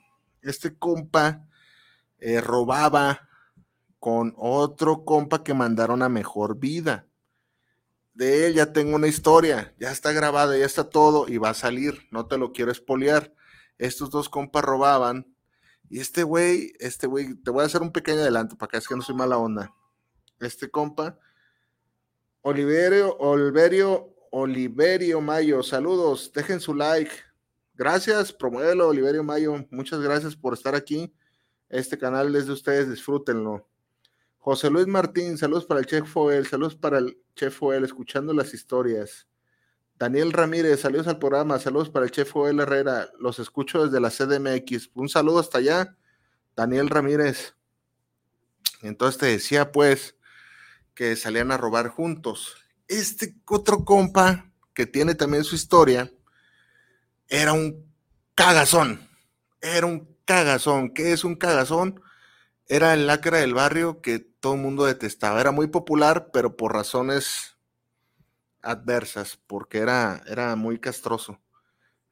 este 0.43 0.77
compa 0.77 1.49
eh, 2.19 2.41
robaba 2.41 3.29
con 3.99 4.35
otro 4.37 5.05
compa 5.05 5.43
que 5.43 5.55
mandaron 5.55 6.03
a 6.03 6.11
mejor 6.11 6.59
vida. 6.59 7.07
De 8.13 8.47
él 8.47 8.55
ya 8.55 8.73
tengo 8.73 8.97
una 8.97 9.09
historia, 9.09 9.75
ya 9.79 9.91
está 9.91 10.13
grabada, 10.13 10.57
ya 10.57 10.65
está 10.65 10.89
todo 10.89 11.29
y 11.29 11.39
va 11.39 11.51
a 11.51 11.55
salir, 11.55 12.07
no 12.11 12.27
te 12.27 12.39
lo 12.39 12.53
quiero 12.53 12.71
espolear. 12.71 13.35
Estos 13.79 14.11
dos 14.11 14.29
compas 14.29 14.65
robaban 14.65 15.35
y 15.89 16.01
este 16.01 16.23
güey, 16.23 16.73
este 16.79 17.07
güey, 17.07 17.35
te 17.35 17.51
voy 17.51 17.63
a 17.63 17.67
hacer 17.67 17.83
un 17.83 17.93
pequeño 17.93 18.21
adelanto 18.21 18.57
para 18.57 18.71
que 18.71 18.77
es 18.79 18.89
que 18.89 18.97
no 18.97 19.03
soy 19.03 19.15
mala 19.15 19.39
onda. 19.39 19.75
Este 20.41 20.71
compa, 20.71 21.19
Oliverio, 22.43 23.17
Oliverio 23.17 24.16
Oliverio 24.39 25.23
Mayo, 25.23 25.63
saludos, 25.63 26.31
dejen 26.31 26.61
su 26.61 26.75
like. 26.75 27.11
Gracias, 27.73 28.35
promuévelo, 28.35 28.89
Oliverio 28.89 29.25
Mayo. 29.25 29.67
Muchas 29.71 30.01
gracias 30.01 30.37
por 30.37 30.53
estar 30.53 30.75
aquí. 30.75 31.11
Este 31.71 31.97
canal 31.97 32.37
es 32.37 32.47
de 32.47 32.53
ustedes, 32.53 32.91
disfrútenlo. 32.91 33.67
José 34.37 34.69
Luis 34.69 34.87
Martín, 34.89 35.39
saludos 35.39 35.65
para 35.65 35.81
el 35.81 35.87
Chef 35.87 36.07
Foel, 36.07 36.47
saludos 36.47 36.77
para 36.77 36.99
el 36.99 37.17
Chef 37.35 37.57
Foel, 37.57 37.83
escuchando 37.85 38.35
las 38.35 38.53
historias. 38.53 39.27
Daniel 39.99 40.33
Ramírez, 40.33 40.81
saludos 40.81 41.09
al 41.09 41.19
programa, 41.19 41.59
saludos 41.59 41.89
para 41.89 42.05
el 42.05 42.11
Chef 42.11 42.31
Foel 42.31 42.61
Herrera, 42.61 43.09
los 43.19 43.39
escucho 43.39 43.87
desde 43.87 44.01
la 44.01 44.11
CDMX. 44.11 44.91
Un 44.93 45.09
saludo 45.09 45.39
hasta 45.39 45.57
allá, 45.57 45.97
Daniel 46.55 46.91
Ramírez. 46.91 47.55
Entonces 48.83 49.19
te 49.19 49.27
decía 49.29 49.73
pues 49.73 50.15
que 50.95 51.17
salían 51.17 51.53
a 51.53 51.57
robar 51.57 51.89
juntos 51.89 52.66
este 52.89 53.35
otro 53.47 53.85
compa 53.85 54.51
que 54.75 54.87
tiene 54.87 55.15
también 55.15 55.45
su 55.45 55.55
historia 55.55 56.13
era 57.29 57.53
un 57.53 57.93
cagazón. 58.35 59.09
Era 59.61 59.87
un 59.87 60.17
cagazón. 60.25 60.93
¿Qué 60.93 61.13
es 61.13 61.25
un 61.25 61.37
cagazón? 61.37 62.01
Era 62.69 62.95
el 62.95 63.07
lacra 63.07 63.39
del 63.39 63.55
barrio 63.55 64.01
que 64.01 64.19
todo 64.19 64.55
el 64.55 64.61
mundo 64.61 64.85
detestaba. 64.85 65.41
Era 65.41 65.51
muy 65.51 65.69
popular, 65.69 66.31
pero 66.33 66.57
por 66.57 66.73
razones 66.73 67.57
adversas, 68.63 69.39
porque 69.47 69.79
era, 69.79 70.23
era 70.27 70.57
muy 70.57 70.79
castroso. 70.79 71.41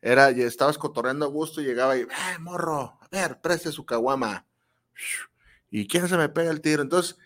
Era, 0.01 0.31
estabas 0.31 0.79
cotorreando 0.79 1.25
a 1.25 1.29
gusto 1.29 1.61
y 1.61 1.65
llegaba 1.65 1.97
y, 1.97 2.03
¡eh, 2.03 2.39
morro! 2.41 2.99
A 3.01 3.09
ver, 3.11 3.41
preste 3.41 3.73
su 3.73 3.85
caguama. 3.85 4.47
¿Y 5.71 5.89
quién 5.89 6.09
se 6.09 6.17
me 6.17 6.29
pega 6.29 6.51
el 6.51 6.61
tiro? 6.61 6.83
Entonces, 6.83 7.17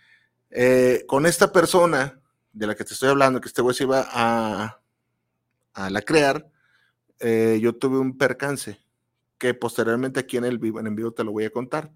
eh, 0.50 1.04
con 1.06 1.26
esta 1.26 1.52
persona 1.52 2.20
de 2.58 2.66
la 2.66 2.74
que 2.74 2.84
te 2.84 2.92
estoy 2.92 3.08
hablando, 3.08 3.40
que 3.40 3.48
este 3.48 3.62
güey 3.62 3.74
se 3.74 3.84
iba 3.84 4.04
a, 4.10 4.80
a 5.74 5.90
la 5.90 6.02
crear, 6.02 6.50
eh, 7.20 7.58
yo 7.62 7.76
tuve 7.76 7.98
un 7.98 8.18
percance 8.18 8.80
que 9.38 9.54
posteriormente 9.54 10.18
aquí 10.18 10.38
en 10.38 10.44
el 10.44 10.58
vivo, 10.58 10.80
en 10.80 10.96
vivo 10.96 11.12
te 11.12 11.22
lo 11.22 11.30
voy 11.30 11.44
a 11.44 11.50
contar. 11.50 11.92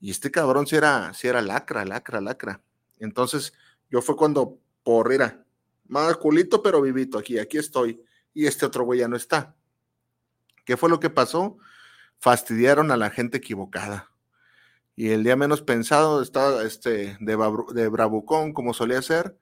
Y 0.00 0.12
este 0.12 0.30
cabrón 0.30 0.68
si 0.68 0.76
era, 0.76 1.10
era 1.20 1.42
lacra, 1.42 1.84
lacra, 1.84 2.20
lacra. 2.20 2.62
Entonces, 2.98 3.52
yo 3.90 4.00
fue 4.00 4.16
cuando, 4.16 4.60
por 4.84 5.12
era, 5.12 5.44
más 5.88 6.16
culito, 6.18 6.62
pero 6.62 6.80
vivito 6.80 7.18
aquí, 7.18 7.40
aquí 7.40 7.58
estoy. 7.58 8.00
Y 8.32 8.46
este 8.46 8.64
otro 8.64 8.84
güey 8.84 9.00
ya 9.00 9.08
no 9.08 9.16
está. 9.16 9.56
¿Qué 10.64 10.76
fue 10.76 10.88
lo 10.88 11.00
que 11.00 11.10
pasó? 11.10 11.58
Fastidiaron 12.18 12.92
a 12.92 12.96
la 12.96 13.10
gente 13.10 13.38
equivocada. 13.38 14.12
Y 14.94 15.10
el 15.10 15.24
día 15.24 15.34
menos 15.34 15.62
pensado 15.62 16.22
estaba 16.22 16.62
este, 16.62 17.16
de, 17.18 17.36
de 17.74 18.52
como 18.54 18.72
solía 18.72 19.02
ser, 19.02 19.36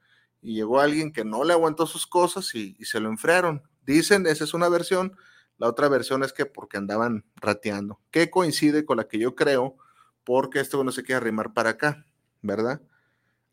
y 0.44 0.54
llegó 0.54 0.78
alguien 0.78 1.10
que 1.10 1.24
no 1.24 1.42
le 1.42 1.54
aguantó 1.54 1.86
sus 1.86 2.06
cosas 2.06 2.54
y, 2.54 2.76
se 2.84 3.00
lo 3.00 3.08
enfriaron. 3.08 3.62
Dicen, 3.86 4.26
esa 4.26 4.44
es 4.44 4.52
una 4.52 4.68
versión, 4.68 5.16
la 5.56 5.68
otra 5.68 5.88
versión 5.88 6.22
es 6.22 6.34
que 6.34 6.44
porque 6.44 6.76
andaban 6.76 7.24
rateando, 7.36 7.98
que 8.10 8.28
coincide 8.28 8.84
con 8.84 8.98
la 8.98 9.08
que 9.08 9.18
yo 9.18 9.34
creo, 9.34 9.76
porque 10.22 10.60
esto 10.60 10.84
no 10.84 10.92
se 10.92 11.02
quiere 11.02 11.16
arrimar 11.16 11.54
para 11.54 11.70
acá, 11.70 12.06
¿verdad? 12.42 12.82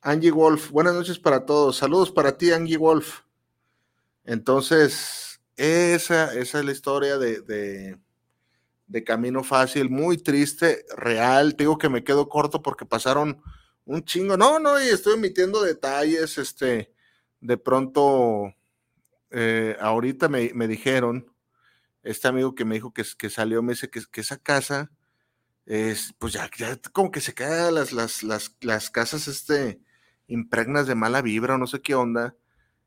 Angie 0.02 0.32
Wolf, 0.32 0.72
buenas 0.72 0.94
noches 0.94 1.18
para 1.18 1.46
todos. 1.46 1.78
Saludos 1.78 2.12
para 2.12 2.38
ti, 2.38 2.52
Angie 2.52 2.76
Wolf. 2.76 3.22
Entonces, 4.26 5.42
esa, 5.56 6.34
esa 6.34 6.60
es 6.60 6.66
la 6.66 6.72
historia 6.74 7.18
de, 7.18 7.40
de, 7.40 8.00
de, 8.88 9.04
Camino 9.06 9.46
Fácil, 9.46 9.90
muy 9.90 10.18
triste, 10.18 10.86
real. 10.98 11.56
Te 11.56 11.64
digo 11.64 11.78
que 11.78 11.88
me 11.88 12.04
quedo 12.04 12.28
corto 12.28 12.62
porque 12.62 12.86
pasaron 12.86 13.42
un 13.92 14.04
chingo. 14.04 14.38
No, 14.38 14.60
no, 14.60 14.82
y 14.82 14.88
estoy 14.88 15.16
emitiendo 15.16 15.62
detalles. 15.62 16.38
Este, 16.38 16.94
de 17.40 17.58
pronto, 17.58 18.54
eh, 19.30 19.76
ahorita 19.80 20.30
me, 20.30 20.52
me, 20.54 20.68
dijeron, 20.68 21.32
este 22.04 22.28
amigo 22.28 22.56
que 22.56 22.66
me 22.66 22.76
dijo 22.76 22.94
que, 22.94 23.04
que 23.18 23.30
salió, 23.30 23.62
me 23.62 23.74
dice 23.74 23.90
que, 23.90 24.02
que 24.12 24.22
esa 24.22 24.38
casa, 24.38 24.92
es, 25.66 26.16
pues 26.20 26.34
ya, 26.34 26.50
ya, 26.58 26.78
como 26.92 27.12
que 27.12 27.22
se 27.22 27.34
quedan 27.34 27.76
las, 27.76 27.94
las, 27.94 28.24
las, 28.24 28.56
las 28.62 28.90
casas 28.90 29.28
este, 29.28 29.80
impregnas 30.28 30.88
de 30.88 30.96
mala 30.96 31.22
vibra 31.22 31.56
o 31.56 31.58
no 31.58 31.68
sé 31.68 31.82
qué 31.82 31.96
onda. 31.96 32.36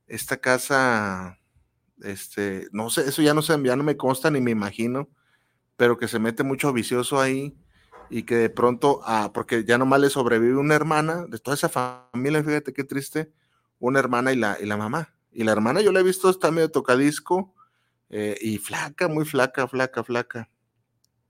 Esta 0.07 0.38
casa, 0.38 1.38
este, 2.03 2.69
no 2.73 2.90
sé, 2.90 3.03
eso 3.03 3.23
ya 3.23 3.35
no 3.35 3.43
sé, 3.43 3.55
ya 3.64 3.77
no 3.77 3.85
me 3.85 3.97
consta 3.97 4.31
ni 4.31 4.40
me 4.40 4.51
imagino, 4.51 5.09
pero 5.77 5.99
que 5.99 6.09
se 6.09 6.19
mete 6.19 6.43
mucho 6.43 6.73
vicioso 6.73 7.21
ahí 7.21 7.57
y 8.11 8.25
que 8.25 8.37
de 8.37 8.51
pronto, 8.51 9.01
ah, 9.05 9.31
porque 9.33 9.64
ya 9.64 9.79
nomás 9.79 10.01
le 10.01 10.11
sobrevive 10.11 10.57
una 10.57 10.75
hermana 10.75 11.27
de 11.27 11.38
toda 11.38 11.57
esa 11.57 11.69
familia, 11.69 12.43
fíjate 12.43 12.73
qué 12.73 12.85
triste, 12.85 13.33
una 13.79 13.99
hermana 13.99 14.33
y 14.33 14.37
la, 14.37 14.59
y 14.61 14.67
la 14.67 14.77
mamá. 14.77 15.14
Y 15.33 15.45
la 15.45 15.53
hermana 15.53 15.81
yo 15.81 15.93
la 15.93 16.01
he 16.01 16.05
visto, 16.05 16.31
está 16.31 16.51
medio 16.51 16.71
tocadisco 16.71 17.55
eh, 18.11 18.37
y 18.40 18.59
flaca, 18.59 19.09
muy 19.09 19.25
flaca, 19.25 19.67
flaca, 19.67 20.05
flaca. 20.05 20.51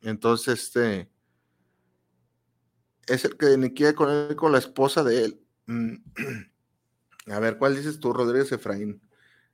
Entonces, 0.02 0.62
este, 0.62 1.10
es 3.06 3.24
el 3.24 3.36
que 3.36 3.72
quiere 3.74 3.94
con 3.94 4.10
él, 4.10 4.36
con 4.36 4.52
la 4.52 4.58
esposa 4.58 5.02
de 5.02 5.24
él. 5.24 5.40
Mm, 5.66 5.94
a 7.32 7.38
ver, 7.38 7.56
¿cuál 7.58 7.76
dices 7.76 7.98
tú, 8.00 8.12
Rodríguez 8.12 8.52
Efraín? 8.52 9.00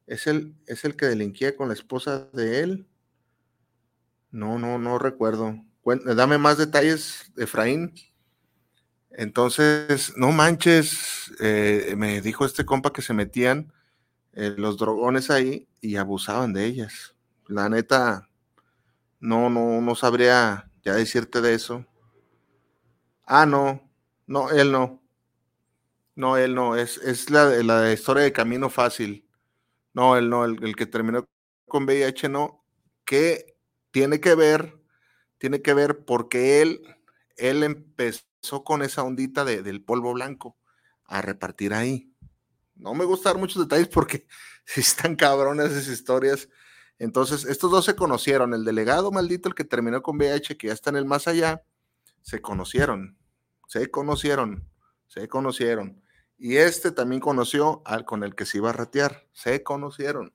¿Es 0.06 0.26
el, 0.26 0.56
¿Es 0.66 0.84
el 0.84 0.96
que 0.96 1.06
delinquía 1.06 1.54
con 1.54 1.68
la 1.68 1.74
esposa 1.74 2.28
de 2.32 2.60
él? 2.60 2.88
No, 4.32 4.58
no, 4.58 4.78
no 4.78 4.98
recuerdo. 4.98 5.64
Dame 5.84 6.38
más 6.38 6.58
detalles, 6.58 7.32
Efraín. 7.36 7.94
Entonces, 9.10 10.12
no 10.16 10.30
manches, 10.32 11.32
eh, 11.40 11.94
me 11.96 12.20
dijo 12.20 12.44
este 12.44 12.64
compa 12.64 12.92
que 12.92 13.02
se 13.02 13.12
metían 13.12 13.72
eh, 14.32 14.54
los 14.56 14.78
drogones 14.78 15.30
ahí 15.30 15.68
y 15.80 15.96
abusaban 15.96 16.52
de 16.52 16.64
ellas. 16.64 17.16
La 17.48 17.68
neta, 17.68 18.28
no, 19.18 19.50
no, 19.50 19.80
no 19.80 19.94
sabría 19.94 20.70
ya 20.84 20.94
decirte 20.94 21.40
de 21.40 21.54
eso. 21.54 21.84
Ah, 23.24 23.46
no, 23.46 23.80
no, 24.26 24.50
él 24.50 24.72
no. 24.72 25.02
No, 26.14 26.36
él 26.36 26.54
no, 26.54 26.76
es, 26.76 26.98
es 26.98 27.30
la, 27.30 27.46
la 27.46 27.92
historia 27.92 28.22
de 28.22 28.32
Camino 28.32 28.70
Fácil. 28.70 29.26
No, 29.92 30.16
él 30.16 30.28
no, 30.28 30.44
el, 30.44 30.62
el, 30.62 30.76
que 30.76 30.86
terminó 30.86 31.26
con 31.66 31.84
VIH 31.84 32.28
no, 32.28 32.64
que 33.04 33.56
tiene 33.90 34.20
que 34.20 34.34
ver, 34.34 34.79
tiene 35.40 35.62
que 35.62 35.72
ver 35.72 36.04
porque 36.04 36.60
él, 36.60 36.82
él 37.36 37.62
empezó 37.62 38.62
con 38.62 38.82
esa 38.82 39.02
ondita 39.02 39.44
de, 39.44 39.62
del 39.62 39.82
polvo 39.82 40.12
blanco 40.12 40.58
a 41.06 41.22
repartir 41.22 41.72
ahí. 41.72 42.12
No 42.76 42.94
me 42.94 43.06
gusta 43.06 43.30
dar 43.30 43.38
muchos 43.38 43.62
detalles 43.62 43.88
porque 43.88 44.26
si 44.66 44.82
están 44.82 45.16
cabrones 45.16 45.72
esas 45.72 45.88
historias. 45.88 46.48
Entonces, 46.98 47.46
estos 47.46 47.70
dos 47.70 47.86
se 47.86 47.96
conocieron. 47.96 48.52
El 48.52 48.66
delegado 48.66 49.10
maldito, 49.10 49.48
el 49.48 49.54
que 49.54 49.64
terminó 49.64 50.02
con 50.02 50.18
VIH, 50.18 50.58
que 50.58 50.66
ya 50.66 50.74
está 50.74 50.90
en 50.90 50.96
el 50.96 51.06
más 51.06 51.26
allá, 51.26 51.64
se 52.20 52.42
conocieron. 52.42 53.16
Se 53.66 53.90
conocieron. 53.90 54.68
Se 55.06 55.26
conocieron. 55.26 56.02
Y 56.36 56.56
este 56.56 56.92
también 56.92 57.22
conoció 57.22 57.80
al 57.86 58.04
con 58.04 58.24
el 58.24 58.34
que 58.34 58.44
se 58.44 58.58
iba 58.58 58.68
a 58.68 58.74
ratear. 58.74 59.26
Se 59.32 59.62
conocieron. 59.62 60.34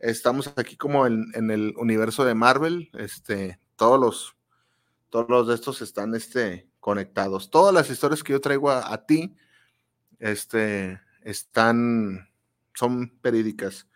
Estamos 0.00 0.52
aquí 0.56 0.76
como 0.76 1.06
en, 1.06 1.26
en 1.34 1.52
el 1.52 1.74
universo 1.76 2.24
de 2.24 2.34
Marvel. 2.34 2.90
Este, 2.94 3.61
todos 3.82 3.98
los, 3.98 4.36
todos 5.10 5.28
los 5.28 5.48
de 5.48 5.56
estos 5.56 5.82
están 5.82 6.14
este, 6.14 6.68
conectados. 6.78 7.50
Todas 7.50 7.74
las 7.74 7.90
historias 7.90 8.22
que 8.22 8.32
yo 8.32 8.40
traigo 8.40 8.70
a, 8.70 9.06
ti, 9.06 9.34
este, 10.20 11.00
están, 11.22 12.28
son 12.74 13.12
verídicas. 13.24 13.88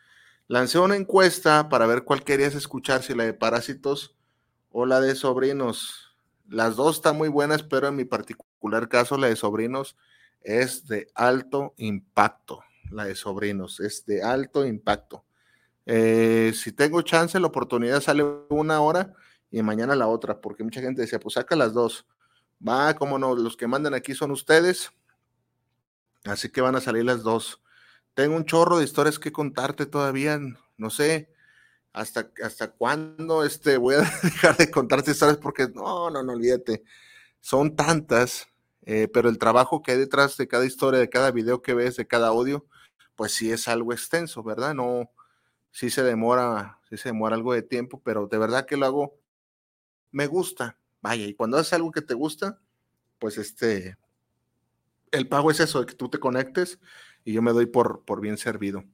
Lancé 0.48 0.80
una 0.80 0.96
encuesta 0.96 1.68
para 1.68 1.86
ver 1.86 2.02
cuál 2.02 2.24
querías 2.24 2.56
escuchar, 2.56 3.04
si 3.04 3.14
la 3.14 3.22
de 3.22 3.32
Parásitos 3.32 4.16
o 4.72 4.86
la 4.86 5.00
de 5.00 5.14
Sobrinos. 5.14 6.16
Las 6.48 6.74
dos 6.74 6.96
están 6.96 7.16
muy 7.16 7.28
buenas, 7.28 7.62
pero 7.62 7.86
en 7.86 7.94
mi 7.94 8.04
particular 8.04 8.88
caso, 8.88 9.16
la 9.16 9.28
de 9.28 9.36
Sobrinos 9.36 9.96
es 10.40 10.88
de 10.88 11.06
alto 11.14 11.74
impacto. 11.76 12.64
La 12.90 13.04
de 13.04 13.14
Sobrinos 13.14 13.78
es 13.78 14.04
de 14.04 14.24
alto 14.24 14.66
impacto. 14.66 15.24
Eh, 15.84 16.50
si 16.56 16.72
tengo 16.72 17.02
chance, 17.02 17.38
la 17.38 17.46
oportunidad 17.46 18.00
sale 18.00 18.24
una 18.48 18.80
hora 18.80 19.14
y 19.50 19.62
mañana 19.62 19.94
la 19.94 20.08
otra, 20.08 20.40
porque 20.40 20.64
mucha 20.64 20.80
gente 20.80 21.02
decía, 21.02 21.20
pues 21.20 21.34
saca 21.34 21.56
las 21.56 21.72
dos. 21.72 22.06
Va, 22.66 22.94
como 22.94 23.18
no, 23.18 23.34
los 23.34 23.56
que 23.56 23.66
mandan 23.66 23.94
aquí 23.94 24.14
son 24.14 24.30
ustedes. 24.30 24.90
Así 26.24 26.50
que 26.50 26.60
van 26.60 26.76
a 26.76 26.80
salir 26.80 27.04
las 27.04 27.22
dos. 27.22 27.62
Tengo 28.14 28.36
un 28.36 28.44
chorro 28.44 28.78
de 28.78 28.84
historias 28.84 29.18
que 29.18 29.32
contarte 29.32 29.86
todavía. 29.86 30.40
No 30.76 30.90
sé 30.90 31.30
hasta, 31.96 32.30
hasta 32.44 32.70
cuándo 32.72 33.42
este, 33.42 33.78
voy 33.78 33.94
a 33.94 33.98
dejar 34.22 34.56
de 34.58 34.70
contarte 34.70 35.12
historias 35.12 35.38
porque 35.38 35.66
no, 35.74 36.10
no, 36.10 36.22
no 36.22 36.32
olvídate. 36.34 36.84
Son 37.40 37.74
tantas, 37.74 38.48
eh, 38.82 39.08
pero 39.12 39.30
el 39.30 39.38
trabajo 39.38 39.82
que 39.82 39.92
hay 39.92 39.98
detrás 39.98 40.36
de 40.36 40.46
cada 40.46 40.66
historia, 40.66 41.00
de 41.00 41.08
cada 41.08 41.30
video 41.30 41.62
que 41.62 41.72
ves, 41.72 41.96
de 41.96 42.06
cada 42.06 42.28
audio, 42.28 42.66
pues 43.14 43.32
sí 43.32 43.50
es 43.50 43.66
algo 43.66 43.94
extenso, 43.94 44.42
¿verdad? 44.42 44.74
No, 44.74 45.10
sí 45.70 45.88
se 45.88 46.02
demora, 46.02 46.80
sí 46.90 46.98
se 46.98 47.08
demora 47.08 47.34
algo 47.34 47.54
de 47.54 47.62
tiempo, 47.62 48.02
pero 48.04 48.26
de 48.26 48.36
verdad 48.36 48.66
que 48.66 48.76
lo 48.76 48.84
hago, 48.84 49.18
me 50.12 50.26
gusta. 50.26 50.78
Vaya, 51.02 51.26
y 51.26 51.34
cuando 51.34 51.56
haces 51.58 51.72
algo 51.72 51.92
que 51.92 52.02
te 52.02 52.14
gusta, 52.14 52.60
pues 53.18 53.38
este, 53.38 53.96
el 55.10 55.28
pago 55.28 55.50
es 55.50 55.60
eso, 55.60 55.80
de 55.80 55.86
que 55.86 55.94
tú 55.94 56.08
te 56.08 56.18
conectes 56.18 56.78
y 57.24 57.32
yo 57.32 57.42
me 57.42 57.52
doy 57.52 57.66
por, 57.66 58.04
por 58.04 58.20
bien 58.20 58.38
servido. 58.38 58.84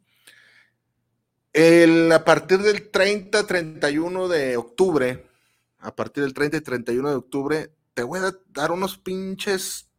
El, 1.53 2.11
a 2.12 2.25
partir 2.25 2.59
del 2.59 2.90
30, 2.90 3.46
31 3.46 4.29
de 4.29 4.57
octubre, 4.57 5.27
a 5.79 5.94
partir 5.94 6.22
del 6.22 6.33
30 6.33 6.57
y 6.57 6.61
31 6.61 7.11
de 7.11 7.14
octubre, 7.14 7.75
te 7.94 8.03
voy 8.03 8.20
a 8.20 8.33
dar 8.48 8.72
unos 8.72 8.96
pinches 8.96 9.90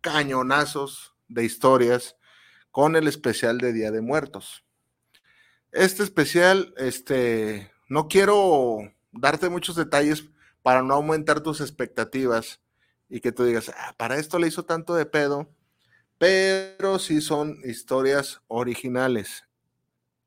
cañonazos 0.00 1.14
de 1.28 1.44
historias 1.44 2.16
con 2.70 2.96
el 2.96 3.08
especial 3.08 3.58
de 3.58 3.72
Día 3.72 3.90
de 3.90 4.00
Muertos. 4.00 4.64
Este 5.72 6.02
especial, 6.02 6.72
este, 6.78 7.70
no 7.88 8.08
quiero 8.08 8.78
darte 9.12 9.48
muchos 9.50 9.76
detalles 9.76 10.24
para 10.66 10.82
no 10.82 10.94
aumentar 10.94 11.42
tus 11.42 11.60
expectativas 11.60 12.60
y 13.08 13.20
que 13.20 13.30
tú 13.30 13.44
digas, 13.44 13.70
ah, 13.78 13.94
para 13.96 14.16
esto 14.16 14.36
le 14.40 14.48
hizo 14.48 14.64
tanto 14.64 14.96
de 14.96 15.06
pedo, 15.06 15.48
pero 16.18 16.98
sí 16.98 17.20
son 17.20 17.60
historias 17.64 18.40
originales 18.48 19.44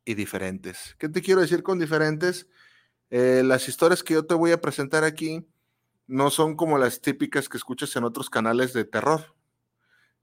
y 0.06 0.14
diferentes. 0.14 0.96
¿Qué 0.98 1.10
te 1.10 1.22
quiero 1.22 1.42
decir 1.42 1.62
con 1.62 1.78
diferentes? 1.78 2.48
Eh, 3.10 3.42
las 3.44 3.68
historias 3.68 4.02
que 4.02 4.14
yo 4.14 4.26
te 4.26 4.34
voy 4.34 4.54
a 4.54 4.62
presentar 4.62 5.04
aquí 5.04 5.46
no 6.08 6.30
son 6.30 6.56
como 6.56 6.78
las 6.78 7.02
típicas 7.02 7.50
que 7.50 7.58
escuchas 7.58 7.94
en 7.98 8.06
otros 8.06 8.30
canales 8.30 8.72
de 8.72 8.86
terror, 8.86 9.36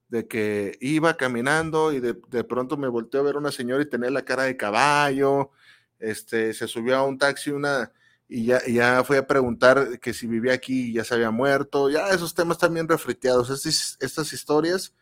de 0.09 0.27
que 0.27 0.79
iba 0.81 1.19
caminando 1.19 1.93
y 1.93 2.01
de, 2.01 2.19
de 2.31 2.43
pronto 2.43 2.79
me 2.79 2.89
volteó 2.89 3.21
a 3.21 3.25
ver 3.25 3.37
una 3.37 3.53
señora 3.53 3.83
y 3.83 3.91
tenía 3.91 4.11
la 4.11 4.25
cara 4.25 4.45
de 4.45 4.57
caballo, 4.57 5.51
este, 5.99 6.55
se 6.55 6.69
subió 6.69 6.97
a 6.97 7.03
un 7.05 7.19
taxi 7.19 7.51
una 7.51 7.93
y 8.29 8.47
ya, 8.47 8.61
ya 8.67 9.05
fue 9.05 9.19
a 9.19 9.27
preguntar 9.27 10.01
que 10.01 10.13
si 10.13 10.27
vivía 10.27 10.55
aquí 10.55 10.91
y 10.91 10.93
ya 10.95 11.05
se 11.05 11.15
había 11.15 11.31
muerto. 11.31 11.91
Ya 11.91 12.09
esos 12.11 12.35
temas 12.35 12.59
también 12.59 12.89
refriteados. 12.89 13.51
Estas, 13.51 13.97
estas 14.01 14.33
historias, 14.33 14.95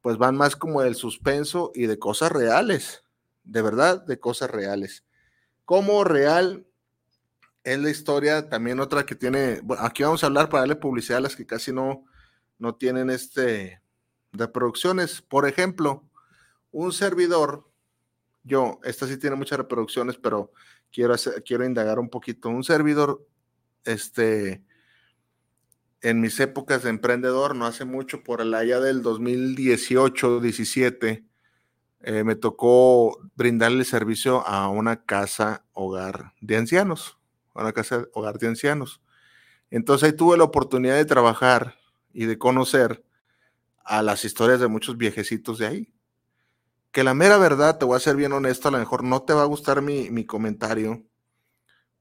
pues 0.00 0.18
van 0.18 0.36
más 0.36 0.56
como 0.56 0.82
del 0.82 0.96
suspenso 0.96 1.70
y 1.74 1.86
de 1.86 1.98
cosas 1.98 2.32
reales. 2.32 3.04
De 3.44 3.62
verdad, 3.62 4.04
de 4.04 4.18
cosas 4.18 4.50
reales. 4.50 5.04
Como 5.64 6.02
real 6.02 6.66
es 7.62 7.78
la 7.78 7.90
historia, 7.90 8.48
también 8.48 8.80
otra 8.80 9.06
que 9.06 9.14
tiene. 9.14 9.60
Aquí 9.78 10.02
vamos 10.02 10.24
a 10.24 10.26
hablar 10.26 10.48
para 10.48 10.62
darle 10.62 10.76
publicidad 10.76 11.18
a 11.18 11.22
las 11.22 11.36
que 11.36 11.46
casi 11.46 11.72
no, 11.72 12.04
no 12.58 12.74
tienen 12.74 13.08
este 13.08 13.80
de 14.32 14.48
producciones. 14.48 15.22
Por 15.22 15.48
ejemplo, 15.48 16.04
un 16.72 16.92
servidor, 16.92 17.70
yo, 18.42 18.80
esta 18.82 19.06
sí 19.06 19.16
tiene 19.16 19.36
muchas 19.36 19.58
reproducciones, 19.58 20.16
pero 20.16 20.52
quiero, 20.94 21.16
quiero 21.44 21.66
indagar 21.66 21.98
un 21.98 22.08
poquito. 22.08 22.48
Un 22.48 22.62
servidor, 22.62 23.26
este, 23.84 24.62
en 26.00 26.20
mis 26.20 26.38
épocas 26.38 26.84
de 26.84 26.90
emprendedor, 26.90 27.56
no 27.56 27.66
hace 27.66 27.84
mucho, 27.84 28.22
por 28.22 28.40
el 28.40 28.54
allá 28.54 28.78
del 28.78 29.02
2018, 29.02 30.40
17, 30.40 31.24
eh, 32.00 32.24
me 32.24 32.36
tocó 32.36 33.18
brindarle 33.34 33.84
servicio 33.84 34.46
a 34.46 34.68
una 34.68 35.04
casa 35.04 35.64
hogar 35.72 36.34
de 36.40 36.56
ancianos, 36.56 37.18
a 37.54 37.62
una 37.62 37.72
casa 37.72 38.06
hogar 38.12 38.38
de 38.38 38.48
ancianos. 38.48 39.00
Entonces 39.70 40.10
ahí 40.10 40.16
tuve 40.16 40.36
la 40.36 40.44
oportunidad 40.44 40.96
de 40.96 41.04
trabajar 41.06 41.74
y 42.12 42.26
de 42.26 42.38
conocer 42.38 43.02
a 43.84 44.02
las 44.02 44.24
historias 44.24 44.60
de 44.60 44.68
muchos 44.68 44.96
viejecitos 44.96 45.58
de 45.58 45.66
ahí. 45.66 45.94
Que 46.94 47.02
la 47.02 47.12
mera 47.12 47.38
verdad, 47.38 47.76
te 47.76 47.84
voy 47.84 47.96
a 47.96 48.00
ser 48.00 48.14
bien 48.14 48.32
honesto, 48.32 48.68
a 48.68 48.70
lo 48.70 48.78
mejor 48.78 49.02
no 49.02 49.22
te 49.24 49.32
va 49.32 49.42
a 49.42 49.46
gustar 49.46 49.82
mi, 49.82 50.10
mi 50.10 50.24
comentario, 50.24 51.02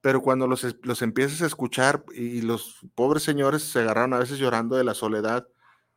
pero 0.02 0.22
cuando 0.22 0.46
los, 0.46 0.64
los 0.84 1.02
empiezas 1.02 1.42
a 1.42 1.48
escuchar 1.48 2.06
y 2.14 2.44
los 2.44 2.86
pobres 2.94 3.24
señores 3.24 3.64
se 3.64 3.80
agarraron 3.80 4.14
a 4.14 4.20
veces 4.20 4.38
llorando 4.38 4.76
de 4.76 4.84
la 4.84 4.94
soledad, 4.94 5.48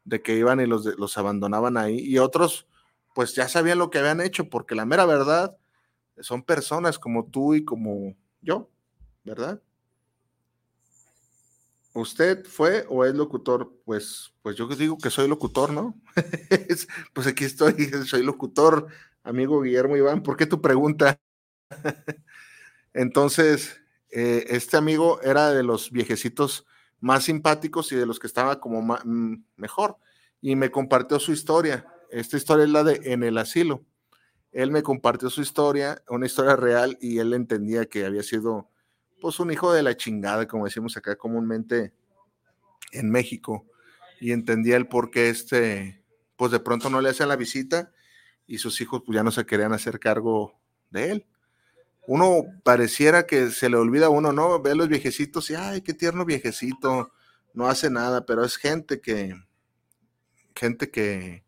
de 0.04 0.22
que 0.22 0.38
iban 0.38 0.60
y 0.60 0.66
los, 0.66 0.86
los 0.98 1.18
abandonaban 1.18 1.76
ahí, 1.76 1.98
y 1.98 2.16
otros 2.16 2.68
pues 3.14 3.34
ya 3.34 3.48
sabían 3.48 3.78
lo 3.78 3.90
que 3.90 3.98
habían 3.98 4.22
hecho, 4.22 4.48
porque 4.48 4.74
la 4.74 4.86
mera 4.86 5.04
verdad 5.04 5.58
son 6.20 6.42
personas 6.42 6.98
como 6.98 7.26
tú 7.26 7.54
y 7.54 7.66
como 7.66 8.16
yo, 8.40 8.70
¿verdad? 9.24 9.60
¿Usted 11.96 12.44
fue 12.44 12.84
o 12.90 13.06
es 13.06 13.14
locutor? 13.14 13.72
Pues, 13.86 14.34
pues 14.42 14.54
yo 14.54 14.68
digo 14.68 14.98
que 14.98 15.08
soy 15.08 15.28
locutor, 15.28 15.72
¿no? 15.72 15.98
pues 17.14 17.26
aquí 17.26 17.44
estoy, 17.44 17.72
soy 18.06 18.22
locutor, 18.22 18.88
amigo 19.22 19.62
Guillermo 19.62 19.96
Iván. 19.96 20.22
¿Por 20.22 20.36
qué 20.36 20.44
tu 20.44 20.60
pregunta? 20.60 21.18
Entonces, 22.92 23.80
eh, 24.10 24.44
este 24.48 24.76
amigo 24.76 25.22
era 25.22 25.52
de 25.52 25.62
los 25.62 25.90
viejecitos 25.90 26.66
más 27.00 27.24
simpáticos 27.24 27.90
y 27.92 27.96
de 27.96 28.04
los 28.04 28.18
que 28.18 28.26
estaba 28.26 28.60
como 28.60 28.82
mm, 28.82 29.44
mejor. 29.56 29.96
Y 30.42 30.54
me 30.54 30.70
compartió 30.70 31.18
su 31.18 31.32
historia. 31.32 31.86
Esta 32.10 32.36
historia 32.36 32.66
es 32.66 32.70
la 32.72 32.84
de 32.84 33.00
En 33.10 33.22
el 33.22 33.38
asilo. 33.38 33.86
Él 34.52 34.70
me 34.70 34.82
compartió 34.82 35.30
su 35.30 35.40
historia, 35.40 36.02
una 36.10 36.26
historia 36.26 36.56
real, 36.56 36.98
y 37.00 37.20
él 37.20 37.32
entendía 37.32 37.86
que 37.86 38.04
había 38.04 38.22
sido 38.22 38.68
pues 39.20 39.40
un 39.40 39.50
hijo 39.50 39.72
de 39.72 39.82
la 39.82 39.96
chingada, 39.96 40.46
como 40.46 40.64
decimos 40.64 40.96
acá 40.96 41.16
comúnmente 41.16 41.92
en 42.92 43.10
México, 43.10 43.66
y 44.20 44.32
entendía 44.32 44.76
el 44.76 44.88
por 44.88 45.10
qué 45.10 45.28
este, 45.28 46.02
pues 46.36 46.52
de 46.52 46.60
pronto 46.60 46.90
no 46.90 47.00
le 47.00 47.10
hacían 47.10 47.28
la 47.28 47.36
visita 47.36 47.92
y 48.46 48.58
sus 48.58 48.80
hijos 48.80 49.02
pues 49.04 49.16
ya 49.16 49.22
no 49.22 49.30
se 49.30 49.44
querían 49.44 49.72
hacer 49.72 49.98
cargo 49.98 50.58
de 50.90 51.12
él. 51.12 51.26
Uno 52.06 52.44
pareciera 52.62 53.26
que 53.26 53.50
se 53.50 53.68
le 53.68 53.76
olvida 53.76 54.06
a 54.06 54.10
uno, 54.10 54.32
¿no? 54.32 54.60
Ve 54.62 54.70
a 54.70 54.74
los 54.76 54.88
viejecitos 54.88 55.50
y, 55.50 55.56
ay, 55.56 55.80
qué 55.80 55.92
tierno 55.92 56.24
viejecito, 56.24 57.12
no 57.52 57.66
hace 57.66 57.90
nada, 57.90 58.24
pero 58.26 58.44
es 58.44 58.56
gente 58.56 59.00
que, 59.00 59.34
gente 60.54 60.90
que 60.90 61.44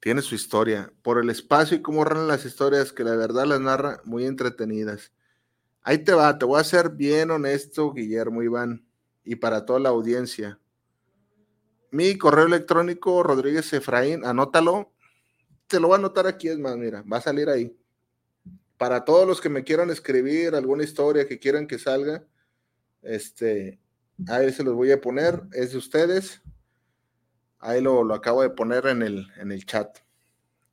tiene 0.00 0.20
su 0.20 0.34
historia, 0.34 0.92
por 1.02 1.20
el 1.20 1.30
espacio 1.30 1.76
y 1.76 1.82
cómo 1.82 2.02
narran 2.02 2.26
las 2.26 2.44
historias, 2.44 2.92
que 2.92 3.04
la 3.04 3.14
verdad 3.14 3.46
las 3.46 3.60
narra 3.60 4.00
muy 4.04 4.26
entretenidas. 4.26 5.12
Ahí 5.84 5.98
te 5.98 6.12
va, 6.12 6.38
te 6.38 6.44
voy 6.44 6.60
a 6.60 6.64
ser 6.64 6.90
bien 6.90 7.30
honesto, 7.30 7.92
Guillermo 7.92 8.42
Iván, 8.42 8.86
y 9.24 9.36
para 9.36 9.66
toda 9.66 9.80
la 9.80 9.88
audiencia. 9.88 10.60
Mi 11.90 12.16
correo 12.16 12.46
electrónico, 12.46 13.22
Rodríguez 13.22 13.72
Efraín, 13.72 14.24
anótalo. 14.24 14.92
Te 15.66 15.80
lo 15.80 15.88
voy 15.88 15.96
a 15.96 15.98
anotar 15.98 16.26
aquí, 16.26 16.48
es 16.48 16.58
más, 16.58 16.76
mira, 16.76 17.02
va 17.02 17.18
a 17.18 17.20
salir 17.20 17.48
ahí. 17.48 17.76
Para 18.78 19.04
todos 19.04 19.26
los 19.26 19.40
que 19.40 19.48
me 19.48 19.64
quieran 19.64 19.90
escribir 19.90 20.54
alguna 20.54 20.84
historia 20.84 21.26
que 21.26 21.38
quieran 21.38 21.66
que 21.66 21.78
salga, 21.78 22.24
este, 23.02 23.80
ahí 24.28 24.52
se 24.52 24.62
los 24.62 24.74
voy 24.74 24.92
a 24.92 25.00
poner, 25.00 25.42
es 25.52 25.72
de 25.72 25.78
ustedes. 25.78 26.42
Ahí 27.58 27.80
lo, 27.80 28.04
lo 28.04 28.14
acabo 28.14 28.42
de 28.42 28.50
poner 28.50 28.86
en 28.86 29.02
el, 29.02 29.26
en 29.36 29.52
el 29.52 29.66
chat. 29.66 29.98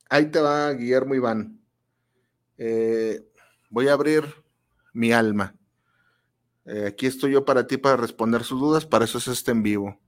Ahí 0.08 0.26
te 0.26 0.40
va, 0.40 0.72
Guillermo 0.72 1.14
Iván. 1.14 1.60
Eh, 2.58 3.28
voy 3.68 3.88
a 3.88 3.92
abrir 3.92 4.24
mi 4.92 5.12
alma. 5.12 5.54
Eh, 6.64 6.86
aquí 6.88 7.06
estoy 7.06 7.32
yo 7.32 7.44
para 7.44 7.66
ti 7.66 7.76
para 7.76 7.96
responder 7.96 8.44
sus 8.44 8.60
dudas, 8.60 8.86
para 8.86 9.04
eso 9.04 9.18
es 9.18 9.28
este 9.28 9.50
en 9.50 9.62
vivo. 9.62 9.98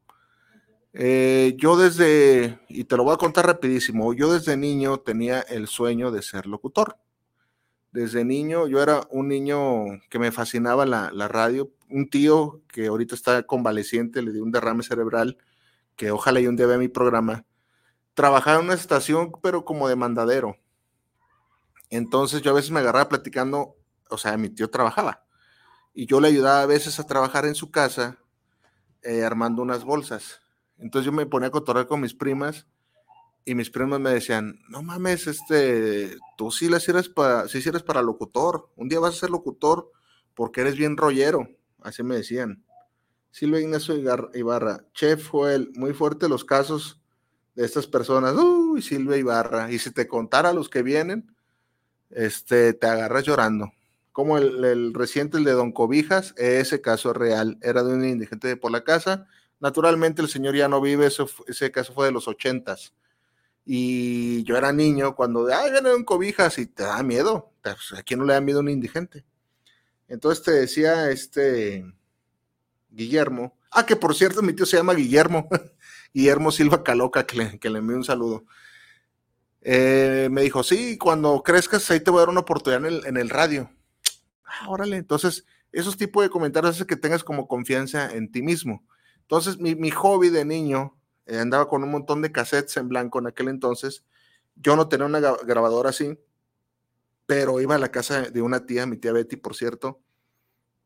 Eh, 0.95 1.55
yo 1.57 1.77
desde, 1.77 2.61
y 2.69 2.85
te 2.85 2.97
lo 2.97 3.05
voy 3.05 3.15
a 3.15 3.19
contar 3.19 3.47
rapidísimo, 3.47 4.13
yo 4.13 4.33
desde 4.33 4.57
niño 4.57 4.99
tenía 4.99 5.41
el 5.41 5.67
sueño 5.67 6.11
de 6.11 6.23
ser 6.23 6.47
locutor. 6.47 6.99
Desde 7.93 8.25
niño, 8.25 8.69
yo 8.69 8.83
era 8.83 9.07
un 9.11 9.29
niño 9.29 9.85
que 10.09 10.19
me 10.19 10.33
fascinaba 10.33 10.87
la, 10.87 11.11
la 11.13 11.29
radio. 11.29 11.71
Un 11.91 12.09
tío 12.09 12.63
que 12.69 12.87
ahorita 12.87 13.15
está 13.15 13.43
convaleciente, 13.43 14.23
le 14.23 14.33
dio 14.33 14.43
un 14.43 14.51
derrame 14.51 14.83
cerebral, 14.83 15.37
que 15.97 16.11
ojalá 16.11 16.41
y 16.41 16.47
un 16.47 16.57
día 16.57 16.67
vea 16.67 16.79
mi 16.79 16.89
programa. 16.89 17.45
Trabajaba 18.15 18.61
en 18.61 18.65
una 18.67 18.75
estación, 18.75 19.33
pero 19.43 19.67
como 19.67 19.89
de 19.89 19.97
mandadero. 19.97 20.57
Entonces 21.91 22.41
yo 22.41 22.53
a 22.53 22.55
veces 22.55 22.71
me 22.71 22.81
agarraba 22.81 23.11
platicando 23.11 23.77
o 24.13 24.19
sea, 24.19 24.37
mi 24.37 24.51
tío 24.51 24.71
trabajaba 24.71 25.25
y 25.95 26.07
yo 26.07 26.21
le 26.21 26.29
ayudaba 26.29 26.63
a 26.63 26.67
veces 26.67 26.99
a 26.99 27.07
trabajar 27.07 27.45
en 27.45 27.55
su 27.55 27.71
casa 27.71 28.19
eh, 29.03 29.25
armando 29.25 29.63
unas 29.63 29.85
bolsas. 29.85 30.41
Entonces 30.79 31.07
yo 31.07 31.13
me 31.13 31.27
ponía 31.27 31.49
a 31.49 31.53
cotorrear 31.53 31.87
con 31.87 32.01
mis 32.01 32.15
primas 32.15 32.67
y 33.45 33.55
mis 33.55 33.71
primas 33.71 34.01
me 34.01 34.11
decían, 34.11 34.61
no 34.69 34.83
mames, 34.83 35.27
este, 35.27 36.17
tú 36.37 36.51
sí 36.51 36.69
la 36.69 36.81
sirves 36.81 37.09
para, 37.09 37.47
para 37.85 38.03
locutor, 38.03 38.71
un 38.77 38.89
día 38.89 39.01
vas 39.01 39.17
a 39.17 39.21
ser 39.21 39.31
locutor 39.31 39.91
porque 40.35 40.61
eres 40.61 40.77
bien 40.77 40.97
rollero, 40.97 41.49
así 41.83 42.03
me 42.03 42.17
decían. 42.17 42.65
Silvia 43.31 43.61
Ignacio 43.61 43.97
Ibarra, 44.35 44.85
chef 44.93 45.29
Joel, 45.29 45.73
muy 45.75 45.95
fuerte 45.95 46.29
los 46.29 46.45
casos 46.45 47.01
de 47.55 47.65
estas 47.65 47.87
personas, 47.87 48.35
uy, 48.35 48.83
Silvia 48.83 49.17
Ibarra, 49.17 49.73
y 49.73 49.79
si 49.79 49.91
te 49.91 50.07
contara 50.07 50.53
los 50.53 50.69
que 50.69 50.83
vienen, 50.83 51.35
este, 52.11 52.75
te 52.75 52.87
agarras 52.87 53.25
llorando 53.25 53.73
como 54.13 54.37
el, 54.37 54.93
reciente, 54.93 55.39
el 55.39 55.45
de 55.45 55.53
Don 55.53 55.73
Cobijas, 55.73 56.35
ese 56.37 56.81
caso 56.83 57.13
real, 57.13 57.59
era 57.63 57.83
de 57.83 57.95
un 57.95 58.05
indigente 58.05 58.57
por 58.57 58.71
la 58.71 58.85
casa. 58.85 59.27
Naturalmente 59.59 60.21
el 60.21 60.29
señor 60.29 60.55
ya 60.55 60.69
no 60.69 60.81
vive, 60.81 61.07
ese 61.47 61.71
caso 61.71 61.95
fue 61.95 62.07
de 62.07 62.13
los 62.13 62.29
ochentas. 62.29 62.93
Y 63.65 64.43
yo 64.45 64.57
era 64.57 64.73
niño 64.73 65.15
cuando, 65.15 65.47
ay, 65.53 65.71
viene 65.71 65.91
Don 65.91 66.05
Cobijas 66.05 66.59
y 66.59 66.67
te 66.67 66.83
da 66.83 67.03
miedo. 67.03 67.53
Pues, 67.63 67.95
¿A 67.97 68.03
quién 68.03 68.21
no 68.21 68.27
le 68.27 68.35
da 68.35 68.41
miedo 68.41 68.59
a 68.59 68.63
un 68.63 68.69
indigente? 68.69 69.25
Entonces 70.09 70.45
te 70.45 70.51
decía 70.51 71.11
este 71.11 71.87
Guillermo, 72.91 73.57
ah, 73.71 73.87
que 73.87 73.97
por 73.97 74.15
cierto 74.15 74.43
mi 74.43 74.53
tío 74.53 74.67
se 74.67 74.77
llama 74.77 74.95
Guillermo, 74.95 75.49
Guillermo 76.13 76.51
Silva 76.51 76.85
Caloca, 76.85 77.25
que 77.25 77.37
le, 77.37 77.59
que 77.59 77.71
le 77.71 77.79
envío 77.79 77.97
un 77.97 78.05
saludo. 78.05 78.45
Eh, 79.63 80.29
me 80.31 80.43
dijo, 80.43 80.63
sí, 80.65 80.99
cuando 80.99 81.43
crezcas 81.43 81.91
ahí 81.91 82.01
te 82.01 82.11
voy 82.11 82.19
a 82.19 82.23
dar 82.23 82.31
una 82.31 82.41
oportunidad 82.41 82.85
en 82.85 82.93
el, 82.93 83.07
en 83.07 83.17
el 83.17 83.31
radio 83.31 83.71
ah, 84.53 84.69
órale, 84.69 84.97
entonces 84.97 85.45
esos 85.73 85.97
tipos 85.97 86.23
de 86.23 86.31
comentarios 86.31 86.77
hacen 86.77 86.87
que 86.87 86.97
tengas 86.97 87.25
como 87.25 87.49
confianza 87.49 88.13
en 88.15 88.31
ti 88.31 88.43
mismo. 88.43 88.85
Entonces, 89.23 89.59
mi, 89.59 89.91
hobby 89.91 90.29
de 90.29 90.45
niño, 90.45 90.99
eh, 91.27 91.39
andaba 91.39 91.69
con 91.69 91.83
un 91.83 91.91
montón 91.91 92.21
de 92.21 92.31
cassettes 92.31 92.77
en 92.77 92.89
blanco 92.89 93.19
en 93.19 93.27
aquel 93.27 93.49
entonces. 93.49 94.05
Yo 94.57 94.77
no 94.77 94.89
tenía 94.89 95.07
una 95.07 95.21
grabadora 95.21 95.91
así, 95.91 96.19
pero 97.25 97.61
iba 97.61 97.77
a 97.77 97.79
la 97.79 97.91
casa 97.91 98.23
de 98.23 98.43
una 98.43 98.67
tía, 98.67 98.85
mi 98.85 98.99
tía 98.99 99.13
Betty, 99.13 99.37
por 99.37 99.57
cierto, 99.57 100.03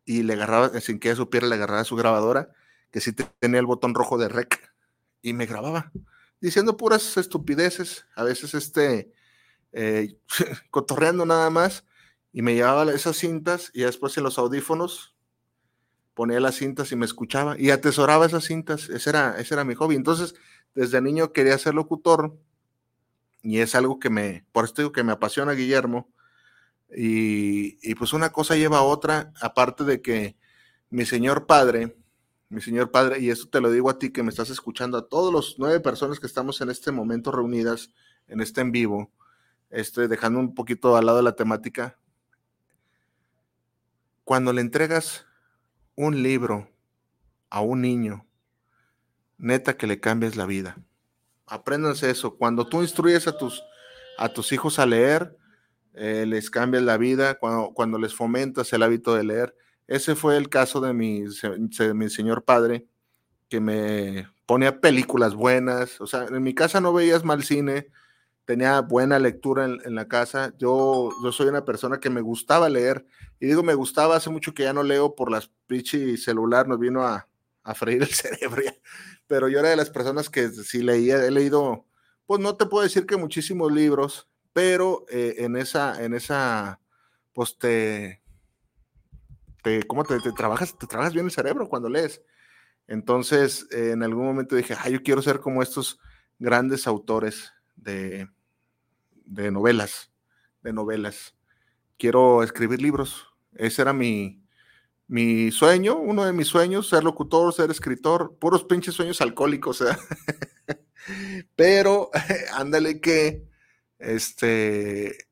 y 0.05 0.23
le 0.23 0.35
agarraba, 0.35 0.81
sin 0.81 1.01
que 1.01 1.09
ella 1.09 1.17
supiera, 1.17 1.49
le 1.49 1.57
agarraba 1.57 1.83
su 1.83 1.97
grabadora, 1.97 2.51
que 2.93 3.01
sí 3.01 3.13
tenía 3.13 3.59
el 3.59 3.67
botón 3.67 3.95
rojo 3.95 4.19
de 4.19 4.29
rec, 4.29 4.73
y 5.23 5.33
me 5.33 5.47
grababa, 5.47 5.91
diciendo 6.41 6.77
puras 6.77 7.17
estupideces, 7.17 8.07
a 8.15 8.23
veces 8.23 8.55
este, 8.55 9.13
eh, 9.73 10.17
cotorreando 10.71 11.27
nada 11.27 11.51
más, 11.51 11.85
y 12.37 12.43
me 12.43 12.55
llevaba 12.55 12.93
esas 12.93 13.17
cintas 13.17 13.71
y 13.73 13.81
después 13.81 14.15
en 14.19 14.25
los 14.25 14.37
audífonos 14.37 15.17
ponía 16.13 16.39
las 16.39 16.57
cintas 16.57 16.93
y 16.93 16.97
me 16.97 17.07
escuchaba 17.07 17.59
y 17.59 17.71
atesoraba 17.71 18.27
esas 18.27 18.45
cintas. 18.45 18.91
Ese 18.91 19.09
era, 19.09 19.41
ese 19.41 19.55
era 19.55 19.65
mi 19.65 19.75
hobby. 19.75 19.95
Entonces, 19.95 20.35
desde 20.75 21.01
niño 21.01 21.33
quería 21.33 21.57
ser 21.57 21.73
locutor 21.73 22.37
y 23.41 23.61
es 23.61 23.75
algo 23.75 23.99
que 23.99 24.11
me, 24.11 24.45
por 24.53 24.67
esto 24.67 24.83
digo 24.83 24.93
que 24.93 25.03
me 25.03 25.13
apasiona 25.13 25.53
Guillermo. 25.53 26.13
Y, 26.95 27.79
y 27.81 27.95
pues 27.95 28.13
una 28.13 28.29
cosa 28.33 28.55
lleva 28.55 28.77
a 28.81 28.83
otra, 28.83 29.33
aparte 29.41 29.85
de 29.85 30.03
que 30.03 30.37
mi 30.91 31.07
señor 31.07 31.47
padre, 31.47 31.97
mi 32.51 32.61
señor 32.61 32.91
padre, 32.91 33.19
y 33.19 33.31
esto 33.31 33.49
te 33.49 33.63
lo 33.63 33.71
digo 33.71 33.89
a 33.89 33.99
ti 33.99 34.13
que 34.13 34.23
me 34.23 34.29
estás 34.29 34.51
escuchando, 34.51 34.99
a 34.99 35.09
todos 35.09 35.33
los 35.33 35.57
nueve 35.59 35.81
personas 35.81 36.21
que 36.21 36.27
estamos 36.27 36.61
en 36.61 36.69
este 36.69 36.93
momento 36.93 37.33
reunidas 37.33 37.95
en 38.29 38.43
este 38.43 38.61
en 38.61 38.73
vivo, 38.73 39.11
este, 39.71 40.07
dejando 40.07 40.39
un 40.39 40.55
poquito 40.55 40.99
al 40.99 41.07
lado 41.07 41.17
de 41.17 41.25
la 41.25 41.35
temática, 41.35 41.99
cuando 44.27 44.53
le 44.53 44.61
entregas 44.61 45.25
un 45.95 46.21
libro 46.21 46.69
a 47.49 47.61
un 47.61 47.81
niño, 47.81 48.27
neta 49.39 49.77
que 49.77 49.87
le 49.87 50.01
cambies 50.01 50.35
la 50.35 50.47
vida. 50.47 50.77
Apréndanse 51.47 52.11
eso. 52.11 52.37
Cuando 52.37 52.67
tú 52.67 52.83
instruyes 52.83 53.29
a 53.29 53.39
tus, 53.39 53.63
a 54.19 54.29
tus 54.29 54.51
hijos 54.51 54.81
a 54.81 54.87
leer, 54.87 55.37
eh, 55.95 56.25
les 56.27 56.51
cambias 56.51 56.83
la 56.83 56.97
vida. 56.97 57.39
Cuando, 57.39 57.73
cuando, 57.73 57.99
les 57.99 58.17
fomentas 58.17 58.73
el 58.73 58.83
hábito 58.83 59.15
de 59.15 59.23
leer. 59.23 59.57
Ese 59.87 60.17
fue 60.17 60.37
el 60.37 60.49
caso 60.49 60.81
de 60.81 60.93
mi, 60.93 61.23
de 61.23 61.95
mi 61.95 62.11
señor 62.11 62.43
padre, 62.43 62.85
que 63.49 63.61
me 63.61 64.29
ponía 64.45 64.81
películas 64.81 65.37
buenas. 65.37 66.01
O 66.01 66.09
sea, 66.09 66.25
en 66.25 66.43
mi 66.43 66.53
casa 66.53 66.81
no 66.81 66.93
veías 66.93 67.23
mal 67.23 67.45
cine, 67.45 67.93
tenía 68.47 68.81
buena 68.81 69.19
lectura 69.19 69.65
en, 69.65 69.95
la 69.95 70.09
casa. 70.09 70.55
Yo, 70.57 71.11
soy 71.33 71.49
una 71.49 71.65
persona 71.65 71.99
que 71.99 72.11
me 72.11 72.21
gustaba 72.21 72.69
leer. 72.69 73.05
Y 73.41 73.47
digo, 73.47 73.63
me 73.63 73.75
gustaba, 73.75 74.17
hace 74.17 74.31
mucho 74.31 74.55
que 74.55 74.63
ya 74.63 74.73
no 74.73 74.85
leo 74.85 75.15
por 75.15 75.31
las 75.31 75.51
pichi 75.67 76.17
celular, 76.17 76.67
nos 76.67 76.79
vino 76.79 77.05
a, 77.05 77.29
freír 77.75 78.03
el 78.03 78.09
cerebro. 78.15 78.63
pero 79.27 79.49
yo 79.49 79.59
era 79.59 79.71
de 79.71 79.77
las 79.77 79.91
personas 79.91 80.31
que 80.31 80.49
sí 80.49 80.83
leía, 80.83 81.27
he 81.27 81.31
leído, 81.33 81.85
pues 82.25 82.41
no 82.41 82.57
te 82.57 82.67
puedo 82.67 82.85
decir 82.85 83.05
que 83.05 83.17
muchísimos 83.17 83.73
libros, 83.73 84.29
pero 84.53 85.05
eh, 85.11 85.35
en 85.39 85.57
esa, 85.57 86.03
en 86.03 86.15
esa, 86.15 86.81
pues 87.33 87.59
te, 87.59 88.23
te 89.65 89.83
¿cómo 89.83 90.05
te, 90.05 90.21
trabajas? 90.37 90.79
Te 90.79 90.87
trabajas 90.87 91.13
bien 91.13 91.27
el 91.27 91.33
cerebro 91.33 91.69
cuando 91.69 91.89
lees. 91.89 92.23
Entonces, 92.87 93.67
en 93.73 94.05
algún 94.05 94.25
momento 94.25 94.55
dije, 94.55 94.77
ah, 94.79 94.89
yo 94.89 95.03
quiero 95.03 95.21
ser 95.21 95.41
como 95.41 95.61
estos 95.61 95.99
grandes 96.39 96.87
autores 96.87 97.53
de, 97.75 98.29
de 99.27 99.51
novelas, 99.51 100.11
de 100.63 100.73
novelas. 100.73 101.37
Quiero 101.99 102.43
escribir 102.43 102.81
libros. 102.81 103.27
Ese 103.55 103.83
era 103.83 103.93
mi, 103.93 104.43
mi 105.09 105.51
sueño, 105.51 105.97
uno 105.97 106.25
de 106.25 106.33
mis 106.33 106.49
sueños, 106.49 106.89
ser 106.89 107.05
locutor, 107.05 107.53
ser 107.53 107.71
escritor, 107.71 108.37
puros 108.39 108.65
pinches 108.65 108.95
sueños 108.95 109.21
alcohólicos, 109.21 109.83
¿eh? 109.83 109.97
pero 111.57 112.11
ándale 112.55 113.01
que, 113.01 113.49
este, 113.99 115.29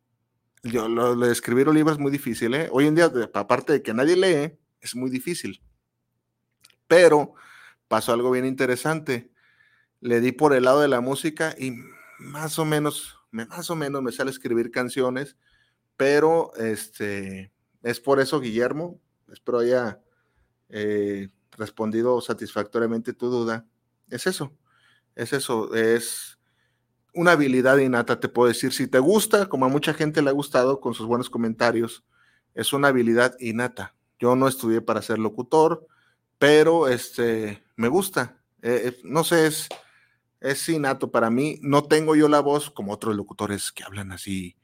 yo 0.63 0.89
lo, 0.89 1.17
de 1.17 1.33
escribir 1.33 1.69
un 1.69 1.75
libro 1.75 1.93
es 1.93 1.99
muy 1.99 2.11
difícil, 2.11 2.55
¿eh? 2.55 2.69
Hoy 2.73 2.87
en 2.87 2.95
día, 2.95 3.11
aparte 3.35 3.73
de 3.75 3.83
que 3.83 3.95
nadie 3.95 4.17
lee, 4.17 4.59
es 4.81 4.95
muy 4.95 5.11
difícil. 5.11 5.63
Pero 6.87 7.35
pasó 7.89 8.13
algo 8.13 8.31
bien 8.31 8.47
interesante. 8.47 9.31
Le 10.01 10.21
di 10.21 10.33
por 10.33 10.55
el 10.55 10.65
lado 10.65 10.81
de 10.81 10.89
la 10.89 11.01
música 11.01 11.55
y 11.59 11.73
más 12.19 12.59
o 12.59 12.65
menos, 12.65 13.19
más 13.35 13.69
o 13.71 13.77
menos 13.77 14.03
me 14.03 14.13
sale 14.13 14.31
escribir 14.31 14.71
canciones, 14.71 15.37
pero 15.97 16.55
este, 16.57 17.53
es 17.83 18.01
por 18.01 18.21
eso, 18.21 18.41
Guillermo, 18.41 19.01
espero 19.33 19.59
haya 19.59 20.01
eh, 20.69 21.29
respondido 21.53 22.21
satisfactoriamente 22.21 23.13
tu 23.13 23.29
duda. 23.29 23.67
Es 24.09 24.27
eso, 24.27 24.57
es 25.17 25.33
eso, 25.33 25.75
es 25.75 26.39
una 27.13 27.33
habilidad 27.33 27.79
innata, 27.79 28.21
te 28.21 28.29
puedo 28.29 28.49
decir. 28.49 28.73
Si 28.73 28.87
te 28.87 28.99
gusta, 28.99 29.49
como 29.49 29.67
a 29.67 29.69
mucha 29.69 29.95
gente 29.95 30.23
le 30.23 30.31
ha 30.31 30.33
gustado 30.33 30.81
con 30.81 30.95
sus 30.95 31.07
buenos 31.07 31.31
comentarios, 31.31 32.05
es 32.55 32.73
una 32.73 32.89
habilidad 32.89 33.37
innata. 33.41 33.95
Yo 34.19 34.37
no 34.37 34.47
estudié 34.47 34.81
para 34.81 35.03
ser 35.03 35.19
locutor, 35.19 35.87
pero 36.39 36.89
este, 36.89 37.65
me 37.77 37.89
gusta. 37.89 38.41
Eh, 38.63 38.83
eh, 38.87 39.01
no 39.05 39.25
sé, 39.25 39.47
es, 39.47 39.69
es 40.45 40.69
innato 40.69 41.11
para 41.11 41.31
mí. 41.31 41.59
No 41.63 41.85
tengo 41.85 42.15
yo 42.15 42.29
la 42.29 42.41
voz 42.41 42.71
como 42.71 42.93
otros 42.93 43.17
locutores 43.17 43.73
que 43.73 43.83
hablan 43.83 44.13
así. 44.13 44.57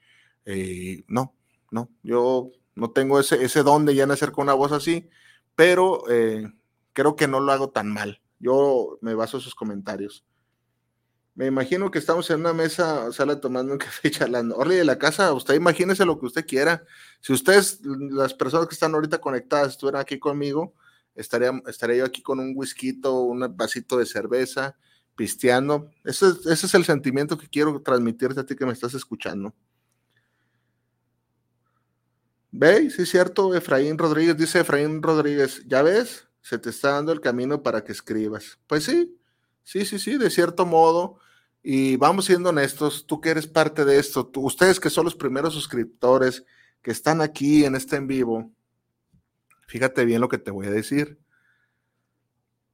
no, 1.08 1.34
no, 1.70 1.90
yo 2.02 2.50
no 2.74 2.90
tengo 2.90 3.18
ese, 3.18 3.42
ese 3.44 3.62
don 3.62 3.86
de 3.86 3.94
ya 3.94 4.06
nacer 4.06 4.32
con 4.32 4.44
una 4.44 4.54
voz 4.54 4.72
así, 4.72 5.08
pero 5.54 6.04
eh, 6.10 6.52
creo 6.92 7.16
que 7.16 7.28
no 7.28 7.40
lo 7.40 7.52
hago 7.52 7.70
tan 7.70 7.90
mal. 7.90 8.20
Yo 8.38 8.98
me 9.00 9.14
baso 9.14 9.38
en 9.38 9.42
sus 9.42 9.54
comentarios. 9.54 10.24
Me 11.34 11.46
imagino 11.46 11.90
que 11.90 11.98
estamos 11.98 12.28
en 12.30 12.40
una 12.40 12.52
mesa, 12.52 13.10
sala 13.12 13.40
tomando 13.40 13.72
un 13.72 13.78
café 13.86 14.08
y 14.08 14.10
charlando. 14.10 14.56
Orly 14.56 14.76
de 14.76 14.84
la 14.84 14.98
casa, 14.98 15.32
usted 15.32 15.54
imagínese 15.54 16.04
lo 16.04 16.18
que 16.18 16.26
usted 16.26 16.46
quiera. 16.46 16.84
Si 17.20 17.32
ustedes, 17.32 17.80
las 17.84 18.34
personas 18.34 18.66
que 18.66 18.74
están 18.74 18.94
ahorita 18.94 19.18
conectadas, 19.18 19.72
estuvieran 19.72 20.02
aquí 20.02 20.18
conmigo, 20.18 20.74
estaría, 21.14 21.52
estaría 21.66 21.96
yo 21.96 22.04
aquí 22.04 22.22
con 22.22 22.38
un 22.40 22.52
whisky, 22.54 23.00
un 23.04 23.56
vasito 23.56 23.96
de 23.96 24.06
cerveza, 24.06 24.76
pisteando. 25.16 25.90
Ese, 26.04 26.26
es 26.50 26.74
el 26.74 26.84
sentimiento 26.84 27.38
que 27.38 27.48
quiero 27.48 27.80
transmitirte 27.82 28.40
a 28.40 28.46
ti 28.46 28.56
que 28.56 28.66
me 28.66 28.72
estás 28.72 28.94
escuchando. 28.94 29.54
¿Ve? 32.52 32.90
Sí, 32.90 33.02
es 33.02 33.10
cierto, 33.10 33.54
Efraín 33.54 33.96
Rodríguez, 33.96 34.36
dice 34.36 34.60
Efraín 34.60 35.02
Rodríguez, 35.02 35.62
¿ya 35.66 35.82
ves? 35.82 36.26
Se 36.42 36.58
te 36.58 36.70
está 36.70 36.92
dando 36.92 37.12
el 37.12 37.20
camino 37.20 37.62
para 37.62 37.84
que 37.84 37.92
escribas. 37.92 38.58
Pues 38.66 38.84
sí, 38.84 39.16
sí, 39.62 39.84
sí, 39.84 39.98
sí, 39.98 40.16
de 40.18 40.30
cierto 40.30 40.66
modo. 40.66 41.18
Y 41.62 41.96
vamos 41.96 42.24
siendo 42.24 42.48
honestos, 42.48 43.06
tú 43.06 43.20
que 43.20 43.30
eres 43.30 43.46
parte 43.46 43.84
de 43.84 43.98
esto, 43.98 44.30
ustedes 44.36 44.80
que 44.80 44.90
son 44.90 45.04
los 45.04 45.14
primeros 45.14 45.52
suscriptores 45.52 46.44
que 46.82 46.90
están 46.90 47.20
aquí 47.20 47.64
en 47.64 47.76
este 47.76 47.96
en 47.96 48.06
vivo, 48.06 48.50
fíjate 49.66 50.04
bien 50.06 50.22
lo 50.22 50.28
que 50.28 50.38
te 50.38 50.50
voy 50.50 50.66
a 50.66 50.70
decir. 50.70 51.18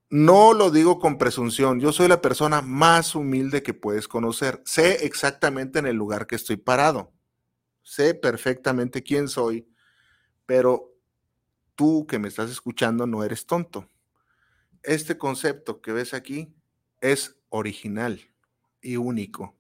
No 0.09 0.55
lo 0.55 0.71
digo 0.71 0.99
con 0.99 1.19
presunción, 1.19 1.81
yo 1.81 1.93
soy 1.93 2.09
la 2.09 2.21
persona 2.21 2.63
más 2.63 3.15
humilde 3.15 3.63
que 3.63 3.75
puedes 3.75 4.07
conocer. 4.09 4.63
Sé 4.65 5.05
exactamente 5.05 5.79
en 5.79 5.87
el 5.87 5.97
lugar 5.97 6.27
que 6.27 6.37
estoy 6.37 6.57
parado 6.57 7.13
sé 7.87 8.15
perfectamente 8.15 9.05
quién 9.05 9.29
soy, 9.29 9.69
pero 10.45 10.93
tú 11.77 12.05
que 12.09 12.19
me 12.19 12.27
estás 12.27 12.51
escuchando 12.51 13.07
no 13.07 13.23
eres 13.23 13.47
tonto. 13.47 13.89
Este 14.83 15.17
concepto 15.17 15.81
que 15.81 15.93
ves 15.93 16.13
aquí 16.13 16.53
es 17.01 17.37
original 17.49 18.21
y 18.83 18.97
único. 18.97 19.57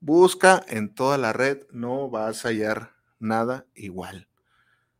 Busca 0.00 0.62
en 0.68 0.94
toda 0.94 1.16
la 1.16 1.32
red, 1.32 1.66
no 1.70 2.10
vas 2.10 2.44
a 2.44 2.48
hallar 2.48 2.94
nada 3.18 3.66
igual. 3.74 4.28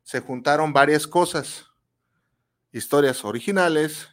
Se 0.03 0.21
juntaron 0.21 0.73
varias 0.73 1.07
cosas, 1.07 1.67
historias 2.73 3.23
originales 3.23 4.09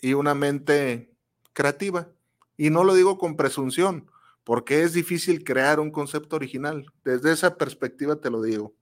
y 0.00 0.14
una 0.14 0.34
mente 0.34 1.12
creativa. 1.52 2.08
Y 2.56 2.70
no 2.70 2.84
lo 2.84 2.94
digo 2.94 3.18
con 3.18 3.36
presunción, 3.36 4.10
porque 4.44 4.82
es 4.82 4.92
difícil 4.92 5.44
crear 5.44 5.80
un 5.80 5.90
concepto 5.90 6.36
original. 6.36 6.86
Desde 7.04 7.32
esa 7.32 7.56
perspectiva 7.56 8.16
te 8.16 8.30
lo 8.30 8.42
digo. 8.42 8.74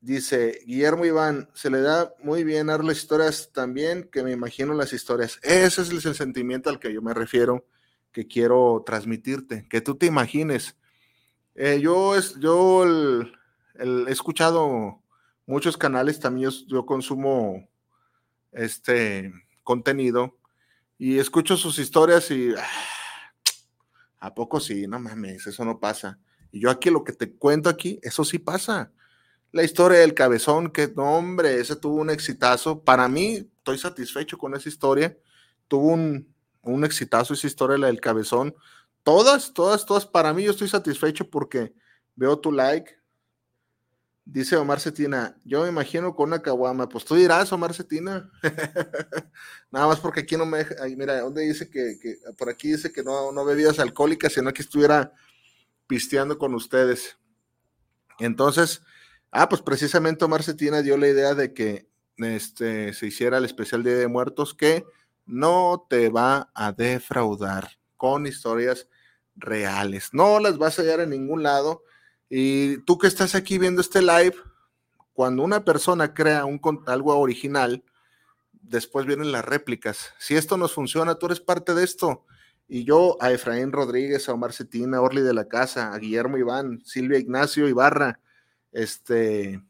Dice 0.00 0.60
Guillermo 0.66 1.04
Iván, 1.04 1.48
se 1.54 1.70
le 1.70 1.80
da 1.80 2.12
muy 2.22 2.42
bien 2.42 2.66
dar 2.66 2.82
las 2.82 2.98
historias 2.98 3.52
también 3.52 4.08
que 4.10 4.24
me 4.24 4.32
imagino 4.32 4.74
las 4.74 4.92
historias. 4.92 5.38
Ese 5.42 5.82
es 5.82 6.04
el 6.04 6.14
sentimiento 6.14 6.70
al 6.70 6.80
que 6.80 6.92
yo 6.92 7.00
me 7.02 7.14
refiero, 7.14 7.64
que 8.10 8.26
quiero 8.26 8.82
transmitirte, 8.84 9.66
que 9.68 9.80
tú 9.80 9.94
te 9.94 10.06
imagines. 10.06 10.76
Eh, 11.54 11.78
yo 11.80 12.16
es, 12.16 12.34
yo 12.40 12.84
he 12.84 14.10
escuchado 14.10 15.00
muchos 15.46 15.76
canales, 15.76 16.18
también 16.18 16.50
yo 16.66 16.84
consumo 16.84 17.68
este 18.50 19.32
contenido 19.62 20.38
y 20.98 21.18
escucho 21.18 21.56
sus 21.56 21.78
historias 21.78 22.30
y 22.30 22.54
¿A 24.22 24.34
poco 24.34 24.60
sí? 24.60 24.86
No 24.86 25.00
mames, 25.00 25.48
eso 25.48 25.64
no 25.64 25.80
pasa. 25.80 26.16
Y 26.52 26.60
yo 26.60 26.70
aquí 26.70 26.90
lo 26.90 27.02
que 27.02 27.12
te 27.12 27.34
cuento 27.34 27.68
aquí, 27.68 27.98
eso 28.02 28.24
sí 28.24 28.38
pasa. 28.38 28.92
La 29.50 29.64
historia 29.64 29.98
del 29.98 30.14
cabezón, 30.14 30.70
que 30.70 30.92
no, 30.94 31.16
hombre, 31.16 31.58
ese 31.60 31.74
tuvo 31.74 31.96
un 31.96 32.08
exitazo. 32.08 32.84
Para 32.84 33.08
mí, 33.08 33.50
estoy 33.58 33.78
satisfecho 33.78 34.38
con 34.38 34.54
esa 34.54 34.68
historia. 34.68 35.18
Tuvo 35.66 35.88
un, 35.88 36.32
un 36.62 36.84
exitazo 36.84 37.34
esa 37.34 37.48
historia, 37.48 37.78
la 37.78 37.88
del 37.88 38.00
cabezón. 38.00 38.54
Todas, 39.02 39.52
todas, 39.52 39.84
todas, 39.86 40.06
para 40.06 40.32
mí 40.32 40.44
yo 40.44 40.52
estoy 40.52 40.68
satisfecho 40.68 41.28
porque 41.28 41.74
veo 42.14 42.38
tu 42.38 42.52
like, 42.52 42.94
Dice 44.24 44.56
Omar 44.56 44.78
Cetina, 44.78 45.36
yo 45.44 45.62
me 45.62 45.68
imagino 45.68 46.14
con 46.14 46.28
una 46.28 46.42
caguama. 46.42 46.88
Pues 46.88 47.04
tú 47.04 47.16
dirás, 47.16 47.52
Omar 47.52 47.74
Cetina. 47.74 48.30
Nada 49.70 49.88
más 49.88 49.98
porque 49.98 50.20
aquí 50.20 50.36
no 50.36 50.46
me 50.46 50.64
mira, 50.96 51.20
¿dónde 51.20 51.42
dice 51.42 51.68
que, 51.68 51.96
por 52.38 52.48
aquí 52.48 52.72
dice 52.72 52.92
que 52.92 53.02
no, 53.02 53.32
no 53.32 53.44
bebidas 53.44 53.80
alcohólicas, 53.80 54.32
sino 54.32 54.52
que 54.52 54.62
estuviera 54.62 55.12
pisteando 55.88 56.38
con 56.38 56.54
ustedes? 56.54 57.18
Entonces, 58.20 58.82
ah, 59.32 59.48
pues 59.48 59.60
precisamente 59.60 60.24
Omar 60.24 60.44
Cetina 60.44 60.82
dio 60.82 60.96
la 60.96 61.08
idea 61.08 61.34
de 61.34 61.52
que 61.52 61.88
este, 62.18 62.92
se 62.92 63.06
hiciera 63.06 63.38
el 63.38 63.44
especial 63.44 63.82
Día 63.82 63.96
de 63.96 64.06
Muertos 64.06 64.54
que 64.54 64.84
no 65.26 65.86
te 65.90 66.10
va 66.10 66.50
a 66.54 66.72
defraudar 66.72 67.78
con 67.96 68.26
historias 68.26 68.88
reales. 69.34 70.10
No 70.12 70.38
las 70.38 70.58
vas 70.58 70.78
a 70.78 70.82
hallar 70.82 71.00
en 71.00 71.10
ningún 71.10 71.42
lado 71.42 71.82
y 72.34 72.78
tú 72.78 72.96
que 72.96 73.08
estás 73.08 73.34
aquí 73.34 73.58
viendo 73.58 73.82
este 73.82 74.00
live, 74.00 74.34
cuando 75.12 75.42
una 75.42 75.66
persona 75.66 76.14
crea 76.14 76.46
un, 76.46 76.62
algo 76.86 77.14
original, 77.18 77.84
después 78.52 79.04
vienen 79.04 79.32
las 79.32 79.44
réplicas. 79.44 80.14
Si 80.18 80.34
esto 80.34 80.56
nos 80.56 80.72
funciona, 80.72 81.16
tú 81.16 81.26
eres 81.26 81.40
parte 81.40 81.74
de 81.74 81.84
esto. 81.84 82.24
Y 82.66 82.84
yo 82.84 83.18
a 83.20 83.32
Efraín 83.32 83.70
Rodríguez, 83.70 84.30
a 84.30 84.32
Omar 84.32 84.54
Cetina, 84.54 84.96
a 84.96 85.00
Orly 85.02 85.20
de 85.20 85.34
la 85.34 85.46
Casa, 85.46 85.92
a 85.92 85.98
Guillermo 85.98 86.38
Iván, 86.38 86.80
Silvia 86.86 87.18
Ignacio 87.18 87.68
Ibarra, 87.68 88.18
este, 88.72 89.62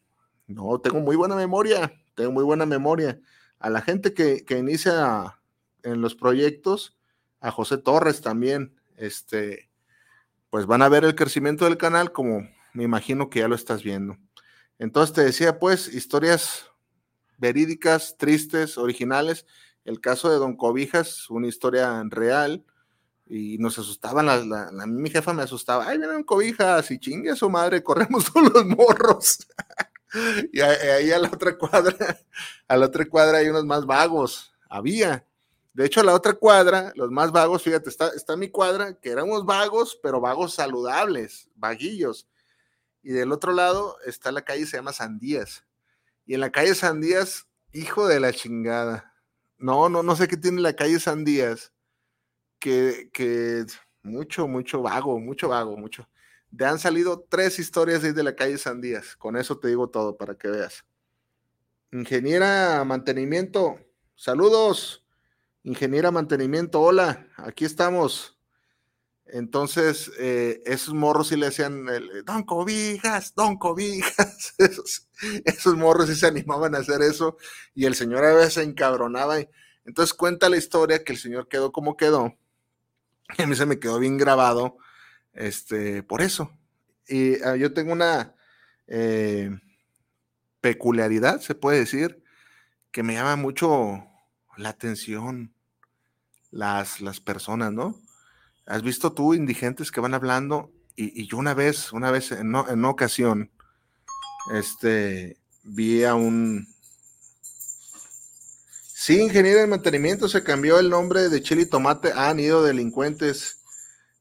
no, 0.46 0.78
tengo 0.78 1.00
muy 1.00 1.16
buena 1.16 1.34
memoria, 1.34 1.92
tengo 2.14 2.30
muy 2.30 2.44
buena 2.44 2.64
memoria. 2.64 3.18
A 3.58 3.70
la 3.70 3.80
gente 3.80 4.14
que, 4.14 4.44
que 4.44 4.58
inicia 4.58 5.36
en 5.82 6.00
los 6.00 6.14
proyectos, 6.14 6.96
a 7.40 7.50
José 7.50 7.78
Torres 7.78 8.20
también, 8.20 8.76
este, 8.96 9.68
pues 10.52 10.66
van 10.66 10.82
a 10.82 10.90
ver 10.90 11.02
el 11.06 11.14
crecimiento 11.14 11.64
del 11.64 11.78
canal 11.78 12.12
como 12.12 12.46
me 12.74 12.84
imagino 12.84 13.30
que 13.30 13.38
ya 13.38 13.48
lo 13.48 13.54
estás 13.54 13.82
viendo. 13.82 14.18
Entonces 14.78 15.14
te 15.14 15.24
decía, 15.24 15.58
pues, 15.58 15.88
historias 15.88 16.66
verídicas, 17.38 18.18
tristes, 18.18 18.76
originales. 18.76 19.46
El 19.86 20.02
caso 20.02 20.30
de 20.30 20.36
Don 20.36 20.54
Cobijas, 20.54 21.30
una 21.30 21.48
historia 21.48 22.04
real, 22.06 22.66
y 23.26 23.56
nos 23.56 23.78
asustaban, 23.78 24.26
la, 24.26 24.44
la, 24.44 24.86
mi 24.86 25.08
jefa 25.08 25.32
me 25.32 25.42
asustaba, 25.42 25.88
ay, 25.88 25.96
vienen 25.96 26.22
Cobijas, 26.22 26.90
y 26.90 26.98
chingue 26.98 27.30
a 27.30 27.36
su 27.36 27.48
madre, 27.48 27.82
corremos 27.82 28.24
todos 28.30 28.52
los 28.52 28.66
morros. 28.66 29.48
y 30.52 30.60
ahí 30.60 31.10
a 31.12 31.18
la 31.18 31.28
otra 31.28 31.56
cuadra, 31.56 32.18
a 32.68 32.76
la 32.76 32.84
otra 32.84 33.06
cuadra 33.06 33.38
hay 33.38 33.48
unos 33.48 33.64
más 33.64 33.86
vagos, 33.86 34.52
había. 34.68 35.24
De 35.74 35.86
hecho, 35.86 36.02
la 36.02 36.14
otra 36.14 36.34
cuadra, 36.34 36.92
los 36.96 37.10
más 37.10 37.32
vagos, 37.32 37.62
fíjate, 37.62 37.88
está, 37.88 38.08
está 38.08 38.36
mi 38.36 38.50
cuadra, 38.50 38.94
que 39.00 39.10
éramos 39.10 39.46
vagos, 39.46 39.98
pero 40.02 40.20
vagos 40.20 40.54
saludables, 40.54 41.48
vaguillos. 41.54 42.28
Y 43.02 43.12
del 43.12 43.32
otro 43.32 43.52
lado 43.52 43.96
está 44.04 44.30
la 44.32 44.42
calle, 44.42 44.66
se 44.66 44.76
llama 44.76 44.92
Sandías. 44.92 45.64
Y 46.26 46.34
en 46.34 46.40
la 46.40 46.52
calle 46.52 46.74
Sandías, 46.74 47.48
hijo 47.72 48.06
de 48.06 48.20
la 48.20 48.32
chingada. 48.32 49.14
No, 49.56 49.88
no, 49.88 50.02
no 50.02 50.14
sé 50.14 50.28
qué 50.28 50.36
tiene 50.36 50.60
la 50.60 50.74
calle 50.74 51.00
Sandías. 51.00 51.72
Que, 52.58 53.10
que 53.12 53.64
mucho, 54.02 54.46
mucho 54.46 54.82
vago, 54.82 55.18
mucho 55.18 55.48
vago, 55.48 55.76
mucho. 55.76 56.08
Te 56.56 56.66
han 56.66 56.78
salido 56.78 57.26
tres 57.28 57.58
historias 57.58 58.02
de 58.02 58.22
la 58.22 58.36
calle 58.36 58.58
Sandías. 58.58 59.16
Con 59.16 59.36
eso 59.36 59.58
te 59.58 59.68
digo 59.68 59.88
todo 59.88 60.16
para 60.16 60.34
que 60.34 60.48
veas. 60.48 60.84
Ingeniera 61.90 62.84
mantenimiento, 62.84 63.78
saludos. 64.14 65.01
Ingeniera 65.64 66.10
mantenimiento, 66.10 66.80
hola, 66.80 67.28
aquí 67.36 67.64
estamos. 67.64 68.36
Entonces, 69.26 70.10
eh, 70.18 70.60
esos 70.66 70.92
morros 70.92 71.28
sí 71.28 71.36
le 71.36 71.46
decían, 71.46 71.86
don 72.26 72.42
cobijas, 72.42 73.34
don 73.34 73.56
cobijas. 73.56 74.54
Esos, 75.44 75.76
morros 75.76 76.08
sí 76.08 76.16
se 76.16 76.26
animaban 76.26 76.74
a 76.74 76.78
hacer 76.78 77.00
eso 77.00 77.36
y 77.74 77.86
el 77.86 77.94
señor 77.94 78.24
a 78.24 78.34
veces 78.34 78.54
se 78.54 78.62
encabronaba. 78.64 79.38
entonces 79.84 80.12
cuenta 80.14 80.48
la 80.48 80.56
historia 80.56 81.04
que 81.04 81.12
el 81.12 81.18
señor 81.18 81.48
quedó 81.48 81.70
como 81.70 81.96
quedó. 81.96 82.36
Y 83.38 83.42
a 83.42 83.46
mí 83.46 83.54
se 83.54 83.64
me 83.64 83.78
quedó 83.78 83.98
bien 83.98 84.18
grabado 84.18 84.76
este, 85.32 86.02
por 86.02 86.22
eso. 86.22 86.50
Y 87.08 87.40
ah, 87.42 87.56
yo 87.56 87.72
tengo 87.72 87.92
una 87.92 88.34
eh, 88.86 89.50
peculiaridad, 90.60 91.40
se 91.40 91.54
puede 91.54 91.78
decir, 91.78 92.22
que 92.90 93.02
me 93.02 93.14
llama 93.14 93.36
mucho 93.36 94.04
la 94.56 94.70
atención 94.70 95.51
las, 96.52 97.00
las 97.00 97.20
personas, 97.20 97.72
¿no? 97.72 98.00
¿Has 98.66 98.82
visto 98.82 99.12
tú 99.12 99.34
indigentes 99.34 99.90
que 99.90 100.00
van 100.00 100.14
hablando? 100.14 100.70
Y, 100.94 101.26
yo 101.26 101.38
una 101.38 101.54
vez, 101.54 101.92
una 101.92 102.12
vez, 102.12 102.30
en, 102.30 102.54
una 102.54 102.88
ocasión, 102.88 103.50
este, 104.54 105.38
vi 105.64 106.04
a 106.04 106.14
un... 106.14 106.68
Sí, 108.94 109.20
ingeniero 109.20 109.58
de 109.58 109.66
mantenimiento, 109.66 110.28
se 110.28 110.44
cambió 110.44 110.78
el 110.78 110.88
nombre 110.88 111.28
de 111.28 111.42
Chile 111.42 111.62
y 111.62 111.66
Tomate 111.66 112.12
han 112.12 112.38
ido 112.38 112.62
Delincuentes 112.62 113.60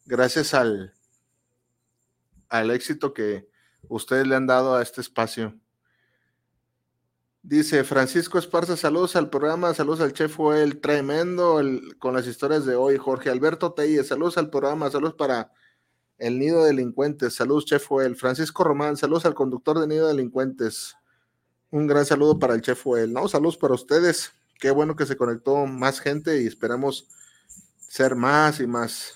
gracias 0.06 0.56
al, 0.56 0.96
al 2.50 2.72
éxito 2.72 3.14
que 3.14 3.48
ustedes 3.88 4.26
le 4.26 4.36
han 4.36 4.48
dado 4.48 4.76
a 4.76 4.82
este 4.82 5.02
espacio. 5.02 5.61
Dice 7.44 7.84
Francisco 7.84 8.38
Esparza, 8.38 8.78
saludos 8.78 9.16
al 9.16 9.32
programa, 9.32 9.74
saludos 9.74 10.02
al 10.02 10.14
chef 10.14 10.38
el 10.54 10.80
tremendo 10.80 11.60
con 11.98 12.14
las 12.14 12.28
historias 12.28 12.68
de 12.68 12.76
hoy. 12.76 12.98
Jorge 12.98 13.32
Alberto 13.32 13.74
Telles, 13.74 14.08
saludos 14.08 14.38
al 14.38 14.52
programa, 14.52 14.92
saludos 14.92 15.16
para 15.16 15.52
el 16.20 16.38
Nido 16.38 16.62
de 16.62 16.68
Delincuentes, 16.68 17.34
saludos 17.34 17.66
chef 17.66 17.88
el 18.04 18.16
Francisco 18.16 18.64
Román, 18.64 18.96
saludos 18.96 19.26
al 19.26 19.34
conductor 19.34 19.80
de 19.80 19.88
Nido 19.88 20.06
de 20.06 20.14
Delincuentes. 20.14 20.96
Un 21.72 21.88
gran 21.88 22.06
saludo 22.06 22.38
para 22.38 22.54
el 22.54 22.62
chef 22.62 22.86
el 22.96 23.12
No, 23.12 23.28
saludos 23.28 23.58
para 23.58 23.74
ustedes. 23.74 24.34
Qué 24.60 24.70
bueno 24.70 24.96
que 24.96 25.08
se 25.08 25.18
conectó 25.18 25.66
más 25.66 26.00
gente 26.00 26.44
y 26.44 26.46
esperamos 26.46 27.08
ser 27.80 28.16
más 28.16 28.60
y 28.60 28.68
más. 28.68 29.16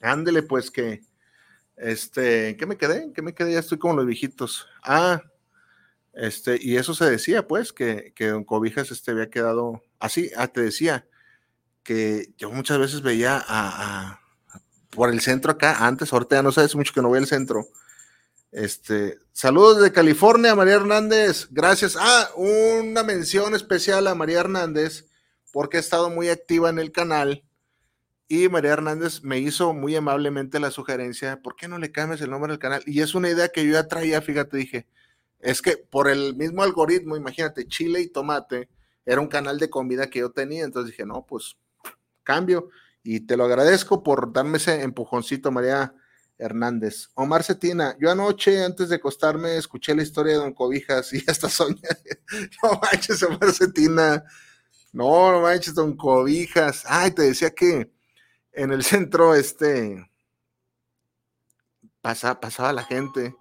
Ándele, 0.00 0.42
pues 0.42 0.70
que, 0.70 1.02
este, 1.76 2.56
¿qué 2.56 2.64
me 2.64 2.78
quedé? 2.78 3.12
¿Qué 3.12 3.20
me 3.20 3.34
quedé? 3.34 3.52
Ya 3.52 3.58
estoy 3.58 3.76
como 3.76 3.96
los 3.96 4.06
viejitos. 4.06 4.66
Ah, 4.82 5.20
este, 6.16 6.58
y 6.58 6.76
eso 6.76 6.94
se 6.94 7.04
decía, 7.04 7.46
pues, 7.46 7.74
que, 7.74 8.14
que 8.16 8.28
Don 8.28 8.42
Cobijas 8.42 8.90
este, 8.90 9.10
había 9.10 9.28
quedado 9.28 9.82
así. 10.00 10.30
Ah, 10.34 10.48
te 10.48 10.62
decía 10.62 11.06
que 11.82 12.32
yo 12.38 12.50
muchas 12.50 12.78
veces 12.78 13.02
veía 13.02 13.44
a, 13.46 14.18
por 14.90 15.10
el 15.10 15.20
centro 15.20 15.52
acá, 15.52 15.86
antes, 15.86 16.12
ahorita 16.12 16.36
ya 16.36 16.42
no 16.42 16.52
sabes 16.52 16.74
mucho 16.74 16.94
que 16.94 17.02
no 17.02 17.08
voy 17.08 17.18
al 17.18 17.26
centro. 17.26 17.68
Este, 18.50 19.18
saludos 19.32 19.82
de 19.82 19.92
California, 19.92 20.54
María 20.54 20.76
Hernández. 20.76 21.48
Gracias. 21.50 21.98
Ah, 22.00 22.30
una 22.34 23.02
mención 23.02 23.54
especial 23.54 24.06
a 24.06 24.14
María 24.14 24.40
Hernández, 24.40 25.04
porque 25.52 25.76
ha 25.76 25.80
estado 25.80 26.08
muy 26.08 26.30
activa 26.30 26.70
en 26.70 26.78
el 26.78 26.92
canal. 26.92 27.44
Y 28.26 28.48
María 28.48 28.72
Hernández 28.72 29.22
me 29.22 29.38
hizo 29.38 29.74
muy 29.74 29.94
amablemente 29.94 30.60
la 30.60 30.70
sugerencia, 30.70 31.42
¿por 31.42 31.56
qué 31.56 31.68
no 31.68 31.76
le 31.76 31.92
cambias 31.92 32.22
el 32.22 32.30
nombre 32.30 32.52
del 32.52 32.58
canal? 32.58 32.82
Y 32.86 33.02
es 33.02 33.14
una 33.14 33.28
idea 33.28 33.50
que 33.50 33.66
yo 33.66 33.74
ya 33.74 33.86
traía, 33.86 34.22
fíjate, 34.22 34.56
dije, 34.56 34.86
es 35.40 35.62
que 35.62 35.76
por 35.76 36.08
el 36.08 36.34
mismo 36.36 36.62
algoritmo, 36.62 37.16
imagínate, 37.16 37.68
chile 37.68 38.00
y 38.00 38.08
tomate, 38.08 38.68
era 39.04 39.20
un 39.20 39.28
canal 39.28 39.58
de 39.58 39.70
comida 39.70 40.10
que 40.10 40.20
yo 40.20 40.32
tenía, 40.32 40.64
entonces 40.64 40.90
dije, 40.90 41.06
no, 41.06 41.24
pues 41.26 41.56
cambio. 42.24 42.70
Y 43.02 43.20
te 43.20 43.36
lo 43.36 43.44
agradezco 43.44 44.02
por 44.02 44.32
darme 44.32 44.58
ese 44.58 44.82
empujoncito, 44.82 45.52
María 45.52 45.94
Hernández. 46.38 47.08
Omar 47.14 47.44
Cetina, 47.44 47.96
yo 48.00 48.10
anoche, 48.10 48.64
antes 48.64 48.88
de 48.88 48.96
acostarme, 48.96 49.56
escuché 49.56 49.94
la 49.94 50.02
historia 50.02 50.32
de 50.32 50.38
Don 50.40 50.52
Cobijas 50.52 51.12
y 51.12 51.22
hasta 51.30 51.48
soñé. 51.48 51.80
no 52.62 52.80
manches, 52.82 53.22
Omar 53.22 53.52
Cetina. 53.52 54.24
No, 54.92 55.32
no 55.32 55.40
manches, 55.42 55.74
Don 55.74 55.96
Cobijas. 55.96 56.82
Ay, 56.86 57.12
te 57.12 57.22
decía 57.22 57.50
que 57.50 57.92
en 58.52 58.72
el 58.72 58.82
centro, 58.82 59.34
este, 59.34 60.10
pasa, 62.00 62.40
pasaba 62.40 62.72
la 62.72 62.82
gente 62.82 63.36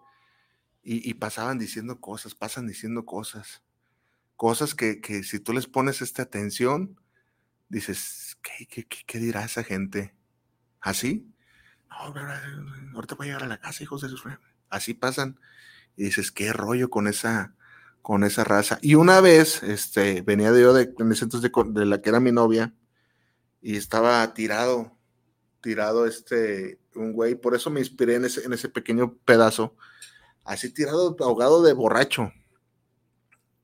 y, 0.87 1.15
pasaban 1.15 1.57
diciendo 1.57 1.99
cosas, 1.99 2.35
pasan 2.35 2.67
diciendo 2.67 3.05
cosas, 3.05 3.63
cosas 4.35 4.75
que, 4.75 5.23
si 5.23 5.39
tú 5.39 5.51
les 5.51 5.65
pones 5.65 6.03
esta 6.03 6.21
atención, 6.21 7.01
dices, 7.69 8.37
¿qué, 8.43 8.85
qué, 8.85 9.19
dirá 9.19 9.43
esa 9.43 9.63
gente? 9.63 10.13
¿Así? 10.79 11.27
No, 11.89 12.13
ahorita 12.93 13.15
voy 13.15 13.25
a 13.25 13.29
llegar 13.29 13.43
a 13.43 13.47
la 13.47 13.59
casa, 13.59 13.83
hijos 13.83 14.01
de 14.03 14.09
sus... 14.09 14.21
Así 14.69 14.93
pasan. 14.93 15.39
Y 15.97 16.03
dices, 16.03 16.31
¿qué 16.31 16.53
rollo 16.53 16.91
con 16.91 17.07
esa, 17.07 17.55
con 18.03 18.23
esa 18.23 18.43
raza? 18.43 18.77
Y 18.83 18.93
una 18.93 19.21
vez, 19.21 19.63
este, 19.63 20.21
venía 20.21 20.51
de 20.51 20.61
yo 20.61 20.73
de, 20.73 20.83
entonces 20.99 21.41
de, 21.41 21.85
la 21.87 21.99
que 21.99 22.09
era 22.09 22.19
mi 22.19 22.31
novia, 22.31 22.75
y 23.59 23.75
estaba 23.75 24.31
tirado, 24.35 24.95
tirado 25.61 26.05
este, 26.05 26.79
un 26.93 27.13
güey, 27.13 27.33
por 27.33 27.55
eso 27.55 27.71
me 27.71 27.79
inspiré 27.79 28.15
en 28.15 28.25
ese, 28.25 28.45
en 28.45 28.53
ese 28.53 28.69
pequeño 28.69 29.17
pedazo, 29.25 29.75
así 30.45 30.71
tirado, 30.71 31.15
ahogado 31.19 31.63
de 31.63 31.73
borracho. 31.73 32.31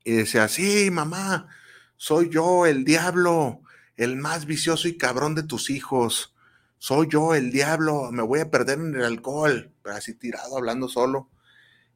Y 0.04 0.14
decía, 0.14 0.48
sí, 0.48 0.90
mamá, 0.92 1.48
soy 1.96 2.30
yo 2.30 2.66
el 2.66 2.84
diablo, 2.84 3.62
el 3.96 4.18
más 4.18 4.46
vicioso 4.46 4.88
y 4.88 4.98
cabrón 4.98 5.36
de 5.36 5.44
tus 5.44 5.70
hijos. 5.70 6.36
Soy 6.80 7.08
yo 7.10 7.36
el 7.36 7.52
diablo, 7.52 8.12
me 8.12 8.24
voy 8.24 8.40
a 8.40 8.50
perder 8.50 8.80
en 8.80 8.96
el 8.96 9.06
alcohol. 9.06 9.72
Pero 9.84 9.96
así 9.96 10.16
tirado, 10.16 10.58
hablando 10.58 10.90
solo. 10.90 11.30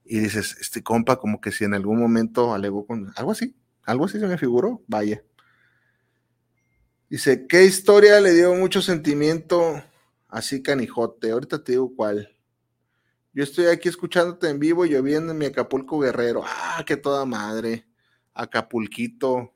Y 0.03 0.19
dices, 0.19 0.55
este 0.61 0.83
compa 0.83 1.17
como 1.17 1.41
que 1.41 1.51
si 1.51 1.63
en 1.63 1.73
algún 1.73 1.99
momento 1.99 2.53
alegó 2.53 2.85
con 2.85 3.11
algo 3.15 3.31
así, 3.31 3.55
algo 3.83 4.05
así 4.05 4.19
se 4.19 4.27
me 4.27 4.37
figuró, 4.37 4.83
vaya. 4.87 5.23
Dice, 7.09 7.47
¿qué 7.47 7.65
historia 7.65 8.19
le 8.19 8.33
dio 8.33 8.53
mucho 8.53 8.83
sentimiento 8.83 9.81
así 10.27 10.61
canijote? 10.61 11.31
Ahorita 11.31 11.63
te 11.63 11.71
digo 11.71 11.95
cuál. 11.95 12.34
Yo 13.35 13.43
estoy 13.43 13.65
aquí 13.65 13.89
escuchándote 13.89 14.47
en 14.47 14.59
vivo 14.59 14.85
lloviendo 14.85 15.33
en 15.33 15.37
mi 15.37 15.45
Acapulco 15.45 15.99
Guerrero. 15.99 16.41
Ah, 16.45 16.81
qué 16.87 16.95
toda 16.95 17.25
madre. 17.25 17.85
Acapulquito. 18.33 19.51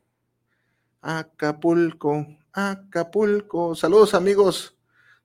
Acapulco, 1.02 2.28
Acapulco. 2.52 3.76
Saludos, 3.76 4.14
amigos. 4.14 4.76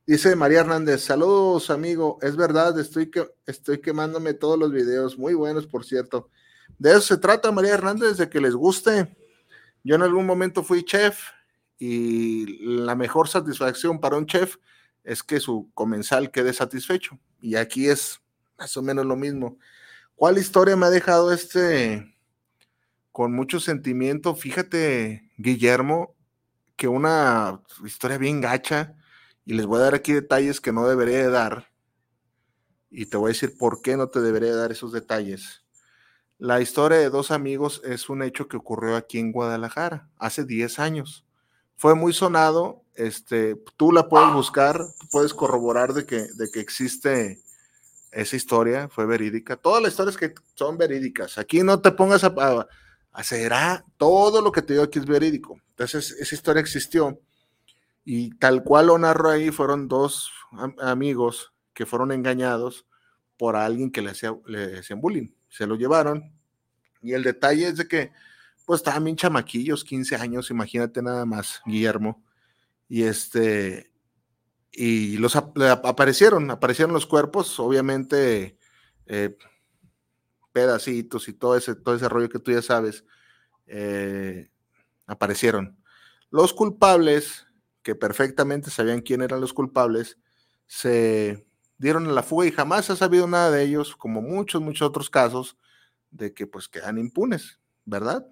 Dice 0.07 0.37
María 0.37 0.61
Hernández, 0.61 1.01
saludos 1.01 1.69
amigo, 1.71 2.19
es 2.23 2.37
verdad, 2.37 2.79
estoy, 2.79 3.11
que, 3.11 3.27
estoy 3.47 3.81
quemándome 3.81 4.35
todos 4.35 4.57
los 4.57 4.71
videos, 4.71 5.19
muy 5.19 5.35
buenos 5.35 5.67
por 5.67 5.85
cierto. 5.85 6.31
De 6.79 6.91
eso 6.91 7.01
se 7.01 7.17
trata 7.17 7.51
María 7.51 7.75
Hernández, 7.75 8.19
de 8.19 8.29
que 8.29 8.41
les 8.41 8.55
guste. 8.55 9.17
Yo 9.83 9.97
en 9.97 10.03
algún 10.03 10.27
momento 10.27 10.63
fui 10.63 10.85
chef 10.85 11.19
y 11.77 12.63
la 12.63 12.95
mejor 12.95 13.27
satisfacción 13.27 13.99
para 13.99 14.17
un 14.17 14.27
chef 14.27 14.59
es 15.03 15.25
que 15.25 15.41
su 15.41 15.73
comensal 15.75 16.31
quede 16.31 16.53
satisfecho. 16.53 17.19
Y 17.41 17.57
aquí 17.57 17.89
es 17.89 18.21
más 18.65 18.79
o 18.79 18.83
menos 18.83 19.05
lo 19.05 19.15
mismo. 19.15 19.59
¿Cuál 20.17 20.39
historia 20.39 20.75
me 20.75 20.87
ha 20.87 20.91
dejado 20.91 21.35
este 21.35 22.17
con 23.13 23.35
mucho 23.35 23.61
sentimiento? 23.61 24.35
Fíjate, 24.35 25.31
Guillermo, 25.37 26.15
que 26.75 26.89
una 26.89 27.61
historia 27.85 28.17
bien 28.17 28.41
gacha, 28.41 28.97
y 29.45 29.53
les 29.53 29.67
voy 29.67 29.81
a 29.81 29.83
dar 29.83 29.95
aquí 29.95 30.15
detalles 30.15 30.63
que 30.63 30.73
no 30.73 30.89
debería 30.89 31.29
dar, 31.29 31.69
y 32.91 33.05
te 33.05 33.19
voy 33.19 33.29
a 33.29 33.35
decir 33.35 33.59
por 33.59 33.83
qué 33.83 33.99
no 33.99 34.09
te 34.09 34.23
debería 34.23 34.57
dar 34.57 34.73
esos 34.73 34.93
detalles. 34.93 35.63
La 36.39 36.63
historia 36.63 36.97
de 36.97 37.11
dos 37.11 37.31
amigos 37.31 37.83
es 37.85 38.09
un 38.09 38.23
hecho 38.23 38.49
que 38.49 38.57
ocurrió 38.57 38.97
aquí 38.97 39.19
en 39.19 39.31
Guadalajara 39.31 40.09
hace 40.17 40.47
10 40.47 40.79
años. 40.79 41.27
Fue 41.77 41.95
muy 41.95 42.15
sonado, 42.15 42.83
este, 42.95 43.57
tú 43.77 43.93
la 43.93 44.09
puedes 44.09 44.33
buscar, 44.33 44.81
puedes 45.11 45.35
corroborar 45.35 45.93
de 45.93 46.07
que, 46.07 46.29
de 46.35 46.51
que 46.51 46.61
existe 46.61 47.44
esa 48.15 48.37
historia 48.37 48.89
fue 48.89 49.07
verídica. 49.07 49.57
Todas 49.57 49.83
las 49.83 49.93
historias 49.93 50.17
que 50.17 50.35
son 50.55 50.79
verídicas. 50.79 51.39
Aquí 51.39 51.63
no 51.63 51.81
te 51.81 51.91
pongas 51.93 52.25
a, 52.25 52.67
será 53.23 53.85
todo 53.97 54.41
lo 54.41 54.53
que 54.53 54.63
te 54.63 54.75
digo 54.75 54.85
aquí 54.85 54.99
es 54.99 55.07
verídico. 55.07 55.61
Entonces, 55.71 56.13
esa 56.13 56.35
historia 56.35 56.61
existió 56.61 57.21
y 58.05 58.31
tal 58.39 58.63
cual 58.63 58.89
lo 58.89 58.99
narro 58.99 59.31
ahí, 59.31 59.51
fueron 59.51 59.89
dos 59.89 60.31
amigos 60.81 61.53
que 61.73 61.87
fueron 61.87 62.13
engañados 62.13 62.87
por 63.37 63.57
alguien 63.57 63.91
que 63.91 64.03
le, 64.03 64.11
hacía, 64.11 64.37
le 64.47 64.79
hacían 64.79 65.01
bullying. 65.01 65.29
Se 65.49 65.67
lo 65.67 65.77
llevaron 65.77 66.33
y 67.03 67.13
el 67.13 67.23
detalle 67.23 67.69
es 67.69 67.77
de 67.77 67.87
que, 67.87 68.13
pues 68.65 68.81
estaban 68.81 69.05
bien 69.05 69.17
chamaquillos, 69.17 69.85
15 69.85 70.17
años, 70.17 70.51
imagínate 70.51 71.03
nada 71.03 71.27
más, 71.27 71.61
Guillermo. 71.67 72.25
Y 72.89 73.03
este, 73.03 73.91
y 74.77 75.19
los 75.19 75.37
aparecieron, 75.37 76.51
aparecieron 76.51 76.93
los 76.93 77.07
cuerpos, 77.07 77.61
obviamente 77.61 78.59
eh, 79.07 79.37
pedacitos 80.53 81.29
y 81.29 81.33
todo 81.33 81.57
ese, 81.57 81.77
todo 81.77 81.95
ese 81.95 82.09
rollo 82.09 82.29
que 82.29 82.41
tú 82.41 82.51
ya 82.51 82.61
sabes, 82.61 83.05
eh, 83.67 84.51
aparecieron. 85.07 85.79
Los 86.31 86.53
culpables, 86.53 87.47
que 87.83 87.95
perfectamente 87.95 88.71
sabían 88.71 89.01
quién 89.01 89.23
eran 89.23 89.41
los 89.41 89.53
culpables, 89.53 90.19
se 90.67 91.47
dieron 91.79 92.09
a 92.09 92.13
la 92.13 92.25
fuga 92.25 92.47
y 92.47 92.51
jamás 92.53 92.91
ha 92.91 92.97
sabido 92.97 93.29
nada 93.29 93.53
de 93.53 93.63
ellos, 93.63 93.95
como 93.95 94.23
muchos, 94.23 94.61
muchos 94.61 94.89
otros 94.89 95.09
casos, 95.09 95.57
de 96.11 96.35
que 96.35 96.49
pues 96.49 96.69
quedan 96.69 96.99
impunes, 96.99 97.61
¿verdad? 97.85 98.27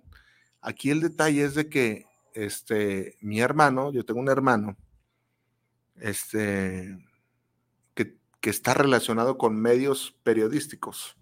Aquí 0.60 0.90
el 0.90 1.00
detalle 1.00 1.44
es 1.44 1.54
de 1.54 1.68
que 1.68 2.06
este, 2.34 3.16
mi 3.20 3.40
hermano, 3.40 3.92
yo 3.92 4.04
tengo 4.04 4.20
un 4.20 4.28
hermano, 4.28 4.76
este, 6.02 6.98
que, 7.94 8.18
que 8.40 8.50
está 8.50 8.74
relacionado 8.74 9.38
con 9.38 9.56
medios 9.56 10.16
periodísticos, 10.24 11.16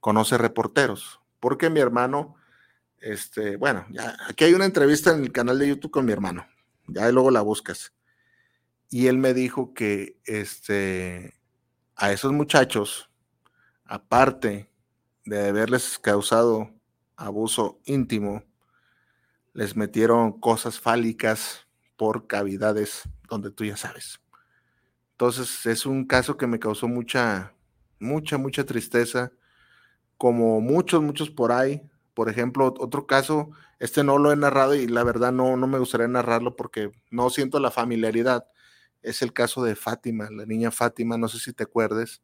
conoce 0.00 0.36
reporteros, 0.36 1.20
porque 1.40 1.70
mi 1.70 1.80
hermano, 1.80 2.34
este, 3.00 3.56
bueno, 3.56 3.86
ya, 3.90 4.16
aquí 4.28 4.44
hay 4.44 4.52
una 4.52 4.66
entrevista 4.66 5.14
en 5.14 5.22
el 5.22 5.32
canal 5.32 5.58
de 5.58 5.68
YouTube 5.68 5.90
con 5.90 6.04
mi 6.04 6.12
hermano, 6.12 6.46
ya 6.86 7.10
luego 7.10 7.30
la 7.30 7.40
buscas. 7.40 7.94
Y 8.90 9.06
él 9.06 9.16
me 9.16 9.32
dijo 9.32 9.72
que 9.72 10.18
este, 10.24 11.34
a 11.96 12.12
esos 12.12 12.32
muchachos, 12.32 13.10
aparte 13.84 14.70
de 15.24 15.48
haberles 15.48 15.98
causado 15.98 16.70
abuso 17.16 17.80
íntimo, 17.84 18.44
les 19.54 19.74
metieron 19.74 20.38
cosas 20.38 20.78
fálicas 20.78 21.66
por 21.96 22.26
cavidades 22.26 23.08
donde 23.28 23.50
tú 23.50 23.64
ya 23.64 23.76
sabes. 23.76 24.20
Entonces 25.12 25.66
es 25.66 25.86
un 25.86 26.04
caso 26.06 26.36
que 26.36 26.46
me 26.46 26.58
causó 26.58 26.88
mucha, 26.88 27.52
mucha, 27.98 28.38
mucha 28.38 28.64
tristeza, 28.64 29.32
como 30.16 30.60
muchos, 30.60 31.02
muchos 31.02 31.30
por 31.30 31.52
ahí. 31.52 31.82
Por 32.14 32.28
ejemplo, 32.28 32.66
otro 32.78 33.06
caso, 33.06 33.50
este 33.78 34.04
no 34.04 34.18
lo 34.18 34.32
he 34.32 34.36
narrado 34.36 34.74
y 34.74 34.86
la 34.86 35.04
verdad 35.04 35.32
no, 35.32 35.56
no 35.56 35.66
me 35.66 35.78
gustaría 35.78 36.08
narrarlo 36.08 36.56
porque 36.56 36.92
no 37.10 37.30
siento 37.30 37.60
la 37.60 37.70
familiaridad. 37.70 38.46
Es 39.02 39.22
el 39.22 39.32
caso 39.32 39.62
de 39.62 39.76
Fátima, 39.76 40.28
la 40.30 40.46
niña 40.46 40.70
Fátima, 40.70 41.18
no 41.18 41.28
sé 41.28 41.38
si 41.38 41.52
te 41.52 41.64
acuerdes, 41.64 42.22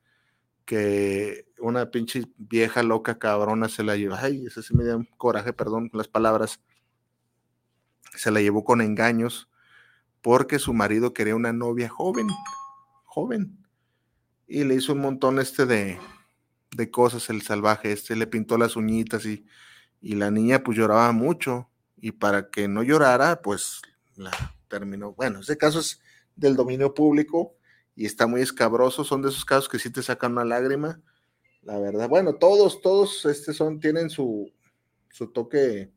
que 0.65 1.47
una 1.59 1.91
pinche 1.91 2.25
vieja 2.37 2.83
loca 2.83 3.19
cabrona 3.19 3.69
se 3.69 3.85
la 3.85 3.97
llevó, 3.97 4.17
ay, 4.17 4.47
ese 4.47 4.63
sí 4.63 4.75
me 4.75 4.85
dio 4.85 5.05
coraje, 5.17 5.53
perdón 5.53 5.91
las 5.93 6.09
palabras, 6.09 6.61
se 8.15 8.31
la 8.31 8.41
llevó 8.41 8.65
con 8.65 8.81
engaños 8.81 9.49
porque 10.25 10.59
su 10.59 10.73
marido 10.73 11.13
quería 11.13 11.37
una 11.37 11.53
novia 11.53 11.91
joven, 11.91 12.27
joven, 13.05 13.59
y 14.49 14.65
le 14.65 14.75
hizo 14.75 14.95
un 14.95 15.01
montón 15.01 15.39
este 15.39 15.67
de, 15.67 16.01
de 16.75 16.91
cosas 16.91 17.29
el 17.29 17.43
salvaje, 17.43 17.93
este 17.93 18.17
le 18.17 18.27
pintó 18.27 18.57
las 18.57 18.75
uñitas 18.75 19.27
y, 19.27 19.45
y 20.01 20.15
la 20.15 20.31
niña 20.31 20.65
pues 20.65 20.79
lloraba 20.79 21.13
mucho, 21.13 21.69
y 21.99 22.13
para 22.13 22.49
que 22.49 22.69
no 22.69 22.83
llorara, 22.83 23.43
pues 23.43 23.83
la 24.17 24.33
terminó, 24.67 25.13
bueno, 25.13 25.41
ese 25.41 25.59
caso 25.59 25.81
es 25.81 26.01
del 26.35 26.57
dominio 26.57 26.95
público, 26.95 27.55
y 27.95 28.07
está 28.07 28.27
muy 28.27 28.41
escabroso. 28.41 29.05
Son 29.05 29.23
de 29.23 29.29
esos 29.29 29.45
casos 29.45 29.69
que 29.69 29.79
sí 29.79 29.91
te 29.91 30.03
sacan 30.03 30.33
una 30.33 30.45
lágrima. 30.45 31.01
La 31.63 31.79
verdad, 31.79 32.09
bueno, 32.09 32.35
todos, 32.35 32.81
todos 32.81 33.25
este 33.27 33.53
son, 33.53 33.79
tienen 33.79 34.11
su, 34.11 34.51
su 35.11 35.29
toque 35.29 35.93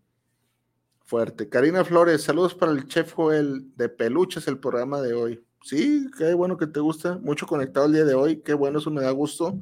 fuerte. 1.07 1.49
Karina 1.49 1.83
Flores, 1.83 2.21
saludos 2.21 2.53
para 2.53 2.71
el 2.73 2.87
chef 2.87 3.13
Joel 3.13 3.75
de 3.75 3.89
Peluches, 3.89 4.47
el 4.47 4.59
programa 4.59 5.01
de 5.01 5.13
hoy. 5.13 5.43
Sí, 5.63 6.07
qué 6.17 6.33
bueno 6.33 6.57
que 6.57 6.67
te 6.67 6.79
gusta, 6.79 7.17
mucho 7.17 7.47
conectado 7.47 7.87
el 7.87 7.93
día 7.93 8.05
de 8.05 8.13
hoy, 8.13 8.41
qué 8.43 8.53
bueno, 8.53 8.79
eso 8.79 8.91
me 8.91 9.01
da 9.01 9.11
gusto. 9.11 9.57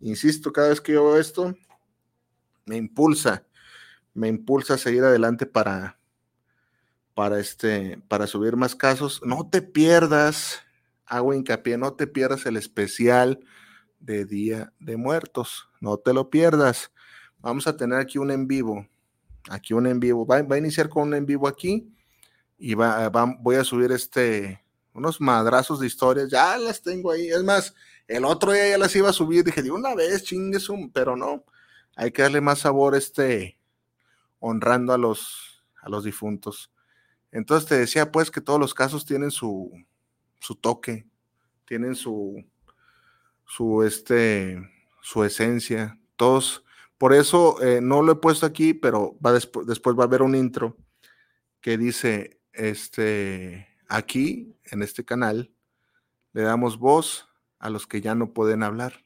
Insisto, 0.00 0.52
cada 0.52 0.68
vez 0.68 0.80
que 0.80 0.92
yo 0.92 1.04
veo 1.04 1.16
esto, 1.16 1.54
me 2.66 2.76
impulsa, 2.76 3.46
me 4.12 4.28
impulsa 4.28 4.74
a 4.74 4.78
seguir 4.78 5.04
adelante 5.04 5.46
para, 5.46 5.98
para, 7.14 7.38
este, 7.38 8.02
para 8.08 8.26
subir 8.26 8.56
más 8.56 8.74
casos. 8.74 9.22
No 9.24 9.48
te 9.48 9.62
pierdas 9.62 10.60
hago 11.10 11.34
hincapié, 11.34 11.76
no 11.76 11.92
te 11.94 12.06
pierdas 12.06 12.46
el 12.46 12.56
especial 12.56 13.40
de 13.98 14.24
Día 14.24 14.72
de 14.78 14.96
Muertos, 14.96 15.68
no 15.80 15.98
te 15.98 16.14
lo 16.14 16.30
pierdas. 16.30 16.92
Vamos 17.40 17.66
a 17.66 17.76
tener 17.76 17.98
aquí 17.98 18.18
un 18.18 18.30
en 18.30 18.46
vivo, 18.46 18.86
aquí 19.50 19.74
un 19.74 19.86
en 19.88 19.98
vivo, 19.98 20.24
va, 20.24 20.36
a 20.36 20.58
iniciar 20.58 20.88
con 20.88 21.08
un 21.08 21.14
en 21.14 21.26
vivo 21.26 21.48
aquí 21.48 21.92
y 22.56 22.74
va, 22.74 23.08
voy 23.40 23.56
a 23.56 23.64
subir 23.64 23.90
este, 23.90 24.64
unos 24.94 25.20
madrazos 25.20 25.80
de 25.80 25.88
historias, 25.88 26.30
ya 26.30 26.56
las 26.56 26.80
tengo 26.80 27.10
ahí, 27.10 27.28
es 27.28 27.42
más, 27.42 27.74
el 28.06 28.24
otro 28.24 28.52
día 28.52 28.68
ya 28.68 28.78
las 28.78 28.94
iba 28.94 29.10
a 29.10 29.12
subir, 29.12 29.42
dije, 29.44 29.62
de 29.62 29.72
una 29.72 29.94
vez, 29.94 30.22
chingues, 30.22 30.68
pero 30.92 31.16
no, 31.16 31.44
hay 31.96 32.12
que 32.12 32.22
darle 32.22 32.40
más 32.40 32.60
sabor 32.60 32.94
este, 32.94 33.58
honrando 34.38 34.92
a 34.92 34.98
los, 34.98 35.64
a 35.82 35.88
los 35.88 36.04
difuntos. 36.04 36.70
Entonces 37.32 37.68
te 37.68 37.76
decía 37.76 38.12
pues 38.12 38.30
que 38.30 38.40
todos 38.40 38.60
los 38.60 38.72
casos 38.72 39.04
tienen 39.04 39.32
su, 39.32 39.72
su 40.38 40.54
toque, 40.54 41.06
tienen 41.64 41.96
su, 41.96 42.44
su, 43.46 43.82
este, 43.82 44.60
su 45.00 45.24
esencia, 45.24 45.98
todos. 46.14 46.64
Por 47.00 47.14
eso 47.14 47.62
eh, 47.62 47.80
no 47.80 48.02
lo 48.02 48.12
he 48.12 48.16
puesto 48.16 48.44
aquí, 48.44 48.74
pero 48.74 49.16
va 49.24 49.32
después, 49.32 49.66
va 49.66 50.02
a 50.02 50.06
haber 50.06 50.20
un 50.20 50.34
intro 50.34 50.76
que 51.62 51.78
dice, 51.78 52.42
este, 52.52 53.66
aquí, 53.88 54.54
en 54.64 54.82
este 54.82 55.02
canal, 55.02 55.50
le 56.34 56.42
damos 56.42 56.78
voz 56.78 57.26
a 57.58 57.70
los 57.70 57.86
que 57.86 58.02
ya 58.02 58.14
no 58.14 58.34
pueden 58.34 58.62
hablar. 58.62 59.02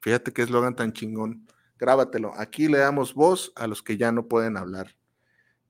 Fíjate 0.00 0.32
qué 0.32 0.42
eslogan 0.42 0.74
tan 0.74 0.92
chingón. 0.92 1.46
Grábatelo. 1.78 2.32
Aquí 2.36 2.66
le 2.66 2.78
damos 2.78 3.14
voz 3.14 3.52
a 3.54 3.68
los 3.68 3.84
que 3.84 3.96
ya 3.96 4.10
no 4.10 4.26
pueden 4.26 4.56
hablar. 4.56 4.96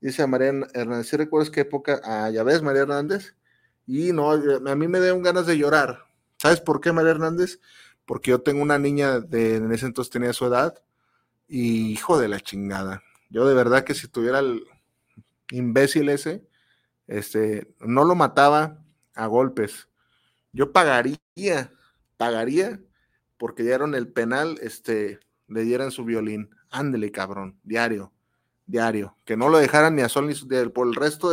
Dice 0.01 0.27
María 0.27 0.55
Hernández, 0.73 1.09
¿sí 1.09 1.19
recuerdas 1.19 1.51
qué 1.51 1.61
época? 1.61 2.01
Ah, 2.03 2.31
ya 2.31 2.45
ves, 2.45 2.63
María 2.63 2.81
Hernández. 2.81 3.37
Y 3.87 4.15
no, 4.15 4.31
a 4.31 4.75
mí 4.75 4.89
me 4.89 5.13
un 5.13 5.23
ganas 5.23 5.45
de 5.45 5.59
llorar. 5.59 6.07
¿Sabes 6.39 6.63
por 6.63 6.81
qué, 6.81 6.93
María 6.93 7.11
Hernández? 7.11 7.61
Porque 8.07 8.31
yo 8.31 8.41
tengo 8.41 8.63
una 8.63 8.79
niña 8.79 9.21
de 9.21 9.57
en 9.57 9.71
ese 9.71 9.85
entonces 9.85 10.11
tenía 10.11 10.33
su 10.33 10.47
edad 10.47 10.83
y 11.49 11.91
hijo 11.91 12.19
de 12.19 12.29
la 12.29 12.41
chingada. 12.41 13.03
Yo 13.31 13.47
de 13.47 13.55
verdad 13.55 13.85
que 13.85 13.95
si 13.95 14.07
tuviera 14.07 14.39
el 14.39 14.65
imbécil 15.51 16.09
ese, 16.11 16.47
este, 17.07 17.75
no 17.81 18.05
lo 18.05 18.15
mataba 18.15 18.85
a 19.15 19.27
golpes. 19.27 19.89
Yo 20.53 20.73
pagaría, 20.73 21.73
pagaría 22.17 22.81
porque 23.39 23.63
dieron 23.63 23.95
el 23.95 24.09
penal, 24.09 24.59
este, 24.63 25.21
le 25.47 25.63
dieran 25.63 25.91
su 25.91 26.05
violín. 26.05 26.51
Ándele, 26.71 27.11
cabrón, 27.11 27.59
diario, 27.63 28.13
diario. 28.67 29.17
Que 29.25 29.37
no 29.37 29.49
lo 29.49 29.59
dejaran 29.59 29.97
ni 29.97 30.03
a 30.03 30.09
sol 30.09 30.29
ni 30.29 30.35
por 30.69 30.87
el 30.87 30.95
resto 30.95 31.33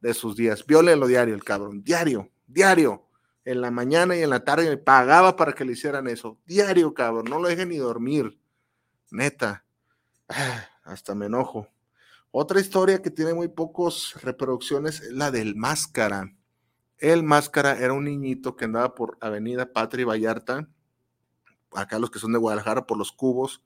de 0.00 0.14
sus 0.14 0.36
días. 0.36 0.64
lo 0.68 1.06
diario, 1.06 1.34
el 1.34 1.44
cabrón, 1.44 1.82
diario, 1.82 2.30
diario. 2.46 3.04
En 3.44 3.62
la 3.62 3.70
mañana 3.70 4.14
y 4.14 4.22
en 4.22 4.28
la 4.28 4.44
tarde 4.44 4.76
pagaba 4.76 5.36
para 5.36 5.52
que 5.52 5.64
le 5.64 5.72
hicieran 5.72 6.06
eso. 6.06 6.38
Diario, 6.44 6.92
cabrón, 6.92 7.26
no 7.30 7.40
lo 7.40 7.48
dejen 7.48 7.70
ni 7.70 7.78
dormir. 7.78 8.37
Neta. 9.10 9.64
Hasta 10.84 11.14
me 11.14 11.26
enojo. 11.26 11.68
Otra 12.30 12.60
historia 12.60 13.02
que 13.02 13.10
tiene 13.10 13.34
muy 13.34 13.48
pocos 13.48 14.14
reproducciones 14.22 15.00
es 15.00 15.12
la 15.12 15.30
del 15.30 15.56
Máscara. 15.56 16.34
El 16.98 17.22
Máscara 17.22 17.78
era 17.78 17.92
un 17.92 18.04
niñito 18.04 18.56
que 18.56 18.64
andaba 18.64 18.94
por 18.94 19.16
Avenida 19.20 19.72
Patria 19.72 20.02
y 20.02 20.06
Vallarta, 20.06 20.68
acá 21.72 21.98
los 21.98 22.10
que 22.10 22.18
son 22.18 22.32
de 22.32 22.38
Guadalajara, 22.38 22.86
por 22.86 22.98
los 22.98 23.12
cubos, 23.12 23.62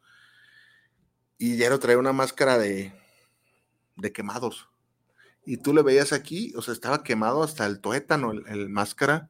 y 1.38 1.56
ya 1.56 1.70
lo 1.70 1.78
traía 1.78 1.98
una 1.98 2.12
máscara 2.12 2.58
de, 2.58 2.92
de 3.96 4.12
quemados 4.12 4.68
y 5.44 5.56
tú 5.58 5.74
le 5.74 5.82
veías 5.82 6.12
aquí, 6.12 6.52
o 6.56 6.62
sea, 6.62 6.74
estaba 6.74 7.02
quemado 7.02 7.42
hasta 7.42 7.66
el 7.66 7.80
tuétano, 7.80 8.32
el, 8.32 8.68
máscara, 8.68 9.28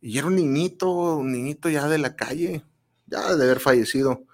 y 0.00 0.18
era 0.18 0.26
un 0.26 0.36
niñito, 0.36 1.16
un 1.16 1.32
niñito 1.32 1.68
ya 1.68 1.88
de 1.88 1.98
la 1.98 2.16
calle, 2.16 2.64
ya 3.06 3.34
de 3.34 3.44
haber 3.44 3.60
fallecido. 3.60 4.24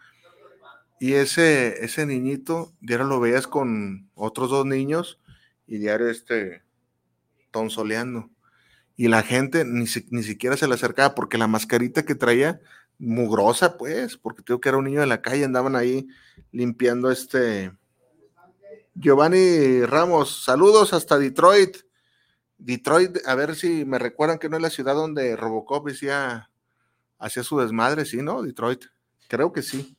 Y 0.99 1.15
ese, 1.15 1.85
ese 1.85 2.07
niñito, 2.07 2.73
diario 2.81 3.07
lo 3.07 3.21
veías 3.21 3.47
con 3.47 4.11
otros 4.15 4.51
dos 4.51 4.65
niños 4.65 5.21
y 5.67 5.79
diario 5.79 6.09
este, 6.09 6.63
tonsoleando. 7.51 8.31
Y 8.97 9.09
la 9.09 9.23
gente 9.23 9.65
ni, 9.65 9.85
ni 10.11 10.23
siquiera 10.23 10.57
se 10.57 10.67
le 10.67 10.75
acercaba 10.75 11.15
porque 11.15 11.37
la 11.37 11.49
mascarita 11.49 12.05
que 12.05 12.15
traía, 12.15 12.61
mugrosa 12.99 13.77
pues, 13.77 14.17
porque 14.17 14.43
tengo 14.43 14.61
que 14.61 14.71
era 14.71 14.79
un 14.79 14.85
niño 14.85 15.01
de 15.01 15.07
la 15.07 15.21
calle, 15.21 15.45
andaban 15.45 15.77
ahí 15.77 16.09
limpiando 16.51 17.11
este, 17.11 17.73
Giovanni 18.95 19.85
Ramos, 19.85 20.45
saludos 20.45 20.95
hasta 20.95 21.19
Detroit. 21.19 21.77
Detroit, 22.57 23.19
a 23.27 23.35
ver 23.35 23.55
si 23.55 23.85
me 23.85 23.99
recuerdan 23.99 24.39
que 24.39 24.49
no 24.49 24.57
es 24.57 24.63
la 24.63 24.71
ciudad 24.71 24.95
donde 24.95 25.37
Robocop 25.37 25.87
decía, 25.87 26.51
hacía 27.19 27.43
su 27.43 27.59
desmadre, 27.59 28.07
sí, 28.07 28.23
¿no? 28.23 28.43
Detroit. 28.43 28.87
Creo 29.29 29.53
que 29.53 29.61
sí. 29.61 29.96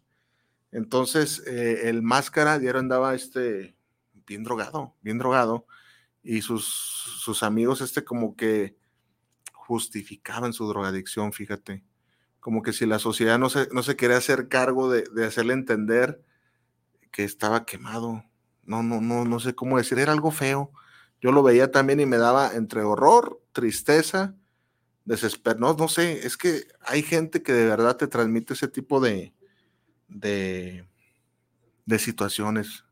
Entonces, 0.71 1.43
eh, 1.47 1.89
el 1.89 2.01
máscara 2.01 2.59
diario 2.59 2.79
andaba 2.79 3.15
este, 3.15 3.75
bien 4.25 4.43
drogado, 4.43 4.95
bien 5.01 5.17
drogado, 5.17 5.65
y 6.23 6.41
sus, 6.41 6.65
sus 6.65 7.43
amigos, 7.43 7.81
este, 7.81 8.03
como 8.03 8.35
que 8.35 8.75
justificaban 9.53 10.53
su 10.53 10.67
drogadicción, 10.67 11.33
fíjate. 11.33 11.83
Como 12.39 12.61
que 12.61 12.73
si 12.73 12.85
la 12.85 12.99
sociedad 12.99 13.39
no 13.39 13.49
se, 13.49 13.67
no 13.71 13.83
se 13.83 13.95
quería 13.95 14.17
hacer 14.17 14.47
cargo 14.47 14.89
de, 14.91 15.03
de 15.13 15.25
hacerle 15.25 15.53
entender 15.53 16.23
que 17.11 17.23
estaba 17.23 17.65
quemado. 17.65 18.23
No, 18.63 18.83
no, 18.83 19.01
no, 19.01 19.25
no 19.25 19.39
sé 19.39 19.55
cómo 19.55 19.77
decir, 19.77 19.99
era 19.99 20.11
algo 20.11 20.31
feo. 20.31 20.71
Yo 21.21 21.31
lo 21.31 21.43
veía 21.43 21.71
también 21.71 21.99
y 21.99 22.05
me 22.05 22.17
daba 22.17 22.53
entre 22.53 22.83
horror, 22.83 23.41
tristeza, 23.51 24.35
desespero. 25.05 25.59
No, 25.59 25.73
no 25.73 25.87
sé, 25.87 26.25
es 26.27 26.37
que 26.37 26.63
hay 26.81 27.01
gente 27.01 27.41
que 27.41 27.53
de 27.53 27.65
verdad 27.65 27.97
te 27.97 28.07
transmite 28.07 28.53
ese 28.53 28.67
tipo 28.67 28.99
de, 28.99 29.33
de, 30.07 30.87
de 31.85 31.99
situaciones. 31.99 32.85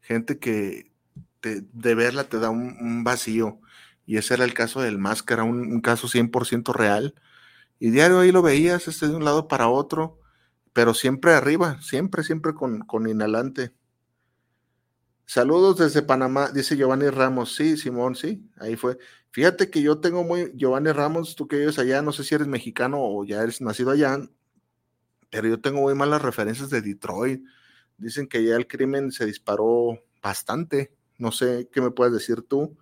Gente 0.00 0.38
que 0.38 0.92
de 1.42 1.94
verla 1.94 2.24
te 2.24 2.38
da 2.38 2.50
un, 2.50 3.04
vacío. 3.04 3.60
Y 4.06 4.16
ese 4.18 4.34
era 4.34 4.44
el 4.44 4.54
caso 4.54 4.80
del 4.80 4.98
máscara, 4.98 5.44
un, 5.44 5.60
un 5.72 5.80
caso 5.80 6.08
100% 6.08 6.72
real. 6.74 7.14
Y 7.78 7.90
diario 7.90 8.20
ahí 8.20 8.32
lo 8.32 8.42
veías, 8.42 8.88
este 8.88 9.08
de 9.08 9.14
un 9.14 9.24
lado 9.24 9.48
para 9.48 9.68
otro, 9.68 10.18
pero 10.72 10.94
siempre 10.94 11.32
arriba, 11.32 11.80
siempre, 11.82 12.22
siempre 12.24 12.54
con, 12.54 12.80
con 12.80 13.08
inhalante. 13.08 13.72
Saludos 15.26 15.78
desde 15.78 16.02
Panamá, 16.02 16.50
dice 16.52 16.76
Giovanni 16.76 17.08
Ramos. 17.08 17.54
Sí, 17.54 17.76
Simón, 17.76 18.14
sí, 18.14 18.48
ahí 18.58 18.76
fue. 18.76 18.98
Fíjate 19.30 19.70
que 19.70 19.82
yo 19.82 19.98
tengo 19.98 20.22
muy, 20.22 20.52
Giovanni 20.54 20.92
Ramos, 20.92 21.34
tú 21.34 21.48
que 21.48 21.56
vives 21.56 21.78
allá, 21.78 22.02
no 22.02 22.12
sé 22.12 22.24
si 22.24 22.34
eres 22.34 22.46
mexicano 22.46 22.98
o 23.00 23.24
ya 23.24 23.42
eres 23.42 23.60
nacido 23.60 23.90
allá, 23.90 24.18
pero 25.34 25.48
yo 25.48 25.60
tengo 25.60 25.80
muy 25.80 25.96
malas 25.96 26.22
referencias 26.22 26.70
de 26.70 26.80
Detroit. 26.80 27.42
Dicen 27.96 28.28
que 28.28 28.44
ya 28.44 28.54
el 28.54 28.68
crimen 28.68 29.10
se 29.10 29.26
disparó 29.26 29.98
bastante. 30.22 30.94
No 31.18 31.32
sé 31.32 31.68
qué 31.72 31.80
me 31.80 31.90
puedes 31.90 32.14
decir 32.14 32.42
tú. 32.42 32.78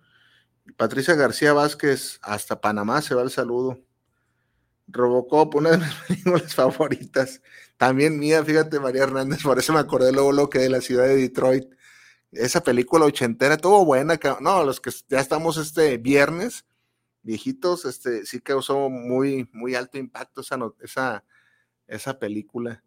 Patricia 0.77 1.15
García 1.15 1.53
Vázquez, 1.53 2.19
hasta 2.21 2.61
Panamá 2.61 3.01
se 3.01 3.15
va 3.15 3.23
el 3.23 3.31
saludo. 3.31 3.79
Robocop, 4.85 5.55
una 5.55 5.71
de 5.71 5.77
mis 5.79 5.93
películas 6.07 6.53
favoritas. 6.53 7.41
También 7.75 8.19
mía, 8.19 8.45
fíjate, 8.45 8.79
María 8.79 9.01
Hernández, 9.01 9.41
por 9.41 9.57
eso 9.57 9.73
me 9.73 9.79
acordé 9.79 10.11
luego 10.11 10.31
lo 10.31 10.47
que 10.47 10.59
de 10.59 10.69
la 10.69 10.81
ciudad 10.81 11.05
de 11.05 11.15
Detroit. 11.15 11.73
Esa 12.31 12.61
película 12.61 13.05
ochentera, 13.05 13.55
estuvo 13.55 13.83
buena. 13.83 14.19
No, 14.41 14.63
los 14.63 14.79
que 14.79 14.91
ya 15.09 15.19
estamos 15.19 15.57
este 15.57 15.97
viernes, 15.97 16.65
viejitos, 17.23 17.85
este 17.85 18.27
sí 18.27 18.41
causó 18.41 18.91
muy, 18.91 19.49
muy 19.53 19.73
alto 19.73 19.97
impacto 19.97 20.41
esa, 20.41 21.23
esa 21.87 22.19
película. 22.19 22.83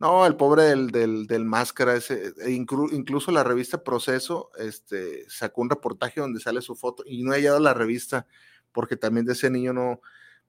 No, 0.00 0.24
el 0.26 0.36
pobre 0.36 0.62
del, 0.62 1.26
del, 1.26 1.44
máscara, 1.44 1.96
ese, 1.96 2.32
e 2.44 2.52
incluso 2.52 3.32
la 3.32 3.42
revista 3.42 3.82
Proceso 3.82 4.50
este, 4.56 5.28
sacó 5.28 5.60
un 5.60 5.70
reportaje 5.70 6.20
donde 6.20 6.38
sale 6.38 6.62
su 6.62 6.76
foto 6.76 7.02
y 7.04 7.24
no 7.24 7.32
he 7.32 7.38
hallado 7.38 7.58
la 7.58 7.74
revista 7.74 8.26
porque 8.70 8.96
también 8.96 9.26
de 9.26 9.32
ese 9.32 9.50
niño 9.50 9.72
no. 9.72 10.00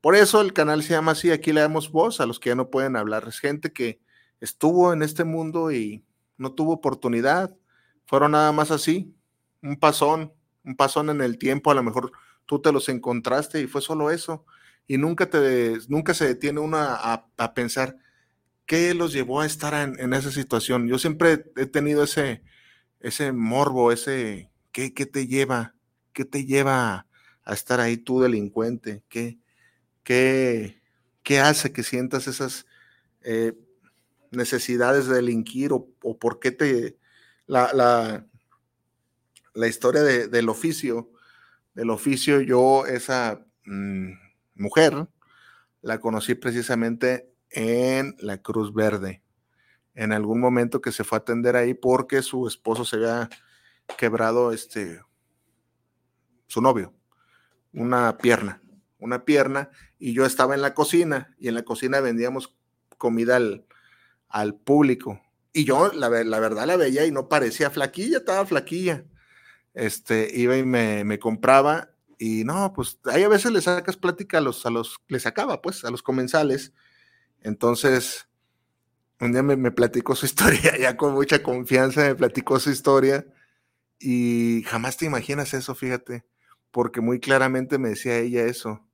Por 0.02 0.16
eso 0.16 0.42
el 0.42 0.54
canal 0.54 0.84
se 0.84 0.92
llama 0.92 1.14
así, 1.14 1.32
aquí 1.32 1.52
le 1.52 1.62
damos 1.62 1.92
voz 1.92 2.22
a 2.22 2.28
los 2.28 2.40
que 2.40 2.50
ya 2.50 2.56
no 2.56 2.70
pueden 2.70 2.96
hablar. 2.96 3.26
Es 3.28 3.40
gente 3.40 3.74
que 3.74 4.00
estuvo 4.40 4.94
en 4.94 5.02
este 5.02 5.24
mundo 5.24 5.72
y 5.72 6.06
no 6.38 6.54
tuvo 6.54 6.74
oportunidad, 6.74 7.56
fueron 8.06 8.32
nada 8.32 8.52
más 8.52 8.70
así, 8.70 9.16
un 9.64 9.78
pasón, 9.78 10.32
un 10.64 10.76
pasón 10.76 11.10
en 11.10 11.22
el 11.22 11.40
tiempo, 11.40 11.72
a 11.72 11.76
lo 11.76 11.84
mejor 11.84 12.12
tú 12.46 12.62
te 12.62 12.72
los 12.72 12.88
encontraste 12.88 13.62
y 13.62 13.68
fue 13.68 13.82
solo 13.82 14.12
eso. 14.12 14.46
Y 14.90 14.98
nunca, 14.98 15.30
te, 15.30 15.78
nunca 15.88 16.16
se 16.16 16.26
detiene 16.26 16.60
uno 16.60 16.78
a, 16.78 17.30
a 17.38 17.54
pensar, 17.54 17.96
¿qué 18.66 18.96
los 18.96 19.14
llevó 19.14 19.40
a 19.42 19.46
estar 19.46 19.74
en, 20.00 20.14
esa 20.16 20.32
situación? 20.32 20.88
Yo 20.88 20.98
siempre 20.98 21.46
he 21.58 21.68
tenido 21.68 22.04
ese, 22.04 22.44
ese 23.00 23.32
morbo, 23.32 23.92
ese, 23.92 24.52
¿qué, 24.72 24.90
te 24.92 25.28
lleva? 25.28 25.76
¿Qué 26.12 26.26
te 26.26 26.46
lleva 26.46 27.08
a 27.44 27.54
estar 27.54 27.80
ahí 27.80 27.98
tú 27.98 28.20
delincuente? 28.20 29.04
¿Qué, 29.10 29.38
qué, 30.04 30.82
qué 31.22 31.40
hace 31.40 31.72
que 31.72 31.84
sientas 31.84 32.28
esas 32.28 32.66
eh, 33.22 33.54
necesidades 34.32 35.06
de 35.06 35.18
delinquir 35.18 35.72
o, 35.72 35.88
por 36.18 36.40
qué 36.40 36.52
te... 36.52 36.98
La, 37.46 37.74
la, 37.74 38.26
la 39.54 39.68
historia 39.68 40.02
del 40.02 40.50
oficio, 40.50 41.12
del 41.76 41.92
oficio, 41.92 42.42
yo, 42.42 42.88
esa 42.88 43.46
mm, 43.66 44.29
mujer, 44.60 45.08
la 45.82 46.00
conocí 46.00 46.36
precisamente 46.36 47.32
en 47.50 48.16
la 48.20 48.42
Cruz 48.42 48.74
Verde. 48.74 49.24
En 49.96 50.14
algún 50.14 50.40
momento 50.40 50.82
que 50.82 50.92
se 50.92 51.04
fue 51.04 51.18
a 51.18 51.22
atender 51.22 51.56
ahí 51.56 51.74
porque 51.74 52.22
su 52.22 52.48
esposo 52.48 52.86
se 52.86 52.98
había 52.98 53.30
quebrado 53.98 54.52
este 54.52 55.02
su 56.48 56.62
novio, 56.62 56.94
una 57.74 58.18
pierna, 58.18 58.62
una 58.98 59.24
pierna, 59.24 59.70
y 60.00 60.14
yo 60.14 60.26
estaba 60.26 60.56
en 60.56 60.62
la 60.62 60.74
cocina, 60.74 61.36
y 61.38 61.48
en 61.48 61.54
la 61.54 61.64
cocina 61.64 62.00
vendíamos 62.02 62.56
comida 62.98 63.36
al, 63.36 63.66
al 64.28 64.56
público. 64.56 65.22
Y 65.54 65.66
yo, 65.66 65.92
la, 65.94 66.10
la, 66.10 66.40
verdad, 66.40 66.66
la 66.66 66.76
veía 66.76 67.06
y 67.06 67.12
no 67.12 67.30
parecía 67.30 67.70
flaquilla, 67.70 68.18
estaba 68.18 68.46
flaquilla. 68.46 69.06
Este, 69.74 70.30
iba 70.34 70.58
y 70.58 70.64
me, 70.64 71.04
me 71.04 71.20
compraba, 71.20 71.92
y 72.20 72.44
no, 72.44 72.74
pues 72.74 73.00
ahí 73.06 73.24
a 73.24 73.30
veces 73.30 73.52
le 73.52 73.62
sacas 73.62 73.98
plática 73.98 74.38
a 74.38 74.42
los, 74.42 74.66
a 74.66 74.70
los, 74.70 74.98
le 75.08 75.20
sacaba, 75.20 75.62
pues, 75.62 75.86
a 75.86 75.90
los 75.90 76.04
comensales, 76.04 76.74
entonces, 77.42 78.28
un 79.20 79.32
día 79.32 79.44
me, 79.44 79.72
platicó 79.72 80.16
su 80.16 80.26
historia, 80.28 80.78
ya 80.78 80.98
con 80.98 81.14
mucha 81.14 81.42
confianza 81.42 82.02
me 82.02 82.16
platicó 82.16 82.60
su 82.60 82.70
historia 82.70 83.26
y 84.00 84.64
jamás 84.68 84.98
te 84.98 85.06
imaginas 85.06 85.54
eso, 85.54 85.76
fíjate, 85.76 86.26
porque 86.72 87.02
muy 87.02 87.20
claramente 87.20 87.78
me 87.78 87.90
decía 87.90 88.18
ella 88.18 88.44
eso. 88.44 88.86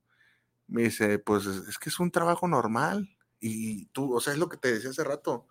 Me 0.68 0.82
dice, 0.84 1.18
pues 1.18 1.46
es 1.46 1.78
que 1.78 1.90
es 1.90 2.00
un 2.00 2.10
trabajo 2.10 2.48
normal 2.48 3.08
y 3.40 3.86
tú, 3.86 4.14
o 4.14 4.20
sea, 4.20 4.32
es 4.32 4.38
lo 4.38 4.48
que 4.48 4.56
te 4.56 4.72
decía 4.72 4.90
hace 4.90 5.04
rato, 5.04 5.46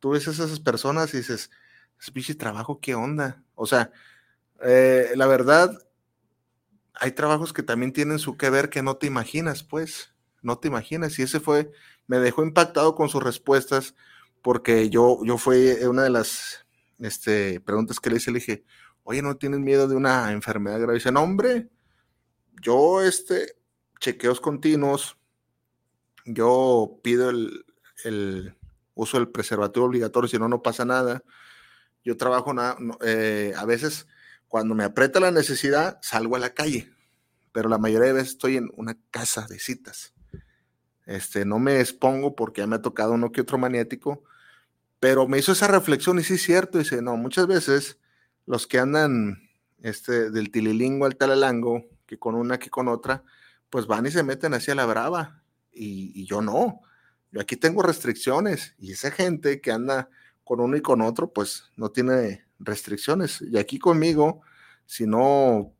tú 0.00 0.10
ves 0.10 0.26
a 0.28 0.32
esas 0.32 0.60
personas 0.60 1.14
y 1.14 1.18
dices, 1.18 1.50
es 2.00 2.12
bicho 2.12 2.36
trabajo, 2.36 2.80
¿qué 2.80 2.94
onda? 2.94 3.44
O 3.54 3.66
sea, 3.66 3.92
eh, 4.62 5.12
la 5.16 5.26
verdad, 5.26 5.85
hay 7.00 7.12
trabajos 7.12 7.52
que 7.52 7.62
también 7.62 7.92
tienen 7.92 8.18
su 8.18 8.36
que 8.36 8.50
ver 8.50 8.70
que 8.70 8.82
no 8.82 8.96
te 8.96 9.06
imaginas, 9.06 9.62
pues, 9.62 10.14
no 10.42 10.58
te 10.58 10.68
imaginas. 10.68 11.18
Y 11.18 11.22
ese 11.22 11.40
fue 11.40 11.70
me 12.06 12.18
dejó 12.18 12.42
impactado 12.42 12.94
con 12.94 13.08
sus 13.08 13.22
respuestas 13.22 13.94
porque 14.42 14.90
yo, 14.90 15.18
yo 15.24 15.38
fue 15.38 15.86
una 15.88 16.04
de 16.04 16.10
las 16.10 16.64
este, 16.98 17.60
preguntas 17.60 17.98
que 17.98 18.10
le 18.10 18.16
hice, 18.16 18.30
le 18.30 18.38
dije, 18.38 18.64
oye, 19.02 19.22
¿no 19.22 19.36
tienes 19.36 19.60
miedo 19.60 19.88
de 19.88 19.96
una 19.96 20.32
enfermedad 20.32 20.78
grave? 20.78 20.94
Y 20.94 20.98
dice, 20.98 21.12
no, 21.12 21.22
hombre, 21.22 21.68
yo, 22.62 23.02
este, 23.02 23.56
chequeos 23.98 24.40
continuos, 24.40 25.16
yo 26.24 27.00
pido 27.02 27.30
el, 27.30 27.64
uso 28.94 29.18
del 29.18 29.28
preservativo 29.28 29.86
obligatorio, 29.86 30.28
si 30.28 30.38
no, 30.38 30.48
no 30.48 30.62
pasa 30.62 30.84
nada. 30.84 31.22
Yo 32.04 32.16
trabajo, 32.16 32.54
eh, 33.04 33.52
a 33.56 33.64
veces, 33.64 34.06
cuando 34.48 34.74
me 34.74 34.84
aprieta 34.84 35.20
la 35.20 35.30
necesidad, 35.30 35.98
salgo 36.02 36.36
a 36.36 36.40
la 36.40 36.54
calle, 36.54 36.92
pero 37.52 37.68
la 37.68 37.78
mayoría 37.78 38.08
de 38.08 38.14
veces 38.14 38.30
estoy 38.30 38.56
en 38.56 38.70
una 38.76 38.96
casa 39.10 39.46
de 39.48 39.58
citas. 39.58 40.14
Este, 41.06 41.44
no 41.44 41.58
me 41.58 41.80
expongo 41.80 42.34
porque 42.34 42.62
ya 42.62 42.66
me 42.66 42.76
ha 42.76 42.82
tocado 42.82 43.12
uno 43.12 43.32
que 43.32 43.40
otro 43.40 43.58
maniático, 43.58 44.24
pero 44.98 45.28
me 45.28 45.38
hizo 45.38 45.52
esa 45.52 45.68
reflexión 45.68 46.18
y 46.18 46.24
sí 46.24 46.34
es 46.34 46.42
cierto, 46.42 46.78
dice, 46.78 47.02
no, 47.02 47.16
muchas 47.16 47.46
veces 47.46 47.98
los 48.44 48.66
que 48.66 48.78
andan 48.78 49.48
este, 49.82 50.30
del 50.30 50.50
tililingo 50.50 51.06
al 51.06 51.16
talalango, 51.16 51.84
que 52.06 52.18
con 52.18 52.34
una 52.34 52.58
que 52.58 52.70
con 52.70 52.88
otra, 52.88 53.24
pues 53.70 53.86
van 53.86 54.06
y 54.06 54.10
se 54.10 54.22
meten 54.22 54.54
hacia 54.54 54.74
la 54.74 54.86
brava 54.86 55.42
y, 55.72 56.24
yo 56.26 56.40
no. 56.40 56.80
Yo 57.30 57.40
aquí 57.40 57.56
tengo 57.56 57.82
restricciones 57.82 58.74
y 58.78 58.92
esa 58.92 59.10
gente 59.10 59.60
que 59.60 59.72
anda 59.72 60.08
con 60.44 60.60
uno 60.60 60.76
y 60.76 60.80
con 60.80 61.02
otro, 61.02 61.32
pues 61.32 61.64
no 61.76 61.90
tiene 61.90 62.45
restricciones. 62.58 63.42
Y 63.42 63.58
aquí 63.58 63.78
conmigo, 63.78 64.42
si 64.86 65.06
no 65.06 65.72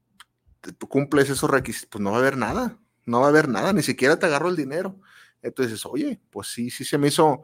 cumples 0.88 1.30
esos 1.30 1.50
requisitos, 1.50 1.88
pues 1.90 2.02
no 2.02 2.10
va 2.10 2.16
a 2.16 2.20
haber 2.20 2.36
nada, 2.36 2.78
no 3.04 3.20
va 3.20 3.26
a 3.26 3.30
haber 3.30 3.48
nada, 3.48 3.72
ni 3.72 3.82
siquiera 3.82 4.18
te 4.18 4.26
agarro 4.26 4.48
el 4.48 4.56
dinero. 4.56 4.98
Entonces, 5.42 5.84
oye, 5.86 6.20
pues 6.30 6.48
sí, 6.48 6.70
sí 6.70 6.84
se 6.84 6.98
me 6.98 7.08
hizo 7.08 7.42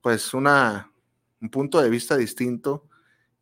pues 0.00 0.34
una, 0.34 0.92
un 1.40 1.50
punto 1.50 1.80
de 1.80 1.90
vista 1.90 2.16
distinto. 2.16 2.88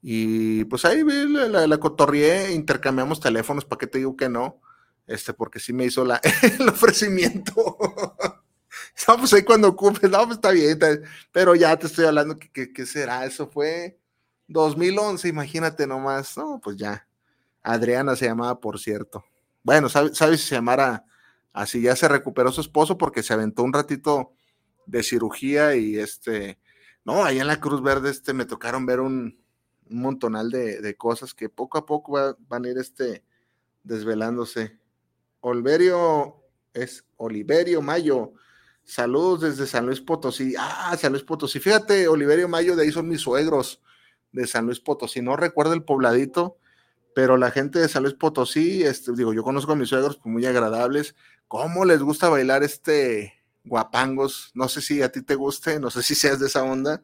Y 0.03 0.65
pues 0.67 0.85
ahí 0.85 1.03
la, 1.03 1.67
la, 1.67 1.79
cotorrié, 1.79 2.53
intercambiamos 2.53 3.21
teléfonos, 3.21 3.65
¿para 3.65 3.81
qué 3.81 3.87
te 3.87 3.99
digo 3.99 4.17
que 4.17 4.29
no? 4.29 4.61
Este, 5.07 5.33
porque 5.35 5.59
sí 5.59 5.73
me 5.73 5.85
hizo 5.85 6.05
la, 6.05 6.21
el 6.61 6.69
ofrecimiento. 6.69 7.55
no, 9.09 9.17
pues 9.19 9.33
ahí 9.33 9.43
cuando 9.43 9.69
ocupes, 9.69 10.09
no, 10.11 10.25
pues 10.25 10.37
está 10.37 10.51
bien, 10.53 10.79
pero 11.33 11.55
ya 11.55 11.77
te 11.77 11.87
estoy 11.87 12.05
hablando, 12.05 12.39
que, 12.39 12.87
será? 12.87 13.25
Eso 13.25 13.49
fue 13.49 13.99
2011, 14.49 15.29
imagínate 15.29 15.87
nomás. 15.87 16.37
No, 16.37 16.61
pues 16.63 16.77
ya. 16.77 17.07
Adriana 17.63 18.15
se 18.17 18.27
llamaba, 18.27 18.61
por 18.61 18.79
cierto. 18.79 19.25
Bueno, 19.63 19.89
¿sabes 19.89 20.17
sabe 20.17 20.39
si 20.39 20.47
se 20.47 20.55
llamara 20.55 21.05
así? 21.53 21.83
Ya 21.83 21.97
se 21.97 22.09
recuperó 22.09 22.53
su 22.53 22.61
esposo 22.61 22.97
porque 22.97 23.23
se 23.23 23.35
aventó 23.35 23.65
un 23.65 23.73
ratito 23.73 24.33
de 24.87 25.03
cirugía 25.03 25.75
y 25.75 25.99
este, 25.99 26.61
no, 27.05 27.25
ahí 27.25 27.41
en 27.41 27.49
la 27.49 27.61
Cruz 27.61 27.83
Verde 27.83 28.11
este, 28.11 28.33
me 28.33 28.45
tocaron 28.45 28.87
ver 28.87 29.01
un, 29.01 29.43
un 29.91 30.01
montonal 30.01 30.51
de, 30.51 30.97
cosas 30.97 31.35
que 31.35 31.49
poco 31.49 31.79
a 31.79 31.87
poco 31.87 32.37
van 32.49 32.65
a 32.65 32.69
ir 32.69 32.79
este, 32.79 33.25
desvelándose. 33.83 34.79
Olverio 35.41 36.37
es 36.73 37.05
Oliverio 37.17 37.83
Mayo. 37.83 38.33
Saludos 38.85 39.41
desde 39.41 39.67
San 39.67 39.87
Luis 39.87 40.01
Potosí. 40.01 40.55
Ah, 40.57 40.97
San 40.97 41.13
Luis 41.13 41.25
Potosí. 41.25 41.59
Fíjate, 41.59 42.07
Oliverio 42.07 42.49
Mayo, 42.49 42.77
de 42.77 42.85
ahí 42.85 42.93
son 42.93 43.09
mis 43.09 43.21
suegros 43.21 43.83
de 44.33 44.47
San 44.47 44.67
Luis 44.67 44.81
Potosí. 44.81 45.23
No 45.23 45.37
recuerdo 45.37 45.73
el 45.73 45.85
pobladito, 45.85 46.59
pero 47.17 47.39
la 47.39 47.51
gente 47.51 47.79
de 47.79 47.89
San 47.89 48.03
Luis 48.03 48.15
Potosí, 48.15 48.83
este, 48.83 49.13
digo, 49.13 49.33
yo 49.33 49.43
conozco 49.43 49.73
a 49.73 49.77
mis 49.77 49.89
suegros 49.89 50.17
pues, 50.17 50.27
muy 50.27 50.45
agradables. 50.45 51.15
¿Cómo 51.49 51.87
les 51.87 52.01
gusta 52.03 52.29
bailar 52.29 52.63
este 52.63 53.33
guapangos? 53.65 54.51
No 54.53 54.69
sé 54.69 54.83
si 54.83 55.01
a 55.01 55.11
ti 55.11 55.23
te 55.23 55.35
guste, 55.35 55.81
no 55.81 55.91
sé 55.91 56.03
si 56.03 56.15
seas 56.15 56.39
de 56.41 56.49
esa 56.49 56.63
onda, 56.63 57.03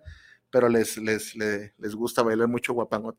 pero 0.51 0.69
les, 0.69 0.99
les, 0.99 1.35
les, 1.35 1.95
gusta 1.95 2.23
bailar 2.23 2.47
mucho 2.47 2.75
guapango. 2.75 3.15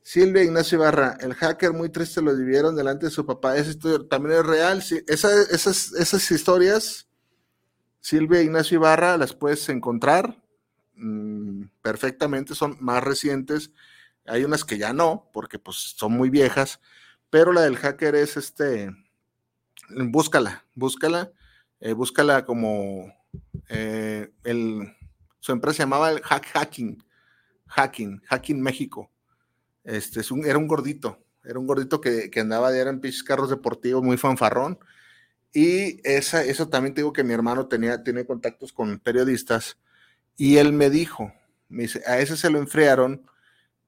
Silvia 0.00 0.44
Ignacio 0.44 0.78
Ibarra, 0.78 1.18
el 1.20 1.34
hacker 1.34 1.72
muy 1.72 1.90
triste 1.90 2.22
lo 2.22 2.34
vivieron 2.36 2.76
delante 2.76 3.06
de 3.06 3.10
su 3.10 3.26
papá. 3.26 3.58
Historia 3.58 4.08
también 4.08 4.38
es 4.38 4.46
real. 4.46 4.80
Sí, 4.80 5.02
esas, 5.06 5.92
esas 5.92 6.30
historias, 6.30 7.08
Silvia 8.00 8.40
Ignacio 8.40 8.76
Ibarra, 8.76 9.18
las 9.18 9.34
puedes 9.34 9.68
encontrar 9.68 10.40
mm, 10.98 11.64
perfectamente, 11.82 12.54
son 12.54 12.76
más 12.80 13.02
recientes. 13.02 13.72
Hay 14.26 14.44
unas 14.44 14.64
que 14.64 14.78
ya 14.78 14.92
no, 14.92 15.30
porque 15.32 15.58
pues 15.58 15.76
son 15.96 16.12
muy 16.12 16.30
viejas, 16.30 16.80
pero 17.30 17.52
la 17.52 17.62
del 17.62 17.76
hacker 17.76 18.14
es 18.14 18.36
este, 18.36 18.90
búscala, 19.90 20.64
búscala, 20.74 21.32
eh, 21.80 21.92
búscala 21.92 22.44
como 22.44 23.14
eh, 23.68 24.32
el, 24.44 24.94
su 25.40 25.52
empresa 25.52 25.78
se 25.78 25.82
llamaba 25.84 26.10
el 26.10 26.20
Hack 26.20 26.46
Hacking, 26.52 27.02
Hacking, 27.66 28.20
Hacking 28.26 28.60
México 28.60 29.10
este, 29.88 30.20
es 30.20 30.30
un, 30.30 30.44
era 30.44 30.58
un 30.58 30.68
gordito, 30.68 31.24
era 31.42 31.58
un 31.58 31.66
gordito 31.66 31.98
que, 32.02 32.30
andaba 32.36 32.70
de 32.70 32.82
en 32.82 33.00
pinches 33.00 33.22
carros 33.22 33.48
deportivos, 33.48 34.02
muy 34.02 34.18
fanfarrón. 34.18 34.78
Y 35.50 36.06
esa, 36.06 36.44
eso 36.44 36.68
también 36.68 36.94
te 36.94 37.00
digo 37.00 37.14
que 37.14 37.24
mi 37.24 37.32
hermano 37.32 37.68
tenía, 37.68 38.02
tiene 38.02 38.26
contactos 38.26 38.74
con 38.74 38.98
periodistas. 38.98 39.78
Y 40.40 40.58
él 40.58 40.72
me 40.72 40.88
dijo, 40.88 41.32
me 41.68 41.82
dice, 41.82 42.00
a 42.06 42.20
ese 42.20 42.36
se 42.36 42.48
lo 42.48 42.58
enfriaron, 42.58 43.26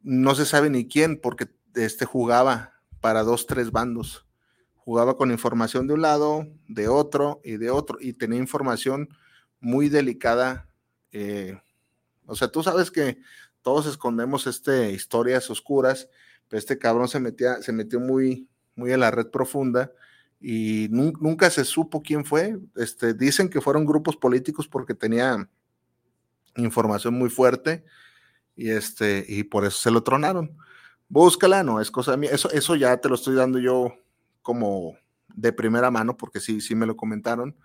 no 0.03 0.35
se 0.35 0.45
sabe 0.45 0.69
ni 0.69 0.89
quién, 0.89 1.21
porque 1.21 1.49
este 1.77 2.05
jugaba 2.05 2.75
para 3.01 3.23
dos, 3.23 3.47
tres 3.47 3.71
bandos. 3.71 4.27
Jugaba 4.75 5.17
con 5.17 5.31
información 5.31 5.87
de 5.87 5.95
un 5.95 6.03
lado, 6.03 6.49
de 6.67 6.89
otro 6.89 7.41
y 7.45 7.57
de 7.57 7.71
otro, 7.71 7.99
y 8.01 8.15
tenía 8.15 8.41
información 8.41 9.11
muy 9.61 9.89
delicada. 9.89 10.69
Eh, 11.13 11.57
o 12.27 12.35
sea, 12.35 12.49
tú 12.49 12.65
sabes 12.65 12.91
que 12.91 13.19
todos 13.63 13.87
escondemos 13.87 14.49
este, 14.49 14.91
historias 14.91 15.49
oscuras, 15.51 16.09
pero 16.49 16.59
este 16.59 16.79
cabrón 16.79 17.07
se, 17.07 17.21
metía, 17.21 17.63
se 17.63 17.73
metió 17.73 18.01
muy, 18.01 18.49
muy 18.75 18.93
en 18.93 18.99
la 18.99 19.13
red 19.13 19.29
profunda 19.29 19.93
y 20.41 20.89
nunca 20.91 21.49
se 21.51 21.65
supo 21.65 22.03
quién 22.03 22.25
fue. 22.25 22.59
Este, 22.75 23.15
dicen 23.15 23.49
que 23.49 23.61
fueron 23.61 23.85
grupos 23.85 24.17
políticos 24.17 24.67
porque 24.67 24.95
tenía 24.95 25.49
información 26.57 27.15
muy 27.15 27.31
fuerte 27.31 27.85
y, 28.57 28.71
este, 28.71 29.25
y 29.29 29.45
por 29.45 29.65
eso 29.65 29.79
se 29.81 29.91
lo 29.91 30.03
tronaron. 30.03 30.57
Búscala, 31.09 31.63
no 31.63 31.81
es 31.81 31.91
cosa 31.91 32.17
mía. 32.17 32.31
Eso, 32.33 32.51
eso 32.51 32.77
ya 32.77 32.97
te 32.99 33.09
lo 33.09 33.15
estoy 33.15 33.35
dando 33.35 33.59
yo 33.59 33.95
como 34.43 34.97
de 35.35 35.53
primera 35.53 35.91
mano 35.91 36.17
porque 36.17 36.41
sí, 36.41 36.61
sí 36.61 36.75
me 36.75 36.87
lo 36.87 36.97
comentaron. 36.97 37.57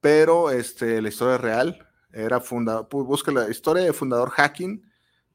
Pero 0.00 0.50
este, 0.50 1.02
la 1.02 1.08
historia 1.08 1.38
real 1.38 1.88
era 2.12 2.40
fundado, 2.40 2.88
pues, 2.88 3.04
busca 3.04 3.32
la 3.32 3.50
historia 3.50 3.84
de 3.84 3.92
fundador 3.92 4.30
hacking 4.30 4.82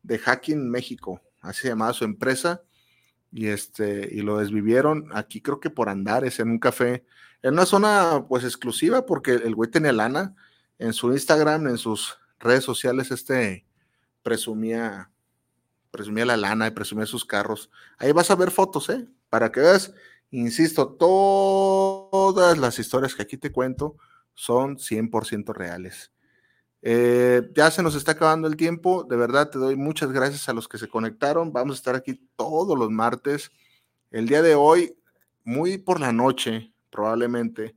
de 0.03 0.19
Hacking 0.19 0.69
México, 0.69 1.21
así 1.41 1.67
se 1.67 1.93
su 1.93 2.03
empresa, 2.03 2.61
y, 3.31 3.47
este, 3.47 4.09
y 4.11 4.21
lo 4.21 4.38
desvivieron 4.38 5.09
aquí 5.13 5.41
creo 5.41 5.59
que 5.59 5.69
por 5.69 5.89
Andares, 5.89 6.39
en 6.39 6.51
un 6.51 6.59
café, 6.59 7.05
en 7.41 7.53
una 7.53 7.65
zona 7.65 8.25
pues 8.27 8.43
exclusiva, 8.43 9.05
porque 9.05 9.31
el 9.31 9.55
güey 9.55 9.71
tenía 9.71 9.91
lana, 9.91 10.36
en 10.77 10.93
su 10.93 11.11
Instagram, 11.11 11.67
en 11.67 11.77
sus 11.77 12.17
redes 12.43 12.63
sociales, 12.63 13.11
este 13.11 13.65
presumía, 14.21 15.11
presumía 15.91 16.25
la 16.25 16.37
lana 16.37 16.67
y 16.67 16.71
presumía 16.71 17.05
sus 17.05 17.25
carros. 17.25 17.69
Ahí 17.97 18.11
vas 18.11 18.31
a 18.31 18.35
ver 18.35 18.51
fotos, 18.51 18.89
¿eh? 18.89 19.07
Para 19.29 19.51
que 19.51 19.59
veas, 19.59 19.93
insisto, 20.31 20.93
todas 20.93 22.57
las 22.57 22.79
historias 22.79 23.15
que 23.15 23.23
aquí 23.23 23.37
te 23.37 23.51
cuento 23.51 23.97
son 24.33 24.77
100% 24.77 25.53
reales. 25.53 26.11
Eh, 26.81 27.49
ya 27.55 27.71
se 27.71 27.81
nos 27.81 27.95
está 27.95 28.11
acabando 28.11 28.47
el 28.47 28.57
tiempo. 28.57 29.05
De 29.05 29.15
verdad, 29.15 29.49
te 29.49 29.57
doy 29.57 29.75
muchas 29.75 30.11
gracias 30.11 30.49
a 30.49 30.53
los 30.53 30.67
que 30.67 30.77
se 30.77 30.89
conectaron. 30.89 31.53
Vamos 31.53 31.75
a 31.75 31.79
estar 31.79 31.95
aquí 31.95 32.27
todos 32.35 32.77
los 32.77 32.91
martes. 32.91 33.51
El 34.11 34.27
día 34.27 34.41
de 34.41 34.55
hoy, 34.55 34.97
muy 35.43 35.77
por 35.77 35.99
la 35.99 36.11
noche, 36.11 36.73
probablemente, 36.89 37.75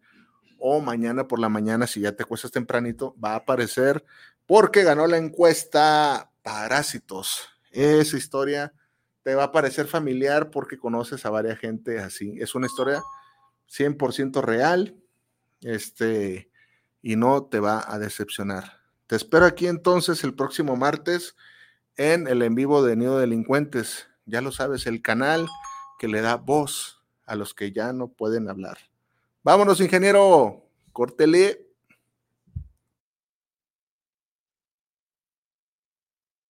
o 0.58 0.80
mañana 0.80 1.28
por 1.28 1.38
la 1.38 1.48
mañana, 1.48 1.86
si 1.86 2.00
ya 2.00 2.16
te 2.16 2.24
acuestas 2.24 2.50
tempranito, 2.50 3.14
va 3.22 3.32
a 3.32 3.36
aparecer 3.36 4.04
porque 4.46 4.84
ganó 4.84 5.06
la 5.06 5.18
encuesta 5.18 6.30
Parásitos. 6.42 7.48
Esa 7.72 8.16
historia 8.16 8.72
te 9.22 9.34
va 9.34 9.44
a 9.44 9.52
parecer 9.52 9.86
familiar 9.88 10.50
porque 10.50 10.78
conoces 10.78 11.26
a 11.26 11.30
varias 11.30 11.58
gente 11.58 11.98
así. 11.98 12.36
Es 12.38 12.54
una 12.54 12.66
historia 12.66 13.02
100% 13.68 14.40
real 14.42 14.96
este, 15.62 16.50
y 17.02 17.16
no 17.16 17.44
te 17.44 17.58
va 17.58 17.84
a 17.92 17.98
decepcionar. 17.98 18.80
Te 19.08 19.16
espero 19.16 19.46
aquí 19.46 19.66
entonces 19.66 20.22
el 20.22 20.34
próximo 20.34 20.76
martes 20.76 21.34
en 21.96 22.28
el 22.28 22.42
en 22.42 22.54
vivo 22.54 22.84
de 22.84 22.94
Nido 22.96 23.18
Delincuentes. 23.18 24.08
Ya 24.26 24.40
lo 24.40 24.52
sabes, 24.52 24.86
el 24.86 25.02
canal 25.02 25.48
que 25.98 26.08
le 26.08 26.20
da 26.20 26.36
voz 26.36 27.02
a 27.24 27.34
los 27.34 27.54
que 27.54 27.72
ya 27.72 27.92
no 27.92 28.08
pueden 28.08 28.48
hablar. 28.48 28.78
Vámonos, 29.42 29.80
ingeniero. 29.80 30.68
Córtele. 30.92 31.65